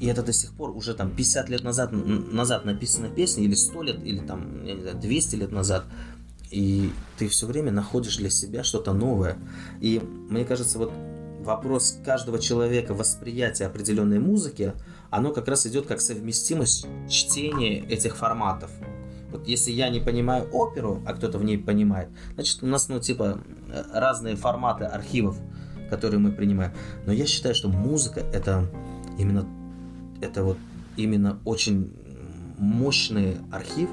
И 0.01 0.07
это 0.07 0.23
до 0.23 0.33
сих 0.33 0.51
пор 0.53 0.75
уже 0.75 0.95
там 0.95 1.11
50 1.11 1.49
лет 1.49 1.63
назад, 1.63 1.91
назад 1.91 2.65
написана 2.65 3.07
песня, 3.07 3.43
или 3.43 3.53
100 3.53 3.83
лет, 3.83 4.03
или 4.03 4.17
там, 4.17 4.65
я 4.65 4.73
не 4.73 4.81
знаю, 4.81 4.97
200 4.99 5.35
лет 5.35 5.51
назад. 5.51 5.85
И 6.49 6.91
ты 7.19 7.27
все 7.27 7.45
время 7.45 7.71
находишь 7.71 8.17
для 8.17 8.31
себя 8.31 8.63
что-то 8.63 8.93
новое. 8.93 9.37
И 9.79 10.01
мне 10.27 10.43
кажется, 10.43 10.79
вот 10.79 10.91
вопрос 11.41 11.99
каждого 12.03 12.39
человека 12.39 12.95
восприятия 12.95 13.67
определенной 13.67 14.17
музыки, 14.17 14.73
оно 15.11 15.31
как 15.31 15.47
раз 15.47 15.67
идет 15.67 15.85
как 15.85 16.01
совместимость 16.01 16.87
чтения 17.07 17.81
этих 17.81 18.17
форматов. 18.17 18.71
Вот 19.29 19.47
если 19.47 19.69
я 19.69 19.89
не 19.89 19.99
понимаю 19.99 20.49
оперу, 20.51 21.03
а 21.05 21.13
кто-то 21.13 21.37
в 21.37 21.43
ней 21.43 21.59
понимает, 21.59 22.09
значит 22.33 22.63
у 22.63 22.65
нас, 22.65 22.89
ну, 22.89 22.99
типа, 22.99 23.39
разные 23.93 24.35
форматы 24.35 24.85
архивов, 24.85 25.37
которые 25.91 26.19
мы 26.19 26.31
принимаем. 26.31 26.73
Но 27.05 27.13
я 27.13 27.27
считаю, 27.27 27.53
что 27.53 27.69
музыка 27.69 28.21
это 28.33 28.67
именно 29.19 29.60
это 30.21 30.43
вот 30.43 30.57
именно 30.97 31.39
очень 31.45 31.91
мощный 32.57 33.37
архив, 33.51 33.89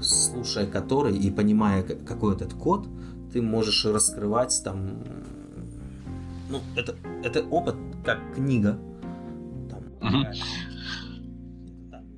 слушая 0.00 0.66
который 0.66 1.16
и 1.16 1.30
понимая 1.30 1.82
какой 1.82 2.34
этот 2.34 2.54
код, 2.54 2.86
ты 3.32 3.42
можешь 3.42 3.84
раскрывать 3.84 4.60
там... 4.62 5.02
Ну, 6.50 6.60
это, 6.76 6.94
это 7.22 7.42
опыт 7.42 7.74
как 8.04 8.18
книга. 8.34 8.78
Там, 9.70 9.82
угу. 10.00 10.26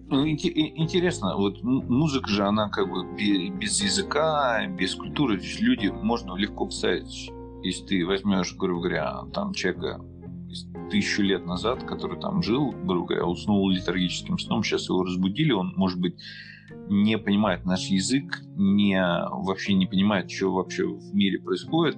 Ну, 0.08 0.28
интересно, 0.28 1.36
вот 1.36 1.62
музыка 1.62 2.28
же, 2.28 2.44
она 2.44 2.68
как 2.68 2.88
бы 2.88 3.04
без 3.16 3.82
языка, 3.82 4.66
без 4.66 4.94
культуры. 4.94 5.40
Люди 5.58 5.88
можно 5.88 6.34
легко 6.36 6.66
представить, 6.66 7.30
если 7.62 7.86
ты 7.86 8.06
возьмешь, 8.06 8.54
грубо 8.56 8.82
говоря, 8.82 9.22
там 9.32 9.52
человека 9.52 10.00
тысячу 10.90 11.22
лет 11.22 11.46
назад, 11.46 11.84
который 11.84 12.20
там 12.20 12.42
жил, 12.42 12.70
грубо 12.70 13.06
говоря, 13.06 13.26
уснул 13.26 13.68
летаргическим 13.70 14.38
сном, 14.38 14.62
сейчас 14.62 14.88
его 14.88 15.02
разбудили, 15.02 15.52
он, 15.52 15.74
может 15.76 16.00
быть, 16.00 16.16
не 16.88 17.18
понимает 17.18 17.64
наш 17.64 17.86
язык, 17.86 18.42
не, 18.56 19.00
вообще 19.30 19.74
не 19.74 19.86
понимает, 19.86 20.30
что 20.30 20.52
вообще 20.52 20.86
в 20.86 21.14
мире 21.14 21.40
происходит 21.40 21.96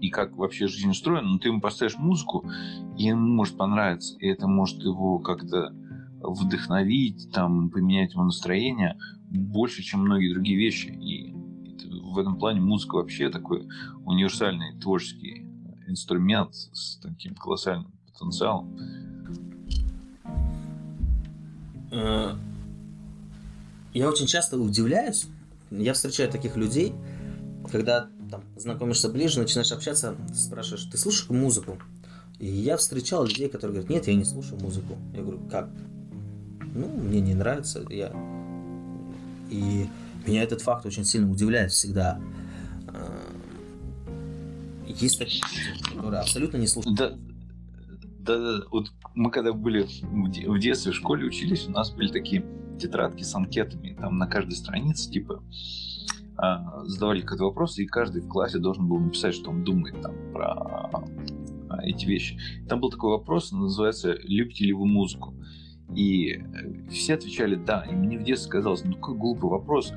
и 0.00 0.08
как 0.08 0.36
вообще 0.36 0.66
жизнь 0.66 0.90
устроена, 0.90 1.28
но 1.28 1.38
ты 1.38 1.48
ему 1.48 1.60
поставишь 1.60 1.98
музыку, 1.98 2.48
и 2.96 3.04
ему 3.04 3.20
может 3.20 3.56
понравиться, 3.56 4.16
и 4.18 4.26
это 4.26 4.46
может 4.46 4.78
его 4.82 5.18
как-то 5.18 5.74
вдохновить, 6.22 7.30
там, 7.32 7.70
поменять 7.70 8.12
его 8.12 8.24
настроение 8.24 8.96
больше, 9.30 9.82
чем 9.82 10.00
многие 10.00 10.32
другие 10.32 10.58
вещи. 10.58 10.88
И 10.88 11.34
в 12.02 12.18
этом 12.18 12.38
плане 12.38 12.60
музыка 12.60 12.96
вообще 12.96 13.30
такой 13.30 13.66
универсальный 14.04 14.78
творческий 14.80 15.49
инструмент 15.90 16.54
с 16.54 16.96
таким 16.96 17.34
колоссальным 17.34 17.92
потенциалом. 18.12 18.78
Э, 21.92 22.34
я 23.92 24.08
очень 24.08 24.26
часто 24.26 24.58
удивляюсь, 24.58 25.26
я 25.70 25.92
встречаю 25.92 26.30
таких 26.30 26.56
людей, 26.56 26.94
когда 27.70 28.08
там, 28.30 28.42
знакомишься 28.56 29.08
ближе, 29.08 29.40
начинаешь 29.40 29.72
общаться, 29.72 30.16
спрашиваешь, 30.32 30.84
ты 30.84 30.96
слушаешь 30.96 31.28
музыку? 31.30 31.78
И 32.38 32.46
я 32.46 32.76
встречал 32.76 33.24
людей, 33.24 33.48
которые 33.48 33.80
говорят, 33.80 33.90
нет, 33.90 34.06
я 34.06 34.14
не 34.14 34.24
слушаю 34.24 34.60
музыку. 34.60 34.96
Я 35.14 35.22
говорю, 35.22 35.40
как? 35.50 35.68
Ну, 36.74 36.88
мне 36.88 37.20
не 37.20 37.34
нравится, 37.34 37.84
я... 37.90 38.12
И 39.50 39.88
меня 40.26 40.42
этот 40.42 40.62
факт 40.62 40.86
очень 40.86 41.04
сильно 41.04 41.30
удивляет 41.30 41.72
всегда. 41.72 42.20
Есть 44.98 45.18
такие 45.18 45.42
которые 46.00 46.20
абсолютно 46.20 46.56
не 46.56 46.66
слушают. 46.66 46.96
Да, 46.96 47.10
да, 48.20 48.38
да. 48.38 48.64
Вот 48.70 48.92
мы 49.14 49.30
когда 49.30 49.52
были 49.52 49.86
в 50.02 50.58
детстве 50.58 50.92
в 50.92 50.94
школе 50.94 51.26
учились, 51.26 51.66
у 51.66 51.70
нас 51.70 51.90
были 51.90 52.08
такие 52.08 52.44
тетрадки 52.78 53.22
с 53.22 53.34
анкетами. 53.34 53.96
Там 54.00 54.18
на 54.18 54.26
каждой 54.26 54.52
странице, 54.52 55.10
типа, 55.10 55.42
а, 56.36 56.84
задавали 56.84 57.20
какой-то 57.20 57.44
вопрос, 57.44 57.78
и 57.78 57.86
каждый 57.86 58.22
в 58.22 58.28
классе 58.28 58.58
должен 58.58 58.88
был 58.88 58.98
написать, 58.98 59.34
что 59.34 59.50
он 59.50 59.62
думает 59.64 60.00
там 60.00 60.14
про 60.32 60.52
а, 61.68 61.82
эти 61.82 62.06
вещи. 62.06 62.38
Там 62.68 62.80
был 62.80 62.90
такой 62.90 63.10
вопрос, 63.10 63.52
называется 63.52 64.16
«Любите 64.22 64.64
ли 64.64 64.72
вы 64.72 64.86
музыку?» 64.86 65.34
И 65.94 66.34
э, 66.34 66.88
все 66.90 67.14
отвечали 67.14 67.56
«да». 67.56 67.82
И 67.82 67.92
мне 67.92 68.18
в 68.18 68.22
детстве 68.22 68.50
казалось, 68.50 68.84
ну 68.84 68.94
какой 68.94 69.16
глупый 69.16 69.50
вопрос, 69.50 69.92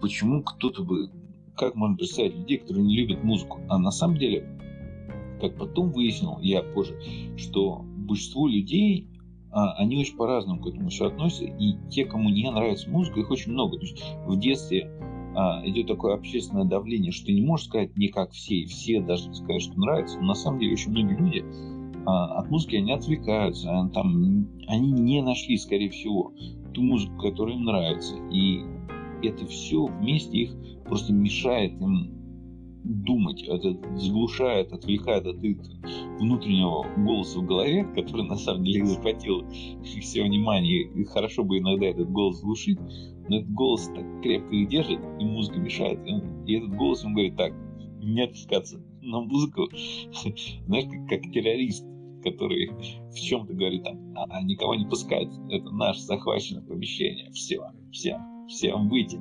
почему 0.00 0.42
кто-то 0.42 0.84
бы 0.84 1.10
как 1.58 1.74
можно 1.74 1.96
представить 1.96 2.34
людей, 2.34 2.58
которые 2.58 2.86
не 2.86 2.96
любят 2.96 3.22
музыку. 3.22 3.60
А 3.68 3.78
на 3.78 3.90
самом 3.90 4.16
деле, 4.16 4.48
как 5.40 5.56
потом 5.56 5.92
выяснил 5.92 6.38
я 6.40 6.62
позже, 6.62 6.98
что 7.36 7.84
большинство 7.84 8.48
людей, 8.48 9.08
а, 9.50 9.72
они 9.74 9.98
очень 9.98 10.16
по-разному 10.16 10.62
к 10.62 10.66
этому 10.68 10.88
все 10.88 11.06
относятся, 11.06 11.44
и 11.44 11.74
те, 11.90 12.04
кому 12.04 12.30
не 12.30 12.50
нравится 12.50 12.88
музыка, 12.88 13.20
их 13.20 13.30
очень 13.30 13.52
много. 13.52 13.78
То 13.78 13.82
есть 13.82 14.02
в 14.26 14.38
детстве 14.38 14.90
а, 15.34 15.62
идет 15.64 15.86
такое 15.86 16.14
общественное 16.14 16.64
давление, 16.64 17.12
что 17.12 17.26
ты 17.26 17.34
не 17.34 17.42
можешь 17.42 17.66
сказать 17.66 17.96
не 17.96 18.08
как 18.08 18.32
все, 18.32 18.56
и 18.56 18.66
все 18.66 19.00
даже 19.00 19.32
сказать, 19.34 19.62
что 19.62 19.78
нравится. 19.78 20.18
Но 20.20 20.28
на 20.28 20.34
самом 20.34 20.60
деле 20.60 20.72
очень 20.72 20.90
многие 20.90 21.16
люди 21.16 21.44
а, 22.06 22.38
от 22.38 22.50
музыки 22.50 22.76
они 22.76 22.92
отвлекаются, 22.92 23.70
они, 23.70 23.90
там, 23.90 24.48
они 24.66 24.92
не 24.92 25.22
нашли, 25.22 25.56
скорее 25.56 25.90
всего, 25.90 26.32
ту 26.72 26.82
музыку, 26.82 27.18
которая 27.18 27.54
им 27.54 27.64
нравится. 27.64 28.16
И 28.32 28.62
это 29.22 29.46
все 29.46 29.86
вместе 29.86 30.38
их 30.38 30.56
просто 30.84 31.12
мешает 31.12 31.72
им 31.80 32.18
думать, 32.88 33.42
это 33.42 33.76
заглушает, 33.96 34.72
отвлекает 34.72 35.26
от 35.26 35.42
их 35.44 35.58
внутреннего 36.18 36.86
голоса 37.04 37.40
в 37.40 37.46
голове, 37.46 37.84
который 37.94 38.26
на 38.26 38.36
самом 38.36 38.64
деле 38.64 38.86
захватил 38.86 39.46
все 39.82 40.24
внимание, 40.24 40.82
и 40.82 41.04
хорошо 41.04 41.44
бы 41.44 41.58
иногда 41.58 41.86
этот 41.86 42.10
голос 42.10 42.40
глушить, 42.40 42.78
но 43.28 43.38
этот 43.38 43.50
голос 43.50 43.90
так 43.94 44.22
крепко 44.22 44.54
их 44.54 44.68
держит, 44.68 45.00
и 45.20 45.24
музыка 45.24 45.58
мешает, 45.58 46.00
и 46.46 46.54
этот 46.54 46.74
голос 46.76 47.04
ему 47.04 47.14
говорит 47.14 47.36
так, 47.36 47.52
не 48.00 48.22
отпускаться 48.22 48.80
на 49.02 49.20
музыку, 49.20 49.68
знаешь, 50.66 50.86
как, 50.90 51.08
как 51.08 51.32
террорист, 51.32 51.84
который 52.22 52.70
в 53.10 53.14
чем-то 53.14 53.52
говорит 53.52 53.84
там, 53.84 54.16
а, 54.16 54.24
а 54.30 54.42
никого 54.42 54.74
не 54.74 54.86
пускать, 54.86 55.28
это 55.50 55.70
наше 55.70 56.00
захваченное 56.00 56.62
помещение, 56.62 57.30
все, 57.32 57.60
все, 57.92 58.18
всем 58.48 58.88
выйти. 58.88 59.20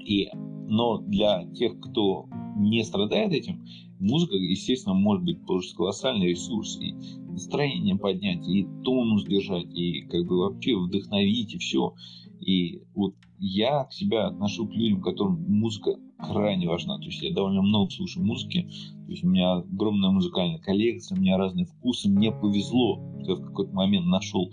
И 0.00 0.28
но 0.66 0.98
для 0.98 1.44
тех, 1.54 1.78
кто 1.80 2.26
не 2.56 2.82
страдает 2.84 3.32
этим, 3.32 3.64
музыка, 4.00 4.36
естественно, 4.36 4.94
может 4.94 5.24
быть 5.24 5.44
просто 5.46 5.76
колоссальный 5.76 6.28
ресурс 6.28 6.78
и 6.80 6.94
настроение 7.28 7.96
поднять, 7.96 8.46
и 8.46 8.66
тонус 8.82 9.24
держать, 9.24 9.72
и 9.74 10.02
как 10.02 10.26
бы 10.26 10.38
вообще 10.38 10.76
вдохновить, 10.76 11.54
и 11.54 11.58
все. 11.58 11.94
И 12.40 12.82
вот 12.94 13.14
я 13.38 13.84
к 13.84 13.92
себя 13.92 14.28
отношу 14.28 14.66
к 14.66 14.74
людям, 14.74 15.02
которым 15.02 15.42
музыка 15.48 15.96
крайне 16.18 16.68
важна. 16.68 16.98
То 16.98 17.04
есть 17.04 17.22
я 17.22 17.32
довольно 17.32 17.62
много 17.62 17.90
слушаю 17.90 18.24
музыки. 18.24 18.68
То 19.06 19.10
есть 19.10 19.24
у 19.24 19.28
меня 19.28 19.54
огромная 19.54 20.10
музыкальная 20.10 20.58
коллекция, 20.58 21.16
у 21.16 21.20
меня 21.20 21.36
разные 21.36 21.66
вкусы. 21.66 22.08
Мне 22.08 22.32
повезло, 22.32 23.00
я 23.26 23.34
в 23.34 23.42
какой-то 23.42 23.72
момент 23.74 24.06
нашел 24.06 24.50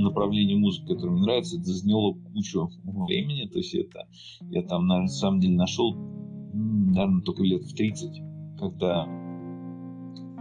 направление 0.00 0.56
музыки, 0.56 0.94
которое 0.94 1.12
мне 1.12 1.22
нравится, 1.22 1.56
это 1.56 1.66
заняло 1.66 2.14
кучу 2.14 2.70
времени, 2.84 3.48
то 3.48 3.58
есть 3.58 3.74
это 3.74 4.06
я 4.50 4.62
там 4.62 4.86
на 4.86 5.06
самом 5.08 5.40
деле 5.40 5.56
нашел, 5.56 5.94
наверное, 5.94 7.22
только 7.22 7.42
лет 7.42 7.62
в 7.62 7.74
30, 7.74 8.22
когда 8.58 9.06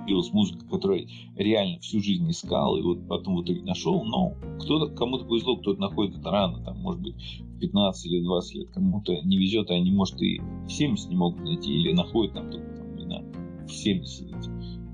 появилась 0.05 0.31
музыка, 0.33 0.65
которую 0.67 1.07
реально 1.35 1.79
всю 1.79 1.99
жизнь 1.99 2.29
искал, 2.29 2.77
и 2.77 2.81
вот 2.81 3.07
потом 3.07 3.37
в 3.37 3.43
итоге 3.43 3.63
нашел, 3.63 4.03
но 4.05 4.35
кто-то, 4.59 4.93
кому-то 4.93 5.25
повезло, 5.25 5.57
кто-то 5.57 5.79
находит 5.79 6.17
это 6.17 6.29
рано, 6.29 6.63
там, 6.63 6.79
может 6.79 7.01
быть, 7.01 7.15
в 7.15 7.59
15 7.59 8.05
или 8.05 8.23
20 8.23 8.55
лет, 8.55 8.69
кому-то 8.69 9.13
не 9.23 9.37
везет, 9.37 9.69
и 9.69 9.73
они, 9.73 9.91
может, 9.91 10.21
и 10.21 10.39
в 10.39 10.69
70 10.69 11.09
не 11.09 11.15
могут 11.15 11.43
найти, 11.43 11.73
или 11.73 11.91
находят 11.91 12.33
там 12.33 12.51
только, 12.51 12.75
там, 12.75 12.85
знаю, 12.99 13.25
в 13.67 13.71
70. 13.71 14.27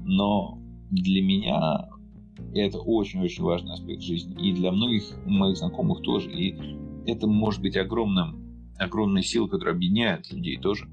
Но 0.06 0.58
для 0.92 1.22
меня 1.22 1.90
и 2.54 2.60
это 2.60 2.80
очень-очень 2.80 3.44
важный 3.44 3.74
аспект 3.74 4.02
жизни. 4.02 4.36
И 4.50 4.54
для 4.54 4.72
многих 4.72 5.04
моих 5.26 5.58
знакомых 5.58 6.02
тоже. 6.02 6.30
И 6.32 6.56
это 7.06 7.28
может 7.28 7.62
быть 7.62 7.78
огромным, 7.78 8.74
огромной 8.78 9.24
силой, 9.24 9.50
которая 9.50 9.76
объединяет 9.76 10.32
людей 10.32 10.58
тоже. 10.58 10.88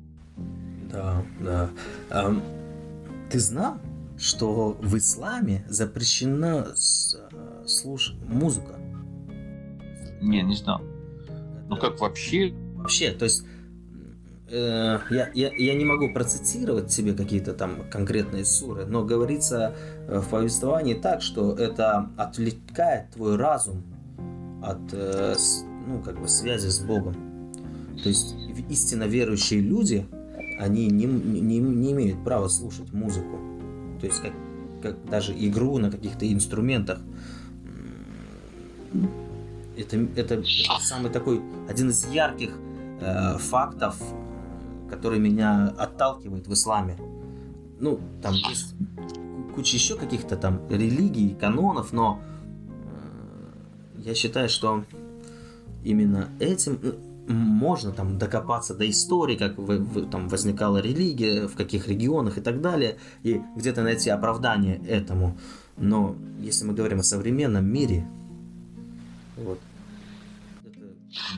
Да, 0.91 1.25
да. 1.41 1.71
А, 2.11 2.35
ты 3.31 3.41
знал, 3.41 3.79
что 4.17 4.77
в 4.81 4.97
исламе 4.97 5.65
запрещена 5.69 6.69
слуш... 7.67 8.15
музыка? 8.29 8.77
Не, 10.21 10.43
не 10.43 10.55
знал. 10.55 10.81
Ну 11.69 11.77
как 11.77 12.01
вообще? 12.01 12.55
Вообще, 12.77 13.11
то 13.11 13.25
есть 13.25 13.45
э, 14.51 14.99
я, 15.11 15.31
я, 15.35 15.53
я 15.55 15.75
не 15.75 15.85
могу 15.85 16.13
процитировать 16.13 16.91
себе 16.91 17.13
какие-то 17.13 17.53
там 17.53 17.89
конкретные 17.91 18.45
суры, 18.45 18.87
но 18.87 19.05
говорится 19.05 19.75
э, 19.77 19.98
в 20.09 20.29
повествовании 20.31 20.95
так, 20.95 21.21
что 21.21 21.53
это 21.53 22.11
отвлекает 22.17 23.11
твой 23.11 23.37
разум 23.37 23.83
от 24.63 24.81
э, 24.93 25.35
ну, 25.87 26.01
как 26.01 26.19
бы 26.19 26.29
связи 26.29 26.69
с 26.69 26.81
Богом. 26.81 27.15
То 28.03 28.09
есть 28.09 28.35
истинно 28.71 29.05
верующие 29.05 29.61
люди, 29.61 30.09
они 30.59 30.87
не, 30.87 31.05
не, 31.05 31.59
не 31.59 31.93
имеют 31.93 32.25
права 32.25 32.49
слушать 32.49 32.93
музыку. 32.93 33.39
То 34.01 34.07
есть 34.07 34.23
как, 34.23 34.33
как 34.83 35.05
даже 35.11 35.35
игру 35.35 35.77
на 35.79 35.91
каких-то 35.91 36.31
инструментах. 36.33 37.01
Это, 39.77 39.97
это, 40.17 40.35
это 40.35 40.45
самый 40.81 41.11
такой, 41.11 41.43
один 41.69 41.91
из 41.91 42.07
ярких 42.09 42.51
э, 43.01 43.37
фактов, 43.39 43.97
который 44.89 45.19
меня 45.19 45.75
отталкивает 45.77 46.49
в 46.49 46.53
исламе. 46.55 46.97
Ну, 47.79 48.01
там 48.23 48.33
есть 48.33 48.75
куча 49.59 49.75
еще 49.75 49.97
каких-то 49.97 50.37
там 50.37 50.61
религий, 50.71 51.35
канонов, 51.35 51.93
но 51.93 52.21
э, 53.97 54.03
я 54.05 54.15
считаю, 54.15 54.49
что 54.49 54.85
именно 55.83 56.29
этим 56.39 56.79
э, 56.81 56.93
можно 57.27 57.91
там 57.91 58.19
докопаться 58.19 58.77
до 58.77 58.89
истории, 58.89 59.35
как 59.35 59.59
вы, 59.59 59.79
вы, 59.79 60.03
там 60.03 60.29
возникала 60.29 60.79
религия, 60.79 61.49
в 61.49 61.57
каких 61.57 61.89
регионах 61.89 62.39
и 62.39 62.41
так 62.41 62.61
далее, 62.61 62.99
и 63.25 63.43
где-то 63.57 63.83
найти 63.83 64.11
оправдание 64.11 64.77
этому. 64.87 65.37
Но 65.77 66.15
если 66.39 66.65
мы 66.65 66.73
говорим 66.73 67.01
о 67.01 67.03
современном 67.03 67.67
мире, 67.67 68.07
вот. 69.37 69.59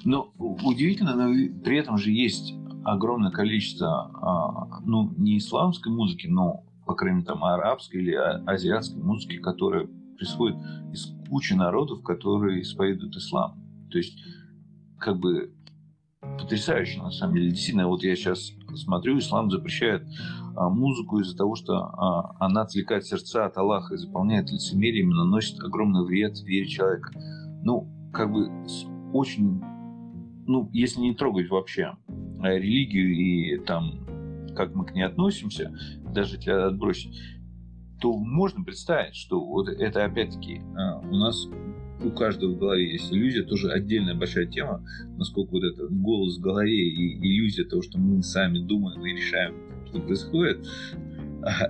Но 0.05 0.31
удивительно, 0.37 1.15
но 1.15 1.33
при 1.65 1.79
этом 1.79 1.97
же 1.97 2.11
есть 2.11 2.53
огромное 2.85 3.31
количество, 3.31 4.11
а, 4.21 4.81
ну, 4.85 5.11
не 5.17 5.39
исламской 5.39 5.91
музыки, 5.91 6.27
но, 6.27 6.65
по 6.91 6.97
крайней 6.97 7.19
мере, 7.19 7.27
там, 7.29 7.45
арабской 7.45 7.99
или 7.99 8.15
а, 8.15 8.43
азиатской 8.47 9.01
музыки, 9.01 9.37
которая 9.37 9.87
происходит 10.17 10.57
из 10.93 11.07
кучи 11.29 11.53
народов, 11.53 12.03
которые 12.03 12.63
исповедуют 12.63 13.15
ислам. 13.15 13.63
То 13.93 13.99
есть, 13.99 14.19
как 14.99 15.17
бы, 15.21 15.55
потрясающе, 16.21 17.01
на 17.01 17.13
самом 17.13 17.37
деле. 17.37 17.51
Действительно, 17.51 17.87
вот 17.87 18.03
я 18.03 18.17
сейчас 18.17 18.51
смотрю, 18.75 19.19
ислам 19.19 19.53
запрещает 19.53 20.03
а, 20.57 20.69
музыку 20.69 21.21
из-за 21.21 21.37
того, 21.37 21.55
что 21.55 21.77
а, 21.77 22.35
она 22.41 22.63
отвлекает 22.63 23.07
сердца 23.07 23.45
от 23.45 23.57
Аллаха 23.57 23.95
и 23.95 23.99
заполняет 23.99 24.51
лицемерием 24.51 25.13
и 25.13 25.15
наносит 25.15 25.61
огромный 25.61 26.05
вред 26.05 26.41
вере 26.41 26.67
человека. 26.67 27.13
Ну, 27.63 27.89
как 28.13 28.33
бы 28.33 28.49
очень, 29.13 29.63
ну, 30.45 30.69
если 30.73 31.03
не 31.03 31.15
трогать 31.15 31.51
вообще 31.51 31.97
а, 32.41 32.49
религию 32.49 33.15
и 33.15 33.65
там, 33.65 34.10
как 34.55 34.75
мы 34.75 34.85
к 34.87 34.95
ней 34.95 35.03
относимся, 35.03 35.73
даже 36.15 36.37
если 36.37 36.51
отбросить, 36.51 37.19
то 38.01 38.17
можно 38.17 38.65
представить, 38.65 39.15
что 39.15 39.45
вот 39.45 39.69
это 39.69 40.05
опять-таки 40.05 40.61
у 41.11 41.17
нас 41.17 41.47
у 42.03 42.11
каждого 42.11 42.55
в 42.55 42.59
голове 42.59 42.93
есть 42.93 43.13
иллюзия, 43.13 43.43
тоже 43.43 43.71
отдельная 43.71 44.15
большая 44.15 44.47
тема, 44.47 44.83
насколько 45.19 45.51
вот 45.51 45.65
это 45.65 45.87
голос 45.89 46.39
в 46.39 46.41
голове 46.41 46.89
и 46.89 47.19
иллюзия 47.19 47.65
того, 47.65 47.83
что 47.83 47.99
мы 47.99 48.23
сами 48.23 48.59
думаем 48.59 49.05
и 49.05 49.13
решаем, 49.13 49.55
что 49.87 50.01
происходит, 50.01 50.67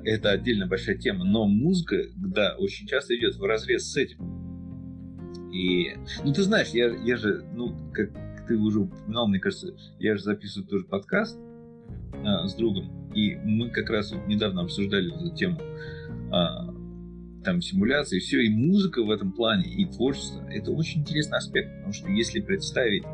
это 0.05 0.31
отдельно 0.31 0.67
большая 0.67 0.97
тема. 0.97 1.25
Но 1.25 1.47
музыка, 1.47 1.97
да, 2.17 2.55
очень 2.59 2.87
часто 2.87 3.17
идет 3.17 3.37
в 3.37 3.43
разрез 3.43 3.91
с 3.91 3.97
этим. 3.97 5.51
И, 5.53 5.97
ну, 6.25 6.33
ты 6.33 6.43
знаешь, 6.43 6.69
я, 6.69 6.95
я 7.05 7.17
же, 7.17 7.45
ну, 7.53 7.75
как 7.93 8.11
ты 8.47 8.57
уже 8.57 8.81
упоминал, 8.81 9.27
мне 9.27 9.41
кажется, 9.41 9.75
я 9.99 10.17
же 10.17 10.23
записываю 10.23 10.69
тоже 10.69 10.85
подкаст 10.85 11.39
а, 12.13 12.47
с 12.47 12.55
другом, 12.55 13.11
и 13.15 13.37
мы 13.37 13.71
как 13.71 13.91
раз 13.91 14.13
вот 14.13 14.27
недавно 14.27 14.63
обсуждали 14.63 15.15
эту 15.15 15.35
тему 15.35 15.59
а, 16.33 16.73
там 17.45 17.61
симуляции, 17.61 18.19
все, 18.19 18.41
и 18.41 18.51
музыка 18.51 19.03
в 19.03 19.11
этом 19.11 19.33
плане, 19.33 19.65
и 19.65 19.87
творчество, 19.87 20.45
это 20.51 20.71
очень 20.73 21.01
интересный 21.01 21.39
аспект, 21.39 21.75
потому 21.77 21.93
что 21.93 22.09
если 22.11 22.41
представить, 22.41 23.05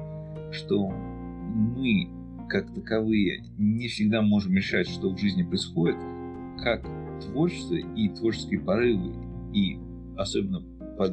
что 0.52 0.88
мы, 0.88 2.08
как 2.48 2.72
таковые, 2.74 3.44
не 3.56 3.88
всегда 3.88 4.22
можем 4.22 4.54
решать, 4.54 4.88
что 4.88 5.10
в 5.10 5.18
жизни 5.18 5.42
происходит, 5.42 5.96
как 6.62 6.84
творчество 7.20 7.74
и 7.74 8.08
творческие 8.08 8.60
порывы, 8.60 9.14
и 9.54 9.78
особенно 10.16 10.60
под, 10.96 11.12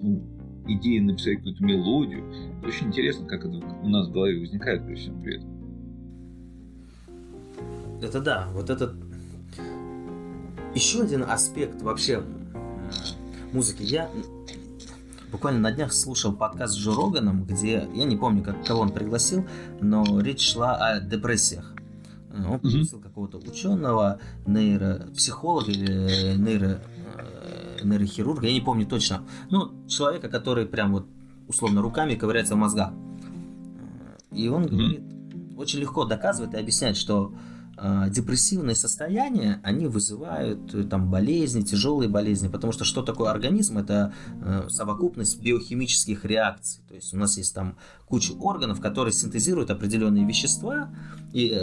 ну, 0.00 0.22
идея 0.68 1.02
написать 1.02 1.38
какую-то 1.38 1.64
мелодию, 1.64 2.24
очень 2.64 2.88
интересно, 2.88 3.26
как 3.26 3.44
это 3.44 3.56
у 3.56 3.88
нас 3.88 4.08
в 4.08 4.12
голове 4.12 4.38
возникает 4.40 4.86
при 4.86 4.94
всем 4.94 5.20
при 5.22 5.36
этом. 5.36 5.51
Это 8.02 8.20
да, 8.20 8.48
вот 8.52 8.68
этот 8.68 8.96
еще 10.74 11.02
один 11.02 11.22
аспект 11.22 11.80
вообще 11.82 12.24
музыки. 13.52 13.82
Я 13.84 14.10
буквально 15.30 15.60
на 15.60 15.70
днях 15.70 15.92
слушал 15.92 16.32
подкаст 16.32 16.74
с 16.74 16.78
Джо 16.78 16.94
Роганом, 16.94 17.44
где, 17.44 17.88
я 17.94 18.04
не 18.04 18.16
помню, 18.16 18.42
как, 18.42 18.66
кого 18.66 18.80
он 18.80 18.90
пригласил, 18.90 19.46
но 19.80 20.20
речь 20.20 20.40
шла 20.52 20.74
о 20.74 21.00
депрессиях. 21.00 21.72
Он 22.32 22.58
пригласил 22.58 22.98
mm-hmm. 22.98 23.02
какого-то 23.02 23.38
ученого, 23.38 24.18
нейропсихолога 24.46 25.70
или 25.70 26.34
нейро, 26.36 26.82
э, 27.18 27.84
нейрохирурга, 27.84 28.48
я 28.48 28.52
не 28.52 28.60
помню 28.60 28.84
точно. 28.84 29.22
Ну, 29.50 29.86
человека, 29.86 30.28
который 30.28 30.66
прям 30.66 30.92
вот 30.92 31.06
условно 31.46 31.82
руками 31.82 32.16
ковыряется 32.16 32.54
в 32.54 32.58
мозгах. 32.58 32.92
И 34.32 34.48
он 34.48 34.64
mm-hmm. 34.64 34.76
говорит, 34.76 35.02
очень 35.56 35.78
легко 35.78 36.04
доказывает 36.04 36.54
и 36.54 36.58
объясняет, 36.58 36.96
что 36.96 37.32
Э, 37.32 37.51
депрессивные 38.10 38.76
состояния, 38.76 39.60
они 39.64 39.88
вызывают 39.88 40.72
э, 40.72 40.84
там 40.84 41.10
болезни, 41.10 41.62
тяжелые 41.62 42.08
болезни, 42.08 42.46
потому 42.46 42.72
что 42.72 42.84
что 42.84 43.02
такое 43.02 43.30
организм? 43.30 43.78
Это 43.78 44.12
э, 44.40 44.68
совокупность 44.68 45.42
биохимических 45.42 46.24
реакций. 46.24 46.84
То 46.88 46.94
есть 46.94 47.12
у 47.12 47.16
нас 47.16 47.36
есть 47.38 47.52
там 47.54 47.76
куча 48.06 48.34
органов, 48.34 48.80
которые 48.80 49.12
синтезируют 49.12 49.70
определенные 49.70 50.24
вещества, 50.24 50.90
и 51.32 51.58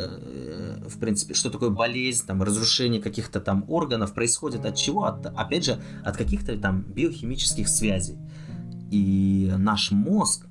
в 0.87 0.99
принципе, 0.99 1.35
что 1.35 1.49
такое 1.49 1.69
болезнь, 1.69 2.25
там 2.25 2.43
разрушение 2.43 3.01
каких-то 3.01 3.39
там 3.39 3.63
органов 3.69 4.13
происходит 4.13 4.65
от 4.65 4.75
чего? 4.75 5.05
От, 5.05 5.25
опять 5.27 5.63
же, 5.65 5.79
от 6.03 6.17
каких-то 6.17 6.57
там 6.57 6.81
биохимических 6.81 7.69
связей. 7.69 8.17
И 8.91 9.53
наш 9.57 9.91
мозг, 9.91 10.47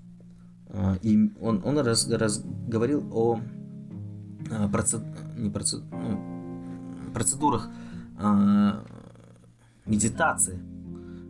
и 1.02 1.30
он, 1.40 1.60
он 1.64 1.78
раз, 1.80 2.08
раз 2.08 2.40
говорил 2.68 3.04
о 3.12 3.40
процесс 4.70 5.02
не 5.38 5.50
процед, 5.50 5.82
ну, 5.90 7.10
процедурах 7.12 7.68
э, 8.18 8.72
медитации 9.86 10.60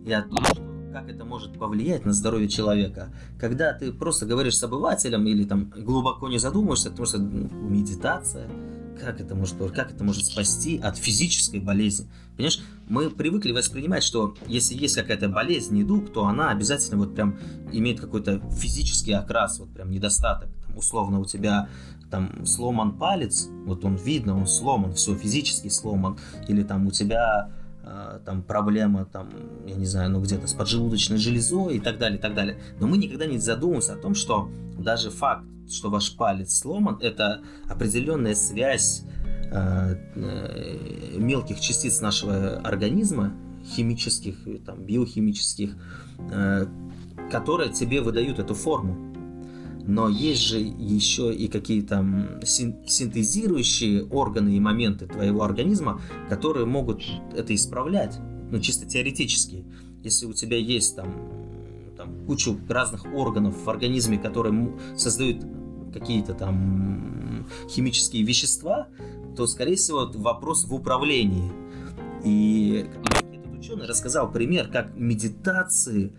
и 0.04 0.12
о 0.12 0.22
том, 0.22 0.44
что 0.44 0.68
как 0.92 1.08
это 1.08 1.24
может 1.24 1.58
повлиять 1.58 2.04
на 2.04 2.12
здоровье 2.12 2.48
человека. 2.48 3.10
Когда 3.38 3.72
ты 3.72 3.92
просто 3.92 4.26
говоришь 4.26 4.56
с 4.56 4.62
обывателем 4.62 5.26
или 5.26 5.44
там 5.44 5.70
глубоко 5.76 6.28
не 6.28 6.38
задумываешься, 6.38 6.90
потому 6.90 7.06
что 7.06 7.18
ну, 7.18 7.48
медитация, 7.68 8.48
как 8.98 9.20
это 9.20 9.34
может 9.34 9.56
как 9.74 9.92
это 9.92 10.02
может 10.02 10.24
спасти 10.24 10.78
от 10.78 10.96
физической 10.96 11.60
болезни. 11.60 12.08
Понимаешь, 12.36 12.60
мы 12.88 13.10
привыкли 13.10 13.52
воспринимать, 13.52 14.02
что 14.02 14.34
если 14.46 14.74
есть 14.74 14.96
какая-то 14.96 15.28
болезнь, 15.28 15.76
недуг, 15.76 16.12
то 16.12 16.26
она 16.26 16.50
обязательно 16.50 16.98
вот 16.98 17.14
прям 17.14 17.38
имеет 17.70 18.00
какой-то 18.00 18.40
физический 18.50 19.12
окрас, 19.12 19.58
вот 19.58 19.70
прям 19.70 19.90
недостаток. 19.90 20.48
Условно 20.78 21.18
у 21.18 21.24
тебя 21.24 21.68
там 22.08 22.46
сломан 22.46 22.96
палец, 22.96 23.48
вот 23.66 23.84
он 23.84 23.96
видно, 23.96 24.36
он 24.36 24.46
сломан, 24.46 24.94
все 24.94 25.14
физически 25.16 25.68
сломан, 25.68 26.18
или 26.46 26.62
там 26.62 26.86
у 26.86 26.92
тебя 26.92 27.50
э, 27.82 28.20
там 28.24 28.42
проблема, 28.42 29.04
там, 29.04 29.28
я 29.66 29.74
не 29.74 29.86
знаю, 29.86 30.10
ну 30.10 30.20
где-то 30.20 30.46
с 30.46 30.54
поджелудочной 30.54 31.18
железой 31.18 31.76
и 31.76 31.80
так 31.80 31.98
далее, 31.98 32.18
и 32.18 32.22
так 32.22 32.34
далее. 32.34 32.60
Но 32.78 32.86
мы 32.86 32.96
никогда 32.96 33.26
не 33.26 33.38
задумываемся 33.38 33.94
о 33.94 33.96
том, 33.96 34.14
что 34.14 34.48
даже 34.78 35.10
факт, 35.10 35.44
что 35.68 35.90
ваш 35.90 36.16
палец 36.16 36.56
сломан, 36.56 36.98
это 37.02 37.42
определенная 37.68 38.36
связь 38.36 39.02
э, 39.50 39.96
э, 40.14 41.18
мелких 41.18 41.60
частиц 41.60 42.00
нашего 42.00 42.58
организма, 42.58 43.32
химических, 43.66 44.36
там, 44.64 44.84
биохимических, 44.84 45.76
э, 46.30 46.66
которые 47.32 47.72
тебе 47.72 48.00
выдают 48.00 48.38
эту 48.38 48.54
форму 48.54 49.07
но 49.88 50.10
есть 50.10 50.42
же 50.42 50.58
еще 50.58 51.34
и 51.34 51.48
какие-то 51.48 52.04
синтезирующие 52.44 54.04
органы 54.04 54.54
и 54.54 54.60
моменты 54.60 55.06
твоего 55.06 55.42
организма, 55.42 55.98
которые 56.28 56.66
могут 56.66 57.02
это 57.34 57.54
исправлять, 57.54 58.18
ну 58.50 58.60
чисто 58.60 58.84
теоретически. 58.84 59.64
Если 60.04 60.26
у 60.26 60.34
тебя 60.34 60.58
есть 60.58 60.94
там, 60.94 61.10
там 61.96 62.26
кучу 62.26 62.58
разных 62.68 63.06
органов 63.14 63.64
в 63.64 63.70
организме, 63.70 64.18
которые 64.18 64.78
создают 64.94 65.42
какие-то 65.94 66.34
там 66.34 67.46
химические 67.70 68.24
вещества, 68.24 68.88
то, 69.38 69.46
скорее 69.46 69.76
всего, 69.76 70.06
вопрос 70.16 70.66
в 70.66 70.74
управлении. 70.74 71.50
И 72.26 72.84
этот 73.06 73.58
ученый 73.58 73.86
рассказал 73.86 74.30
пример, 74.30 74.68
как 74.68 74.94
медитации 74.98 76.12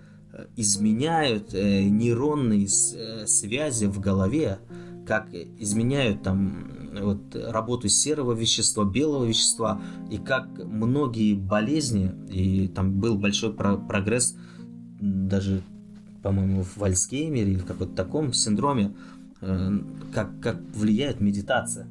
изменяют 0.56 1.54
нейронные 1.54 2.68
связи 2.68 3.86
в 3.86 4.00
голове, 4.00 4.60
как 5.06 5.34
изменяют 5.34 6.22
там 6.24 6.80
вот, 7.02 7.36
работу 7.36 7.88
серого 7.88 8.34
вещества, 8.34 8.84
белого 8.84 9.26
вещества, 9.26 9.82
и 10.12 10.18
как 10.18 10.48
многие 10.64 11.36
болезни, 11.36 12.12
и 12.30 12.68
там 12.68 13.00
был 13.00 13.18
большой 13.18 13.54
про 13.54 13.78
прогресс 13.78 14.36
даже, 15.00 15.62
по-моему, 16.22 16.64
в 16.64 16.84
Альцгеймере 16.84 17.52
или 17.52 17.60
в 17.60 17.66
каком-то 17.66 17.96
таком 17.96 18.34
синдроме, 18.34 18.94
э, 19.42 19.80
как, 20.14 20.40
как 20.42 20.60
влияет 20.74 21.22
медитация. 21.22 21.88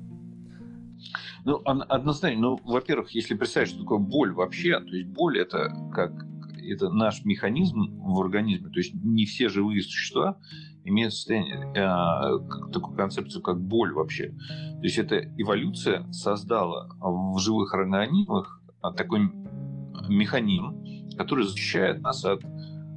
Ну, 1.45 1.63
однозначно, 1.65 2.41
ну, 2.41 2.61
во-первых, 2.65 3.11
если 3.13 3.35
представить, 3.35 3.71
что 3.71 3.81
такое 3.81 3.99
боль 3.99 4.33
вообще, 4.33 4.79
то 4.81 4.95
есть 4.95 5.09
боль 5.09 5.39
это 5.39 5.75
как 5.95 6.27
это 6.71 6.91
наш 6.91 7.25
механизм 7.25 8.01
в 8.01 8.21
организме, 8.21 8.71
то 8.71 8.79
есть 8.79 8.95
не 8.95 9.27
все 9.27 9.49
живые 9.49 9.83
существа 9.83 10.39
имеют 10.85 11.14
состояние, 11.14 11.73
э, 11.75 12.73
такую 12.73 12.97
концепцию, 12.97 13.43
как 13.43 13.61
боль 13.61 13.93
вообще. 13.93 14.29
То 14.29 14.83
есть 14.83 14.99
эта 14.99 15.19
эволюция 15.37 16.11
создала 16.12 16.89
в 17.01 17.39
живых 17.39 17.75
организмах 17.75 18.62
а, 18.81 18.93
такой 18.93 19.31
механизм, 20.09 20.85
который 21.16 21.45
защищает 21.45 22.01
нас 22.01 22.25
от, 22.25 22.43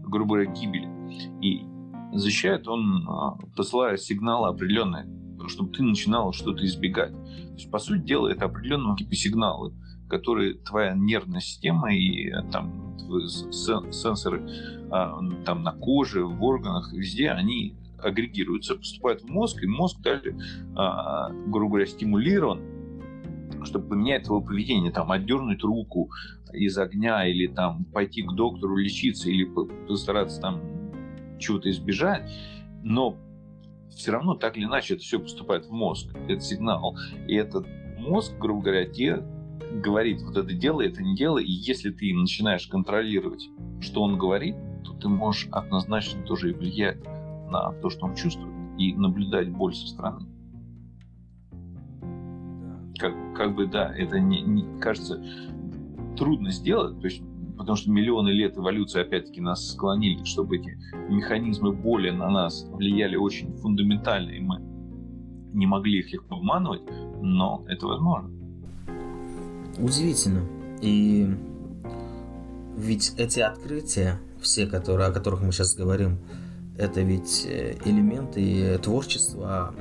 грубо 0.04 0.36
говоря, 0.36 0.52
гибели. 0.52 0.88
И 1.42 1.66
защищает 2.14 2.68
он, 2.68 3.08
а, 3.08 3.38
посылая 3.56 3.98
сигналы 3.98 4.50
определенные, 4.50 5.08
чтобы 5.48 5.72
ты 5.72 5.84
начинал 5.84 6.34
что-то 6.34 6.66
избегать. 6.66 7.12
То 7.12 7.54
есть, 7.54 7.72
по 7.72 7.80
сути 7.80 8.02
дела, 8.02 8.28
это 8.28 8.46
определенные 8.46 8.96
типа 8.96 9.16
сигналы, 9.16 9.74
которые 10.12 10.56
твоя 10.56 10.94
нервная 10.94 11.40
система 11.40 11.96
и 11.96 12.30
э, 12.30 12.44
там 12.52 12.98
сенсоры 13.92 14.46
а, 14.92 15.18
там 15.46 15.64
на 15.64 15.72
коже, 15.72 16.26
в 16.26 16.44
органах, 16.44 16.92
везде, 16.92 17.30
они 17.30 17.76
агрегируются, 17.98 18.76
поступают 18.76 19.22
в 19.22 19.30
мозг, 19.30 19.64
и 19.64 19.68
мозг 19.68 20.02
далее, 20.02 20.38
а, 20.76 21.30
грубо 21.48 21.76
говоря, 21.76 21.86
стимулирован, 21.86 22.62
чтобы 23.64 23.88
поменять 23.88 24.26
твое 24.26 24.44
поведение, 24.44 24.92
там, 24.92 25.12
отдернуть 25.12 25.64
руку 25.64 26.10
из 26.52 26.78
огня, 26.78 27.26
или 27.26 27.48
там 27.48 27.86
пойти 27.86 28.22
к 28.24 28.34
доктору 28.34 28.76
лечиться, 28.76 29.30
или 29.30 29.46
постараться 29.88 30.42
там 30.42 30.62
чего-то 31.40 31.70
избежать, 31.70 32.30
но 32.84 33.16
все 33.90 34.12
равно 34.12 34.36
так 34.36 34.58
или 34.58 34.66
иначе 34.66 34.96
это 34.96 35.04
все 35.04 35.20
поступает 35.20 35.68
в 35.68 35.72
мозг, 35.72 36.14
это 36.28 36.42
сигнал, 36.42 36.98
и 37.28 37.36
этот 37.36 37.66
мозг, 37.98 38.34
грубо 38.40 38.62
говоря, 38.64 38.86
тебе 38.86 39.24
говорит, 39.84 40.22
вот 40.22 40.38
это 40.38 40.54
делай, 40.54 40.88
это 40.88 41.02
не 41.02 41.16
делай, 41.16 41.44
и 41.44 41.52
если 41.52 41.92
ты 41.92 42.14
начинаешь 42.14 42.68
контролировать, 42.68 43.50
что 43.80 44.02
он 44.04 44.18
говорит, 44.18 44.56
то 44.84 44.94
ты 44.94 45.08
можешь 45.08 45.48
однозначно 45.52 46.22
тоже 46.24 46.52
и 46.52 46.54
влиять 46.54 47.04
на 47.50 47.72
то, 47.82 47.90
что 47.90 48.06
он 48.06 48.16
чувствует, 48.16 48.54
и 48.78 48.94
наблюдать 48.94 49.50
боль 49.50 49.74
со 49.74 49.88
стороны. 49.88 50.28
Как, 52.98 53.14
как 53.36 53.56
бы, 53.56 53.68
да, 53.68 53.94
это 53.96 54.20
не, 54.20 54.42
не 54.42 54.80
кажется 54.80 55.24
трудно 56.18 56.52
сделать, 56.52 57.00
то 57.00 57.08
есть, 57.08 57.24
потому 57.58 57.76
что 57.76 57.92
миллионы 57.92 58.30
лет 58.30 58.58
эволюции 58.58 59.02
опять-таки 59.02 59.42
нас 59.42 59.72
склонили, 59.72 60.24
чтобы 60.24 60.58
эти 60.58 60.78
механизмы 61.10 61.74
боли 61.74 62.12
на 62.12 62.30
нас 62.30 62.68
влияли 62.72 63.16
очень 63.16 63.54
фундаментально, 63.58 64.32
и 64.32 64.40
мы 64.40 64.60
не 65.54 65.66
могли 65.66 66.00
их 66.00 66.12
легко 66.12 66.36
обманывать, 66.36 66.84
но 67.22 67.66
это 67.68 67.88
возможно. 67.88 68.41
Удивительно. 69.78 70.46
И 70.82 71.30
ведь 72.78 73.14
эти 73.18 73.40
открытия, 73.40 74.20
все, 74.42 74.68
которые, 74.68 75.10
о 75.10 75.12
которых 75.12 75.42
мы 75.42 75.52
сейчас 75.52 75.76
говорим, 75.76 76.20
это 76.78 77.02
ведь 77.02 77.46
э, 77.46 77.78
элементы 77.86 78.78
творчества 78.80 79.74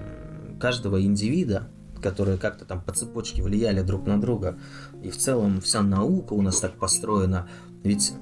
каждого 0.61 1.03
индивида, 1.03 1.68
которые 2.03 2.38
как-то 2.38 2.64
там 2.64 2.82
по 2.82 2.93
цепочке 2.93 3.43
влияли 3.43 3.82
друг 3.82 4.07
на 4.07 4.20
друга. 4.20 4.59
И 5.03 5.11
в 5.11 5.16
целом 5.16 5.61
вся 5.61 5.82
наука 5.82 6.34
у 6.34 6.43
нас 6.43 6.61
так 6.61 6.74
построена. 6.74 7.49
Ведь 7.82 8.12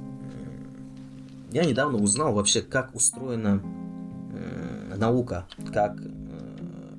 я 1.50 1.64
недавно 1.64 1.98
узнал 1.98 2.34
вообще, 2.34 2.60
как 2.60 2.94
устроена 2.94 3.62
наука, 4.96 5.46
как 5.72 5.96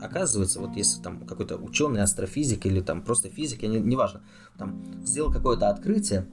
оказывается, 0.01 0.59
вот 0.59 0.75
если 0.75 1.01
там 1.01 1.25
какой-то 1.25 1.57
ученый, 1.57 2.01
астрофизик 2.01 2.65
или 2.65 2.81
там 2.81 3.01
просто 3.01 3.29
физик, 3.29 3.63
я 3.63 3.69
не, 3.69 3.79
неважно, 3.79 4.21
там 4.57 4.81
сделал 5.05 5.31
какое-то 5.31 5.69
открытие, 5.69 6.27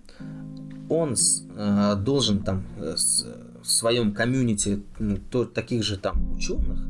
он 0.89 1.15
э, 1.15 1.97
должен 1.97 2.43
там 2.43 2.65
с, 2.79 3.27
в 3.63 3.71
своем 3.71 4.15
комьюнити 4.15 4.83
то, 5.31 5.45
таких 5.45 5.83
же 5.83 5.97
там 5.97 6.33
ученых 6.33 6.81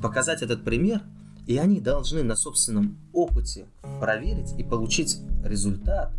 показать 0.00 0.42
этот 0.42 0.64
пример, 0.64 1.02
и 1.46 1.58
они 1.58 1.80
должны 1.80 2.22
на 2.22 2.36
собственном 2.36 2.98
опыте 3.12 3.66
проверить 4.00 4.58
и 4.58 4.64
получить 4.64 5.18
результат. 5.44 6.12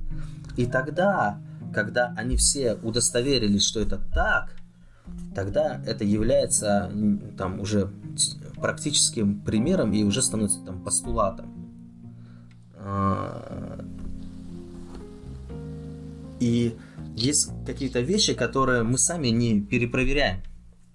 И 0.58 0.66
тогда, 0.66 1.40
когда 1.74 2.14
они 2.18 2.36
все 2.36 2.76
удостоверились, 2.76 3.64
что 3.64 3.80
это 3.80 3.98
так, 4.14 4.56
тогда 5.34 5.82
это 5.86 6.04
является 6.04 6.92
там 7.38 7.60
уже 7.60 7.92
практическим 8.56 9.42
примером 9.42 9.94
и 9.94 10.04
уже 10.04 10.22
становится 10.22 10.64
там 10.64 10.84
постулатом. 10.84 11.52
А, 12.76 13.84
и 16.40 16.76
есть 17.16 17.52
какие-то 17.66 18.02
вещи, 18.02 18.34
которые 18.34 18.84
мы 18.84 18.98
сами 18.98 19.28
не 19.28 19.62
перепроверяем. 19.62 20.42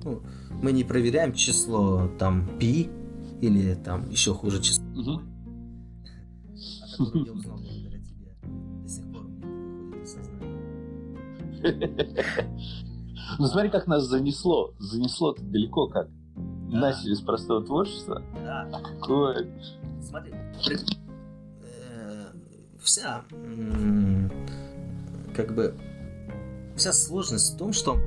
Ну, 0.03 0.23
мы 0.63 0.73
не 0.73 0.85
проверяем 0.85 1.33
число 1.33 2.09
там 2.19 2.59
пи 2.59 2.89
или 3.41 3.75
там 3.75 4.11
еще 4.11 4.35
хуже 4.35 4.63
число. 4.63 4.85
Угу. 4.95 5.21
О 6.99 7.05
котором 7.05 7.25
я 7.25 7.33
узнал 7.33 7.59
благодаря 7.59 7.99
тебе. 7.99 8.35
До 8.83 8.89
сих 8.89 9.05
пор 9.13 9.23
мне 9.25 9.47
не 9.47 9.75
выходит 9.83 10.05
из 10.05 10.13
сознания. 10.13 10.47
Ну 13.39 13.47
смотри, 13.47 13.71
как 13.71 13.87
нас 13.87 14.05
занесло. 14.05 14.73
Занесло-то 14.79 15.43
далеко 15.43 15.89
как. 15.89 16.09
Да. 16.71 16.81
Начали 16.81 17.15
с 17.15 17.21
простого 17.21 17.65
творчества. 17.65 18.23
Да. 18.35 18.69
Ой. 19.09 19.49
Смотри, 20.03 20.33
э, 21.63 22.27
вся 22.81 23.25
как 25.35 25.55
бы 25.55 25.75
вся 26.77 26.93
сложность 26.93 27.55
в 27.55 27.59
том, 27.59 27.73
что 27.73 27.99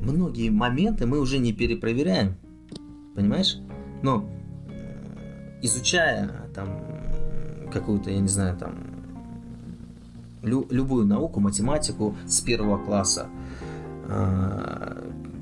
многие 0.00 0.50
моменты 0.50 1.06
мы 1.06 1.20
уже 1.20 1.38
не 1.38 1.52
перепроверяем. 1.52 2.36
Понимаешь? 3.14 3.58
Но 4.02 4.28
э, 4.68 5.58
изучая 5.62 6.48
там 6.54 6.80
какую-то, 7.72 8.10
я 8.10 8.18
не 8.20 8.28
знаю, 8.28 8.56
там 8.56 8.74
лю- 10.42 10.66
любую 10.70 11.06
науку, 11.06 11.40
математику 11.40 12.16
с 12.26 12.40
первого 12.40 12.78
класса, 12.84 13.28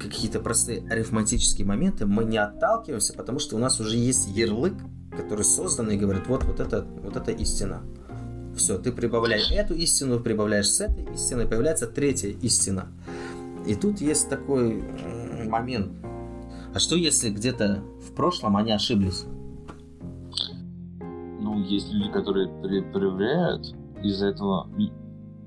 какие-то 0.01 0.41
простые 0.41 0.83
арифметические 0.89 1.67
моменты, 1.67 2.07
мы 2.07 2.25
не 2.25 2.39
отталкиваемся, 2.39 3.13
потому 3.15 3.39
что 3.39 3.57
у 3.57 3.59
нас 3.59 3.81
уже 3.81 3.97
есть 3.97 4.29
ярлык, 4.29 4.75
который 5.17 5.45
создан 5.45 5.91
и 5.91 5.97
говорит, 5.97 6.27
вот, 6.27 6.45
вот 6.45 6.61
это, 6.61 6.85
вот 7.03 7.17
это 7.17 7.31
истина. 7.33 7.83
Все, 8.57 8.79
ты 8.79 8.93
прибавляешь 8.93 9.51
эту 9.51 9.75
истину, 9.75 10.21
прибавляешь 10.21 10.69
с 10.69 10.81
этой 10.81 11.05
истиной, 11.15 11.47
появляется 11.47 11.87
третья 11.87 12.31
истина. 12.31 12.89
И 13.67 13.75
тут 13.75 14.01
есть 14.01 14.29
такой 14.29 14.83
момент. 15.47 15.93
А 16.75 16.79
что 16.79 16.97
если 16.97 17.31
где-то 17.31 17.83
в 18.09 18.15
прошлом 18.15 18.57
они 18.57 18.73
ошиблись? 18.73 19.25
Ну, 21.41 21.63
есть 21.65 21.93
люди, 21.93 22.13
которые 22.13 22.49
проверяют, 22.93 23.75
из-за 24.03 24.29
этого 24.29 24.69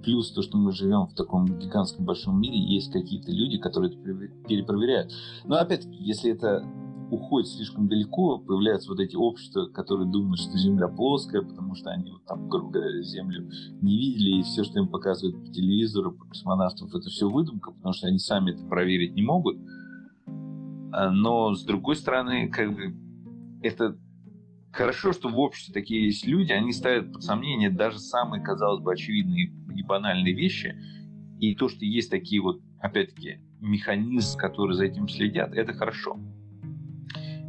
плюс 0.04 0.32
то, 0.32 0.42
что 0.42 0.58
мы 0.58 0.72
живем 0.72 1.08
в 1.08 1.14
таком 1.14 1.46
гигантском 1.46 2.06
большом 2.06 2.40
мире, 2.40 2.58
есть 2.58 2.92
какие-то 2.92 3.32
люди, 3.32 3.58
которые 3.58 3.92
это 3.92 4.00
перепроверяют. 4.48 5.12
Но 5.46 5.56
опять-таки, 5.56 5.98
если 6.04 6.32
это 6.32 6.64
уходит 7.12 7.50
слишком 7.50 7.88
далеко, 7.88 8.40
появляются 8.40 8.90
вот 8.90 9.00
эти 9.00 9.16
общества, 9.16 9.68
которые 9.68 10.10
думают, 10.10 10.40
что 10.40 10.58
Земля 10.58 10.88
плоская, 10.88 11.42
потому 11.42 11.76
что 11.76 11.92
они 11.92 12.12
вот 12.12 12.26
там, 12.26 12.50
грубо 12.50 12.72
говоря, 12.72 13.02
Землю 13.02 13.50
не 13.82 13.98
видели, 13.98 14.40
и 14.40 14.44
все, 14.44 14.64
что 14.64 14.80
им 14.80 14.88
показывают 14.88 15.46
по 15.46 15.52
телевизору, 15.52 16.14
по 16.14 16.26
космонавтов, 16.26 16.94
это 16.94 17.10
все 17.10 17.30
выдумка, 17.30 17.72
потому 17.72 17.94
что 17.94 18.08
они 18.08 18.18
сами 18.18 18.52
это 18.52 18.66
проверить 18.66 19.16
не 19.16 19.22
могут. 19.22 19.58
А, 20.92 21.12
но, 21.12 21.54
с 21.54 21.64
другой 21.64 21.96
стороны, 21.96 22.50
как 22.50 22.74
бы, 22.76 22.96
это 23.62 23.98
хорошо, 24.74 25.14
что 25.14 25.30
в 25.30 25.40
обществе 25.40 25.74
такие 25.74 26.06
есть 26.06 26.26
люди, 26.26 26.52
они 26.52 26.74
ставят 26.74 27.14
под 27.14 27.24
сомнение 27.24 27.70
даже 27.70 28.00
самые, 28.00 28.44
казалось 28.44 28.82
бы, 28.82 28.92
очевидные 28.92 29.54
и 29.76 29.84
банальные 29.84 30.34
вещи, 30.34 30.76
и 31.40 31.56
то, 31.56 31.70
что 31.70 31.86
есть 31.86 32.10
такие 32.10 32.42
вот, 32.42 32.62
опять-таки, 32.80 33.40
механизмы, 33.60 34.40
которые 34.40 34.76
за 34.76 34.86
этим 34.86 35.08
следят, 35.08 35.54
это 35.54 35.74
хорошо. 35.74 36.20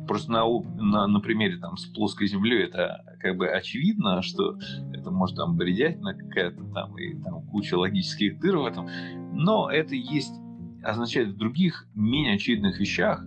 Просто 0.07 0.31
на, 0.33 0.45
на, 0.47 1.07
на 1.07 1.21
примере 1.21 1.57
там, 1.57 1.79
с 1.79 1.87
плоской 1.87 2.27
землей 2.27 2.65
это 2.65 3.17
как 3.21 3.39
бы 3.39 3.49
очевидно, 3.49 4.21
что 4.21 4.59
это 4.93 5.11
может 5.11 5.37
там 5.37 5.57
бредятина 5.57 6.15
какая-то 6.15 6.63
там 6.75 6.99
и 6.99 7.15
там 7.23 7.43
куча 7.47 7.75
логических 7.75 8.39
дыр 8.39 8.59
в 8.59 8.67
этом. 8.67 8.87
Но 9.33 9.71
это 9.71 9.95
есть, 9.95 10.35
означает 10.83 11.29
в 11.29 11.37
других, 11.37 11.89
менее 11.95 12.35
очевидных 12.35 12.79
вещах, 12.79 13.25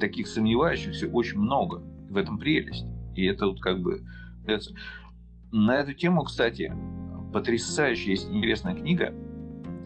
таких 0.00 0.28
сомневающихся 0.28 1.08
очень 1.08 1.38
много. 1.38 1.82
В 2.08 2.16
этом 2.16 2.38
прелесть. 2.38 2.86
И 3.14 3.24
это 3.24 3.46
вот 3.46 3.60
как 3.60 3.80
бы... 3.80 4.02
На 5.52 5.76
эту 5.76 5.94
тему, 5.94 6.24
кстати, 6.24 6.74
потрясающая 7.32 8.10
есть 8.10 8.28
интересная 8.28 8.74
книга. 8.74 9.14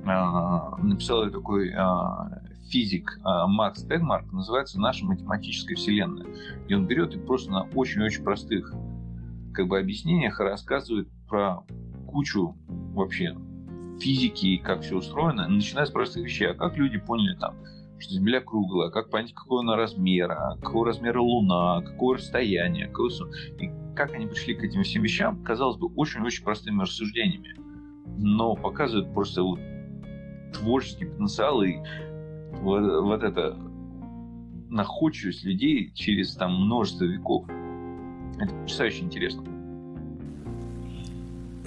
А, 0.06 0.76
написал 0.78 1.24
ее 1.24 1.30
такой 1.30 1.72
а, 1.74 2.42
физик 2.70 3.18
Макс 3.22 3.82
Тегмарк, 3.82 4.32
называется 4.32 4.80
«Наша 4.80 5.04
математическая 5.04 5.76
вселенная». 5.76 6.26
И 6.68 6.74
он 6.74 6.86
берет 6.86 7.14
и 7.14 7.18
просто 7.18 7.50
на 7.50 7.62
очень-очень 7.74 8.24
простых 8.24 8.72
как 9.52 9.68
бы 9.68 9.78
объяснениях 9.78 10.40
рассказывает 10.40 11.08
про 11.28 11.64
кучу 12.06 12.56
вообще 12.94 13.36
физики, 14.00 14.56
как 14.58 14.82
все 14.82 14.96
устроено, 14.96 15.48
начиная 15.48 15.84
с 15.84 15.90
простых 15.90 16.24
вещей. 16.24 16.48
А 16.48 16.54
как 16.54 16.76
люди 16.76 16.98
поняли 16.98 17.36
там, 17.36 17.56
что 17.98 18.14
Земля 18.14 18.40
круглая, 18.40 18.90
как 18.90 19.10
понять, 19.10 19.34
какого 19.34 19.60
она 19.60 19.76
размера, 19.76 20.56
какого 20.60 20.86
размера 20.86 21.20
Луна, 21.20 21.82
какого 21.82 22.16
расстояния, 22.16 22.86
какого... 22.86 23.10
и 23.58 23.70
как 23.96 24.12
они 24.12 24.26
пришли 24.26 24.54
к 24.54 24.62
этим 24.62 24.82
всем 24.82 25.02
вещам, 25.02 25.42
казалось 25.42 25.76
бы, 25.76 25.88
очень-очень 25.96 26.44
простыми 26.44 26.82
рассуждениями. 26.82 27.56
Но 28.16 28.54
показывает 28.54 29.12
просто 29.12 29.42
вот 29.42 29.60
творческий 30.52 31.06
потенциал 31.06 31.62
и 31.62 31.76
вот, 32.60 33.02
вот 33.02 33.22
это 33.22 33.56
находчивость 34.68 35.44
людей 35.44 35.92
через 35.94 36.34
там 36.34 36.54
множество 36.54 37.04
веков. 37.04 37.46
Это 38.38 38.54
потрясающе 38.54 39.04
интересно. 39.04 39.57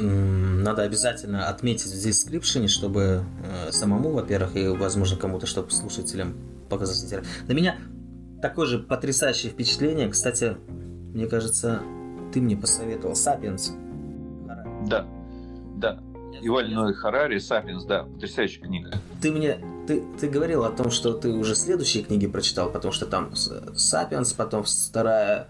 Надо 0.02 0.84
обязательно 0.84 1.48
отметить 1.48 1.92
в 1.92 2.04
дескрипшене, 2.04 2.68
чтобы 2.68 3.24
э, 3.44 3.72
самому, 3.72 4.12
во-первых, 4.12 4.56
и, 4.56 4.68
возможно, 4.68 5.18
кому-то, 5.18 5.46
чтобы 5.46 5.72
слушателям 5.72 6.36
показать 6.70 7.04
интерес. 7.04 7.26
На 7.48 7.54
меня 7.54 7.78
такое 8.42 8.68
же 8.68 8.80
потрясающее 8.80 9.52
впечатление. 9.52 10.10
Кстати, 10.10 10.58
мне 11.14 11.28
кажется, 11.28 11.82
ты 12.34 12.42
мне 12.42 12.56
посоветовал 12.56 13.16
«Сапиенс». 13.16 13.74
Да, 14.88 15.06
да. 15.78 16.00
Иваль 16.42 16.74
Ной 16.74 16.94
Харари, 16.94 17.38
«Сапиенс», 17.38 17.84
да, 17.86 18.04
потрясающая 18.04 18.64
книга. 18.64 18.92
Ты 19.22 19.32
мне, 19.32 19.60
ты, 19.88 20.04
ты 20.20 20.30
говорил 20.30 20.64
о 20.64 20.72
том, 20.72 20.90
что 20.90 21.14
ты 21.14 21.30
уже 21.30 21.56
следующие 21.56 22.04
книги 22.04 22.26
прочитал, 22.28 22.72
потому 22.72 22.92
что 22.92 23.06
там 23.06 23.36
«Сапиенс», 23.36 24.34
потом 24.34 24.64
вторая... 24.64 25.50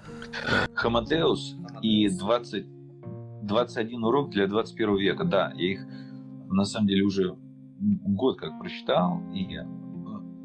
«Хаматеус» 0.74 1.56
и 1.82 2.10
20 2.10 2.81
21 3.52 4.04
урок 4.04 4.30
для 4.32 4.48
21 4.48 4.98
века. 4.98 5.26
Да, 5.26 5.52
я 5.56 5.72
их 5.74 5.86
на 6.50 6.64
самом 6.64 6.88
деле 6.88 7.04
уже 7.04 7.36
год 7.80 8.40
как 8.40 8.58
прочитал, 8.60 9.22
и 9.34 9.60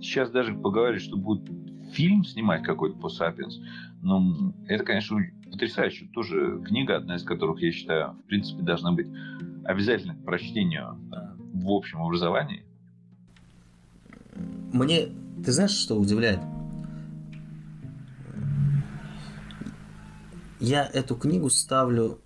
сейчас 0.00 0.30
даже 0.30 0.54
поговорили, 0.54 0.98
что 0.98 1.16
будет 1.16 1.48
фильм 1.92 2.24
снимать 2.24 2.64
какой-то 2.64 2.98
по 2.98 3.08
Сапиенс. 3.08 3.60
Но 4.02 4.52
это, 4.66 4.84
конечно, 4.84 5.18
потрясающе. 5.50 6.08
Тоже 6.12 6.60
книга, 6.64 6.96
одна 6.96 7.16
из 7.16 7.22
которых, 7.22 7.60
я 7.62 7.70
считаю, 7.70 8.12
в 8.12 8.22
принципе, 8.26 8.62
должна 8.62 8.92
быть 8.92 9.06
обязательно 9.64 10.16
к 10.16 10.24
прочтению 10.24 10.98
в 11.54 11.70
общем 11.70 12.02
образовании. 12.02 12.64
Мне, 14.72 15.06
ты 15.44 15.52
знаешь, 15.52 15.70
что 15.70 15.94
удивляет? 15.94 16.40
Я 20.58 20.84
эту 20.84 21.14
книгу 21.14 21.50
ставлю 21.50 22.18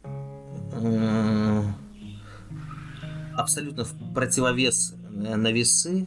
абсолютно 3.41 3.85
в 3.85 3.95
противовес 4.15 4.95
э, 4.95 5.37
на 5.37 5.53
весы 5.53 6.07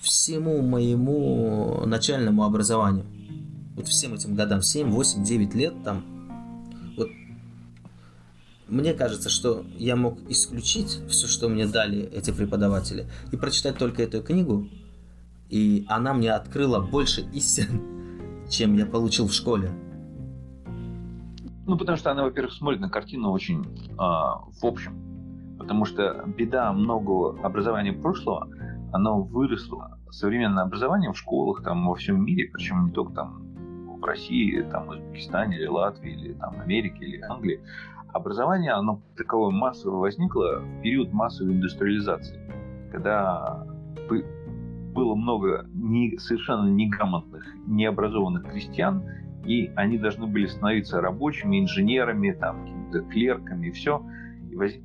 всему 0.00 0.62
моему 0.62 1.82
начальному 1.86 2.44
образованию. 2.44 3.06
Вот 3.74 3.88
всем 3.88 4.14
этим 4.14 4.34
годам, 4.34 4.62
7, 4.62 4.90
8, 4.90 5.24
9 5.24 5.54
лет 5.54 5.74
там. 5.84 6.04
Вот 6.96 7.10
мне 8.68 8.94
кажется, 8.94 9.28
что 9.28 9.64
я 9.76 9.96
мог 9.96 10.18
исключить 10.30 11.00
все, 11.08 11.26
что 11.26 11.48
мне 11.48 11.66
дали 11.66 12.02
эти 12.12 12.30
преподаватели, 12.30 13.06
и 13.32 13.36
прочитать 13.36 13.78
только 13.78 14.02
эту 14.02 14.22
книгу, 14.22 14.68
и 15.50 15.84
она 15.88 16.14
мне 16.14 16.32
открыла 16.32 16.80
больше 16.80 17.26
истин, 17.32 17.82
чем 18.50 18.76
я 18.76 18.86
получил 18.86 19.28
в 19.28 19.32
школе. 19.32 19.70
Ну, 21.66 21.76
потому 21.76 21.98
что 21.98 22.10
она, 22.12 22.22
во-первых, 22.22 22.52
смотрит 22.52 22.80
на 22.80 22.88
картину 22.88 23.32
очень 23.32 23.64
а, 23.98 24.38
в 24.38 24.64
общем. 24.64 25.56
Потому 25.58 25.84
что 25.84 26.24
беда 26.26 26.72
многого 26.72 27.44
образования 27.44 27.92
прошлого, 27.92 28.48
оно 28.92 29.22
выросло. 29.22 29.98
Современное 30.10 30.64
образование 30.64 31.12
в 31.12 31.18
школах 31.18 31.62
там 31.62 31.88
во 31.88 31.94
всем 31.96 32.24
мире, 32.24 32.48
причем 32.52 32.86
не 32.86 32.92
только 32.92 33.14
там 33.14 33.42
в 33.98 34.04
России, 34.04 34.62
там, 34.70 34.86
в 34.86 34.90
Узбекистане 34.90 35.56
или 35.56 35.66
Латвии, 35.66 36.12
или 36.12 36.32
там 36.34 36.60
Америке, 36.60 37.04
или 37.04 37.20
Англии, 37.22 37.60
образование, 38.12 38.72
оно 38.72 39.00
таковое 39.16 39.50
массово 39.50 39.96
возникло 39.96 40.60
в 40.60 40.82
период 40.82 41.12
массовой 41.12 41.54
индустриализации, 41.54 42.38
когда 42.92 43.66
было 44.94 45.14
много 45.14 45.66
не, 45.74 46.16
совершенно 46.18 46.68
неграмотных, 46.68 47.44
необразованных 47.66 48.44
крестьян, 48.44 49.04
и 49.46 49.70
они 49.76 49.98
должны 49.98 50.26
были 50.26 50.46
становиться 50.46 51.00
рабочими, 51.00 51.60
инженерами, 51.60 52.32
там, 52.32 52.62
какими-то 52.62 53.00
клерками 53.02 53.68
и 53.68 53.70
все. 53.70 54.02
И 54.50 54.56
возник 54.56 54.82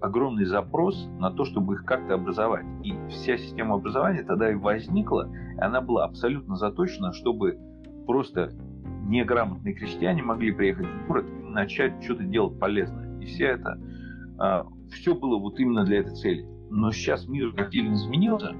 огромный 0.00 0.44
запрос 0.44 1.08
на 1.18 1.30
то, 1.30 1.44
чтобы 1.44 1.74
их 1.74 1.84
как-то 1.84 2.14
образовать. 2.14 2.64
И 2.82 2.94
вся 3.08 3.36
система 3.36 3.74
образования 3.74 4.22
тогда 4.22 4.50
и 4.50 4.54
возникла, 4.54 5.30
и 5.56 5.60
она 5.60 5.80
была 5.80 6.04
абсолютно 6.04 6.56
заточена, 6.56 7.12
чтобы 7.12 7.58
просто 8.06 8.52
неграмотные 9.06 9.74
крестьяне 9.74 10.22
могли 10.22 10.52
приехать 10.52 10.86
в 10.86 11.06
город 11.06 11.26
и 11.28 11.50
начать 11.50 12.02
что-то 12.02 12.24
делать 12.24 12.58
полезное. 12.58 13.18
И 13.20 13.26
все 13.26 13.46
это, 13.46 13.78
а, 14.38 14.66
все 14.90 15.14
было 15.14 15.38
вот 15.38 15.58
именно 15.58 15.84
для 15.84 16.00
этой 16.00 16.14
цели. 16.14 16.46
Но 16.70 16.92
сейчас 16.92 17.26
мир 17.28 17.52
как 17.52 17.72
сильно 17.72 17.94
изменился, 17.94 18.54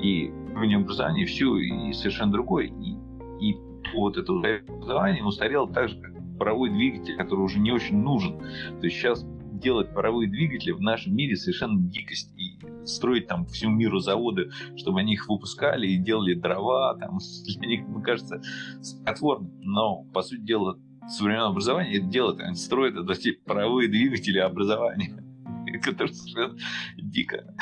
и 0.00 0.30
уровень 0.54 0.76
образования 0.76 1.26
все 1.26 1.56
и 1.56 1.92
совершенно 1.92 2.32
другой. 2.32 2.68
И, 2.68 2.96
и 3.40 3.58
вот 3.94 4.16
это 4.16 4.32
образование 4.32 5.24
устарело 5.24 5.72
так 5.72 5.88
же, 5.88 6.00
как 6.00 6.12
паровой 6.38 6.70
двигатель, 6.70 7.16
который 7.16 7.40
уже 7.40 7.58
не 7.58 7.72
очень 7.72 7.98
нужен. 7.98 8.38
То 8.38 8.84
есть 8.84 8.96
сейчас 8.96 9.24
делать 9.52 9.92
паровые 9.94 10.28
двигатели 10.28 10.72
в 10.72 10.80
нашем 10.80 11.14
мире 11.14 11.36
совершенно 11.36 11.80
дикость. 11.80 12.32
И 12.36 12.58
строить 12.84 13.26
там 13.26 13.46
всему 13.46 13.76
миру 13.76 13.98
заводы, 13.98 14.50
чтобы 14.76 15.00
они 15.00 15.14
их 15.14 15.28
выпускали 15.28 15.86
и 15.88 15.96
делали 15.96 16.34
дрова, 16.34 16.96
там, 16.98 17.18
для 17.58 17.68
них, 17.68 17.88
мне 17.88 18.02
кажется, 18.02 18.40
смехотворно. 18.80 19.50
Но, 19.62 20.04
по 20.12 20.22
сути 20.22 20.40
дела, 20.40 20.78
современное 21.08 21.48
образование 21.48 21.98
это 21.98 22.06
делает. 22.06 22.40
Они 22.40 22.56
строят 22.56 22.96
это, 22.96 23.12
эти 23.12 23.32
паровые 23.32 23.88
двигатели 23.88 24.38
образования, 24.38 25.22
которые 25.82 26.14
совершенно 26.14 26.58
дико. 26.96 27.54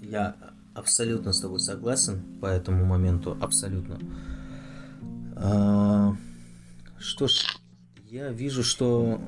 Я 0.00 0.36
абсолютно 0.74 1.32
с 1.32 1.40
тобой 1.40 1.58
согласен 1.58 2.38
по 2.40 2.46
этому 2.46 2.84
моменту, 2.84 3.36
абсолютно. 3.40 3.98
А, 5.36 6.14
что 6.98 7.28
ж, 7.28 7.58
я 8.04 8.30
вижу, 8.30 8.62
что 8.62 9.20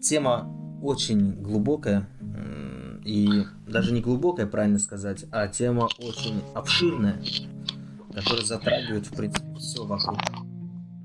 тема 0.00 0.48
очень 0.82 1.42
глубокая, 1.42 2.08
и 3.04 3.44
даже 3.66 3.92
не 3.92 4.00
глубокая, 4.00 4.46
правильно 4.46 4.78
сказать, 4.78 5.24
а 5.32 5.48
тема 5.48 5.88
очень 5.98 6.40
обширная, 6.54 7.20
которая 8.14 8.44
затрагивает, 8.44 9.06
в 9.06 9.16
принципе, 9.16 9.54
все 9.58 9.84
вокруг 9.84 10.18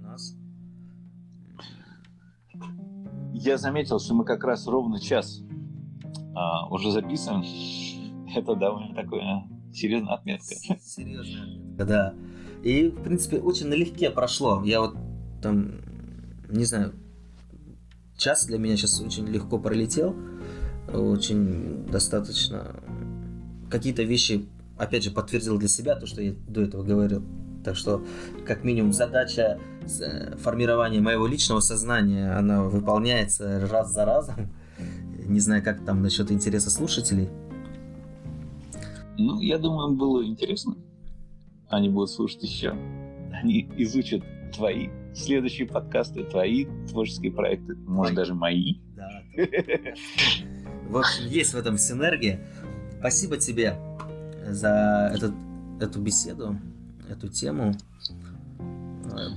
нас. 0.02 0.36
Я 3.34 3.58
заметил, 3.58 4.00
что 4.00 4.14
мы 4.14 4.26
как 4.26 4.44
раз 4.44 4.68
ровно 4.68 5.00
час 5.00 5.42
а, 6.36 6.68
уже 6.70 6.92
записываем. 6.92 7.44
Это 8.36 8.56
довольно 8.56 8.94
такая 8.94 9.48
серьезная 9.74 10.14
отметка. 10.14 10.56
Серьезная 10.80 11.44
отметка, 11.44 11.86
да. 11.86 12.14
И, 12.64 12.90
в 12.90 13.04
принципе, 13.04 13.38
очень 13.38 13.68
налегке 13.68 14.10
прошло. 14.10 14.62
Я 14.64 14.82
вот 14.82 14.96
там, 15.42 15.76
не 16.50 16.66
знаю, 16.66 16.94
час 18.18 18.46
для 18.46 18.58
меня 18.58 18.76
сейчас 18.76 19.00
очень 19.00 19.28
легко 19.28 19.60
пролетел. 19.60 20.16
Очень 20.92 21.86
достаточно... 21.86 22.76
Какие-то 23.70 24.04
вещи, 24.04 24.48
опять 24.78 25.04
же, 25.04 25.12
подтвердил 25.12 25.58
для 25.58 25.68
себя 25.68 25.96
то, 25.96 26.08
что 26.08 26.22
я 26.22 26.34
до 26.48 26.62
этого 26.62 26.84
говорил. 26.84 27.24
Так 27.64 27.76
что, 27.76 28.04
как 28.46 28.64
минимум, 28.64 28.94
задача 28.94 29.60
э, 30.00 30.38
формирования 30.38 31.02
моего 31.02 31.28
личного 31.28 31.60
сознания, 31.60 32.32
она 32.32 32.64
выполняется 32.64 33.68
раз 33.70 33.92
за 33.92 34.06
разом. 34.06 34.54
Не 35.26 35.42
знаю, 35.42 35.62
как 35.62 35.84
там 35.84 36.02
насчет 36.02 36.32
интереса 36.32 36.70
слушателей. 36.70 37.28
Ну, 39.18 39.42
я 39.42 39.58
думаю, 39.58 39.96
было 39.96 40.26
интересно 40.26 40.76
они 41.70 41.90
будут 41.90 42.10
слушать 42.10 42.44
еще. 42.44 42.72
Они 43.32 43.70
изучат 43.78 44.24
твои 44.54 44.90
следующие 45.14 45.68
подкасты, 45.68 46.24
твои 46.24 46.66
творческие 46.90 47.32
проекты, 47.32 47.76
может, 47.76 48.16
даже 48.16 48.34
мои. 48.34 48.76
Да. 48.96 49.22
В 50.90 50.98
общем, 50.98 51.28
есть 51.28 51.54
в 51.54 51.58
этом 51.58 51.78
синергия. 51.78 52.40
Спасибо 53.00 53.38
тебе 53.38 53.76
за 54.48 55.12
этот, 55.14 55.34
эту 55.82 56.00
беседу, 56.02 56.58
эту 57.10 57.28
тему. 57.28 57.74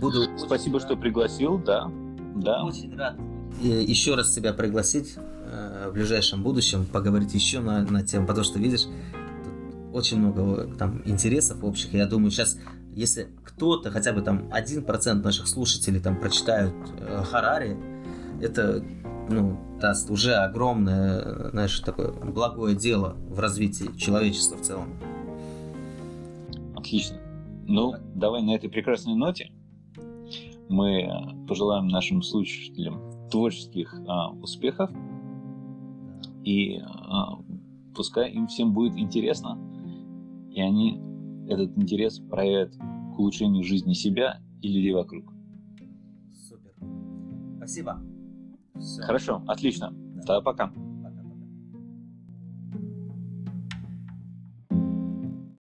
Буду 0.01 0.39
Спасибо, 0.39 0.81
что 0.81 0.97
пригласил, 0.97 1.59
да. 1.59 1.91
да. 2.37 2.65
Очень 2.65 2.97
рад 2.97 3.17
еще 3.61 4.15
раз 4.15 4.33
тебя 4.33 4.53
пригласить 4.53 5.17
в 5.17 5.93
ближайшем 5.93 6.43
будущем, 6.43 6.87
поговорить 6.87 7.35
еще 7.35 7.61
на, 7.61 7.83
на 7.83 8.03
тему, 8.03 8.27
потому 8.27 8.45
что, 8.45 8.59
видишь, 8.59 8.87
очень 9.93 10.19
много 10.19 10.75
там 10.77 11.03
интересов 11.05 11.63
общих. 11.63 11.93
Я 11.93 12.07
думаю, 12.07 12.31
сейчас, 12.31 12.59
если 12.95 13.29
кто-то, 13.45 13.91
хотя 13.91 14.13
бы 14.13 14.23
там 14.23 14.49
один 14.51 14.85
процент 14.85 15.25
наших 15.25 15.49
слушателей 15.49 16.01
там 16.01 16.19
прочитают 16.19 16.75
э, 16.99 17.23
Харари, 17.25 17.77
это 18.41 18.85
ну, 19.29 19.59
даст 19.81 20.11
уже 20.11 20.35
огромное, 20.35 21.51
знаешь, 21.51 21.79
такое 21.81 22.13
благое 22.13 22.75
дело 22.75 23.17
в 23.29 23.39
развитии 23.39 23.97
человечества 23.97 24.57
в 24.57 24.63
целом. 24.63 24.89
Отлично. 26.75 27.19
Ну, 27.67 27.95
давай 28.15 28.43
на 28.43 28.55
этой 28.55 28.69
прекрасной 28.69 29.15
ноте 29.15 29.53
мы 30.69 31.09
пожелаем 31.49 31.89
нашим 31.89 32.23
слушателям 32.23 33.29
творческих 33.31 33.95
а, 34.07 34.31
успехов 34.31 34.91
и 36.45 36.79
а, 36.79 37.39
пускай 37.95 38.31
им 38.31 38.47
всем 38.47 38.73
будет 38.73 38.97
интересно 38.97 39.59
и 40.51 40.61
они 40.61 41.01
этот 41.49 41.77
интерес 41.77 42.19
проявят 42.19 42.75
к 42.77 43.19
улучшению 43.19 43.65
жизни 43.65 43.93
себя 43.93 44.41
и 44.63 44.69
людей 44.69 44.93
вокруг. 44.93 45.33
Супер. 46.33 46.75
Спасибо. 47.57 48.01
Все. 48.79 49.03
Хорошо, 49.03 49.43
отлично. 49.47 49.91
Да. 49.91 50.23
Тогда 50.23 50.41
пока. 50.41 50.73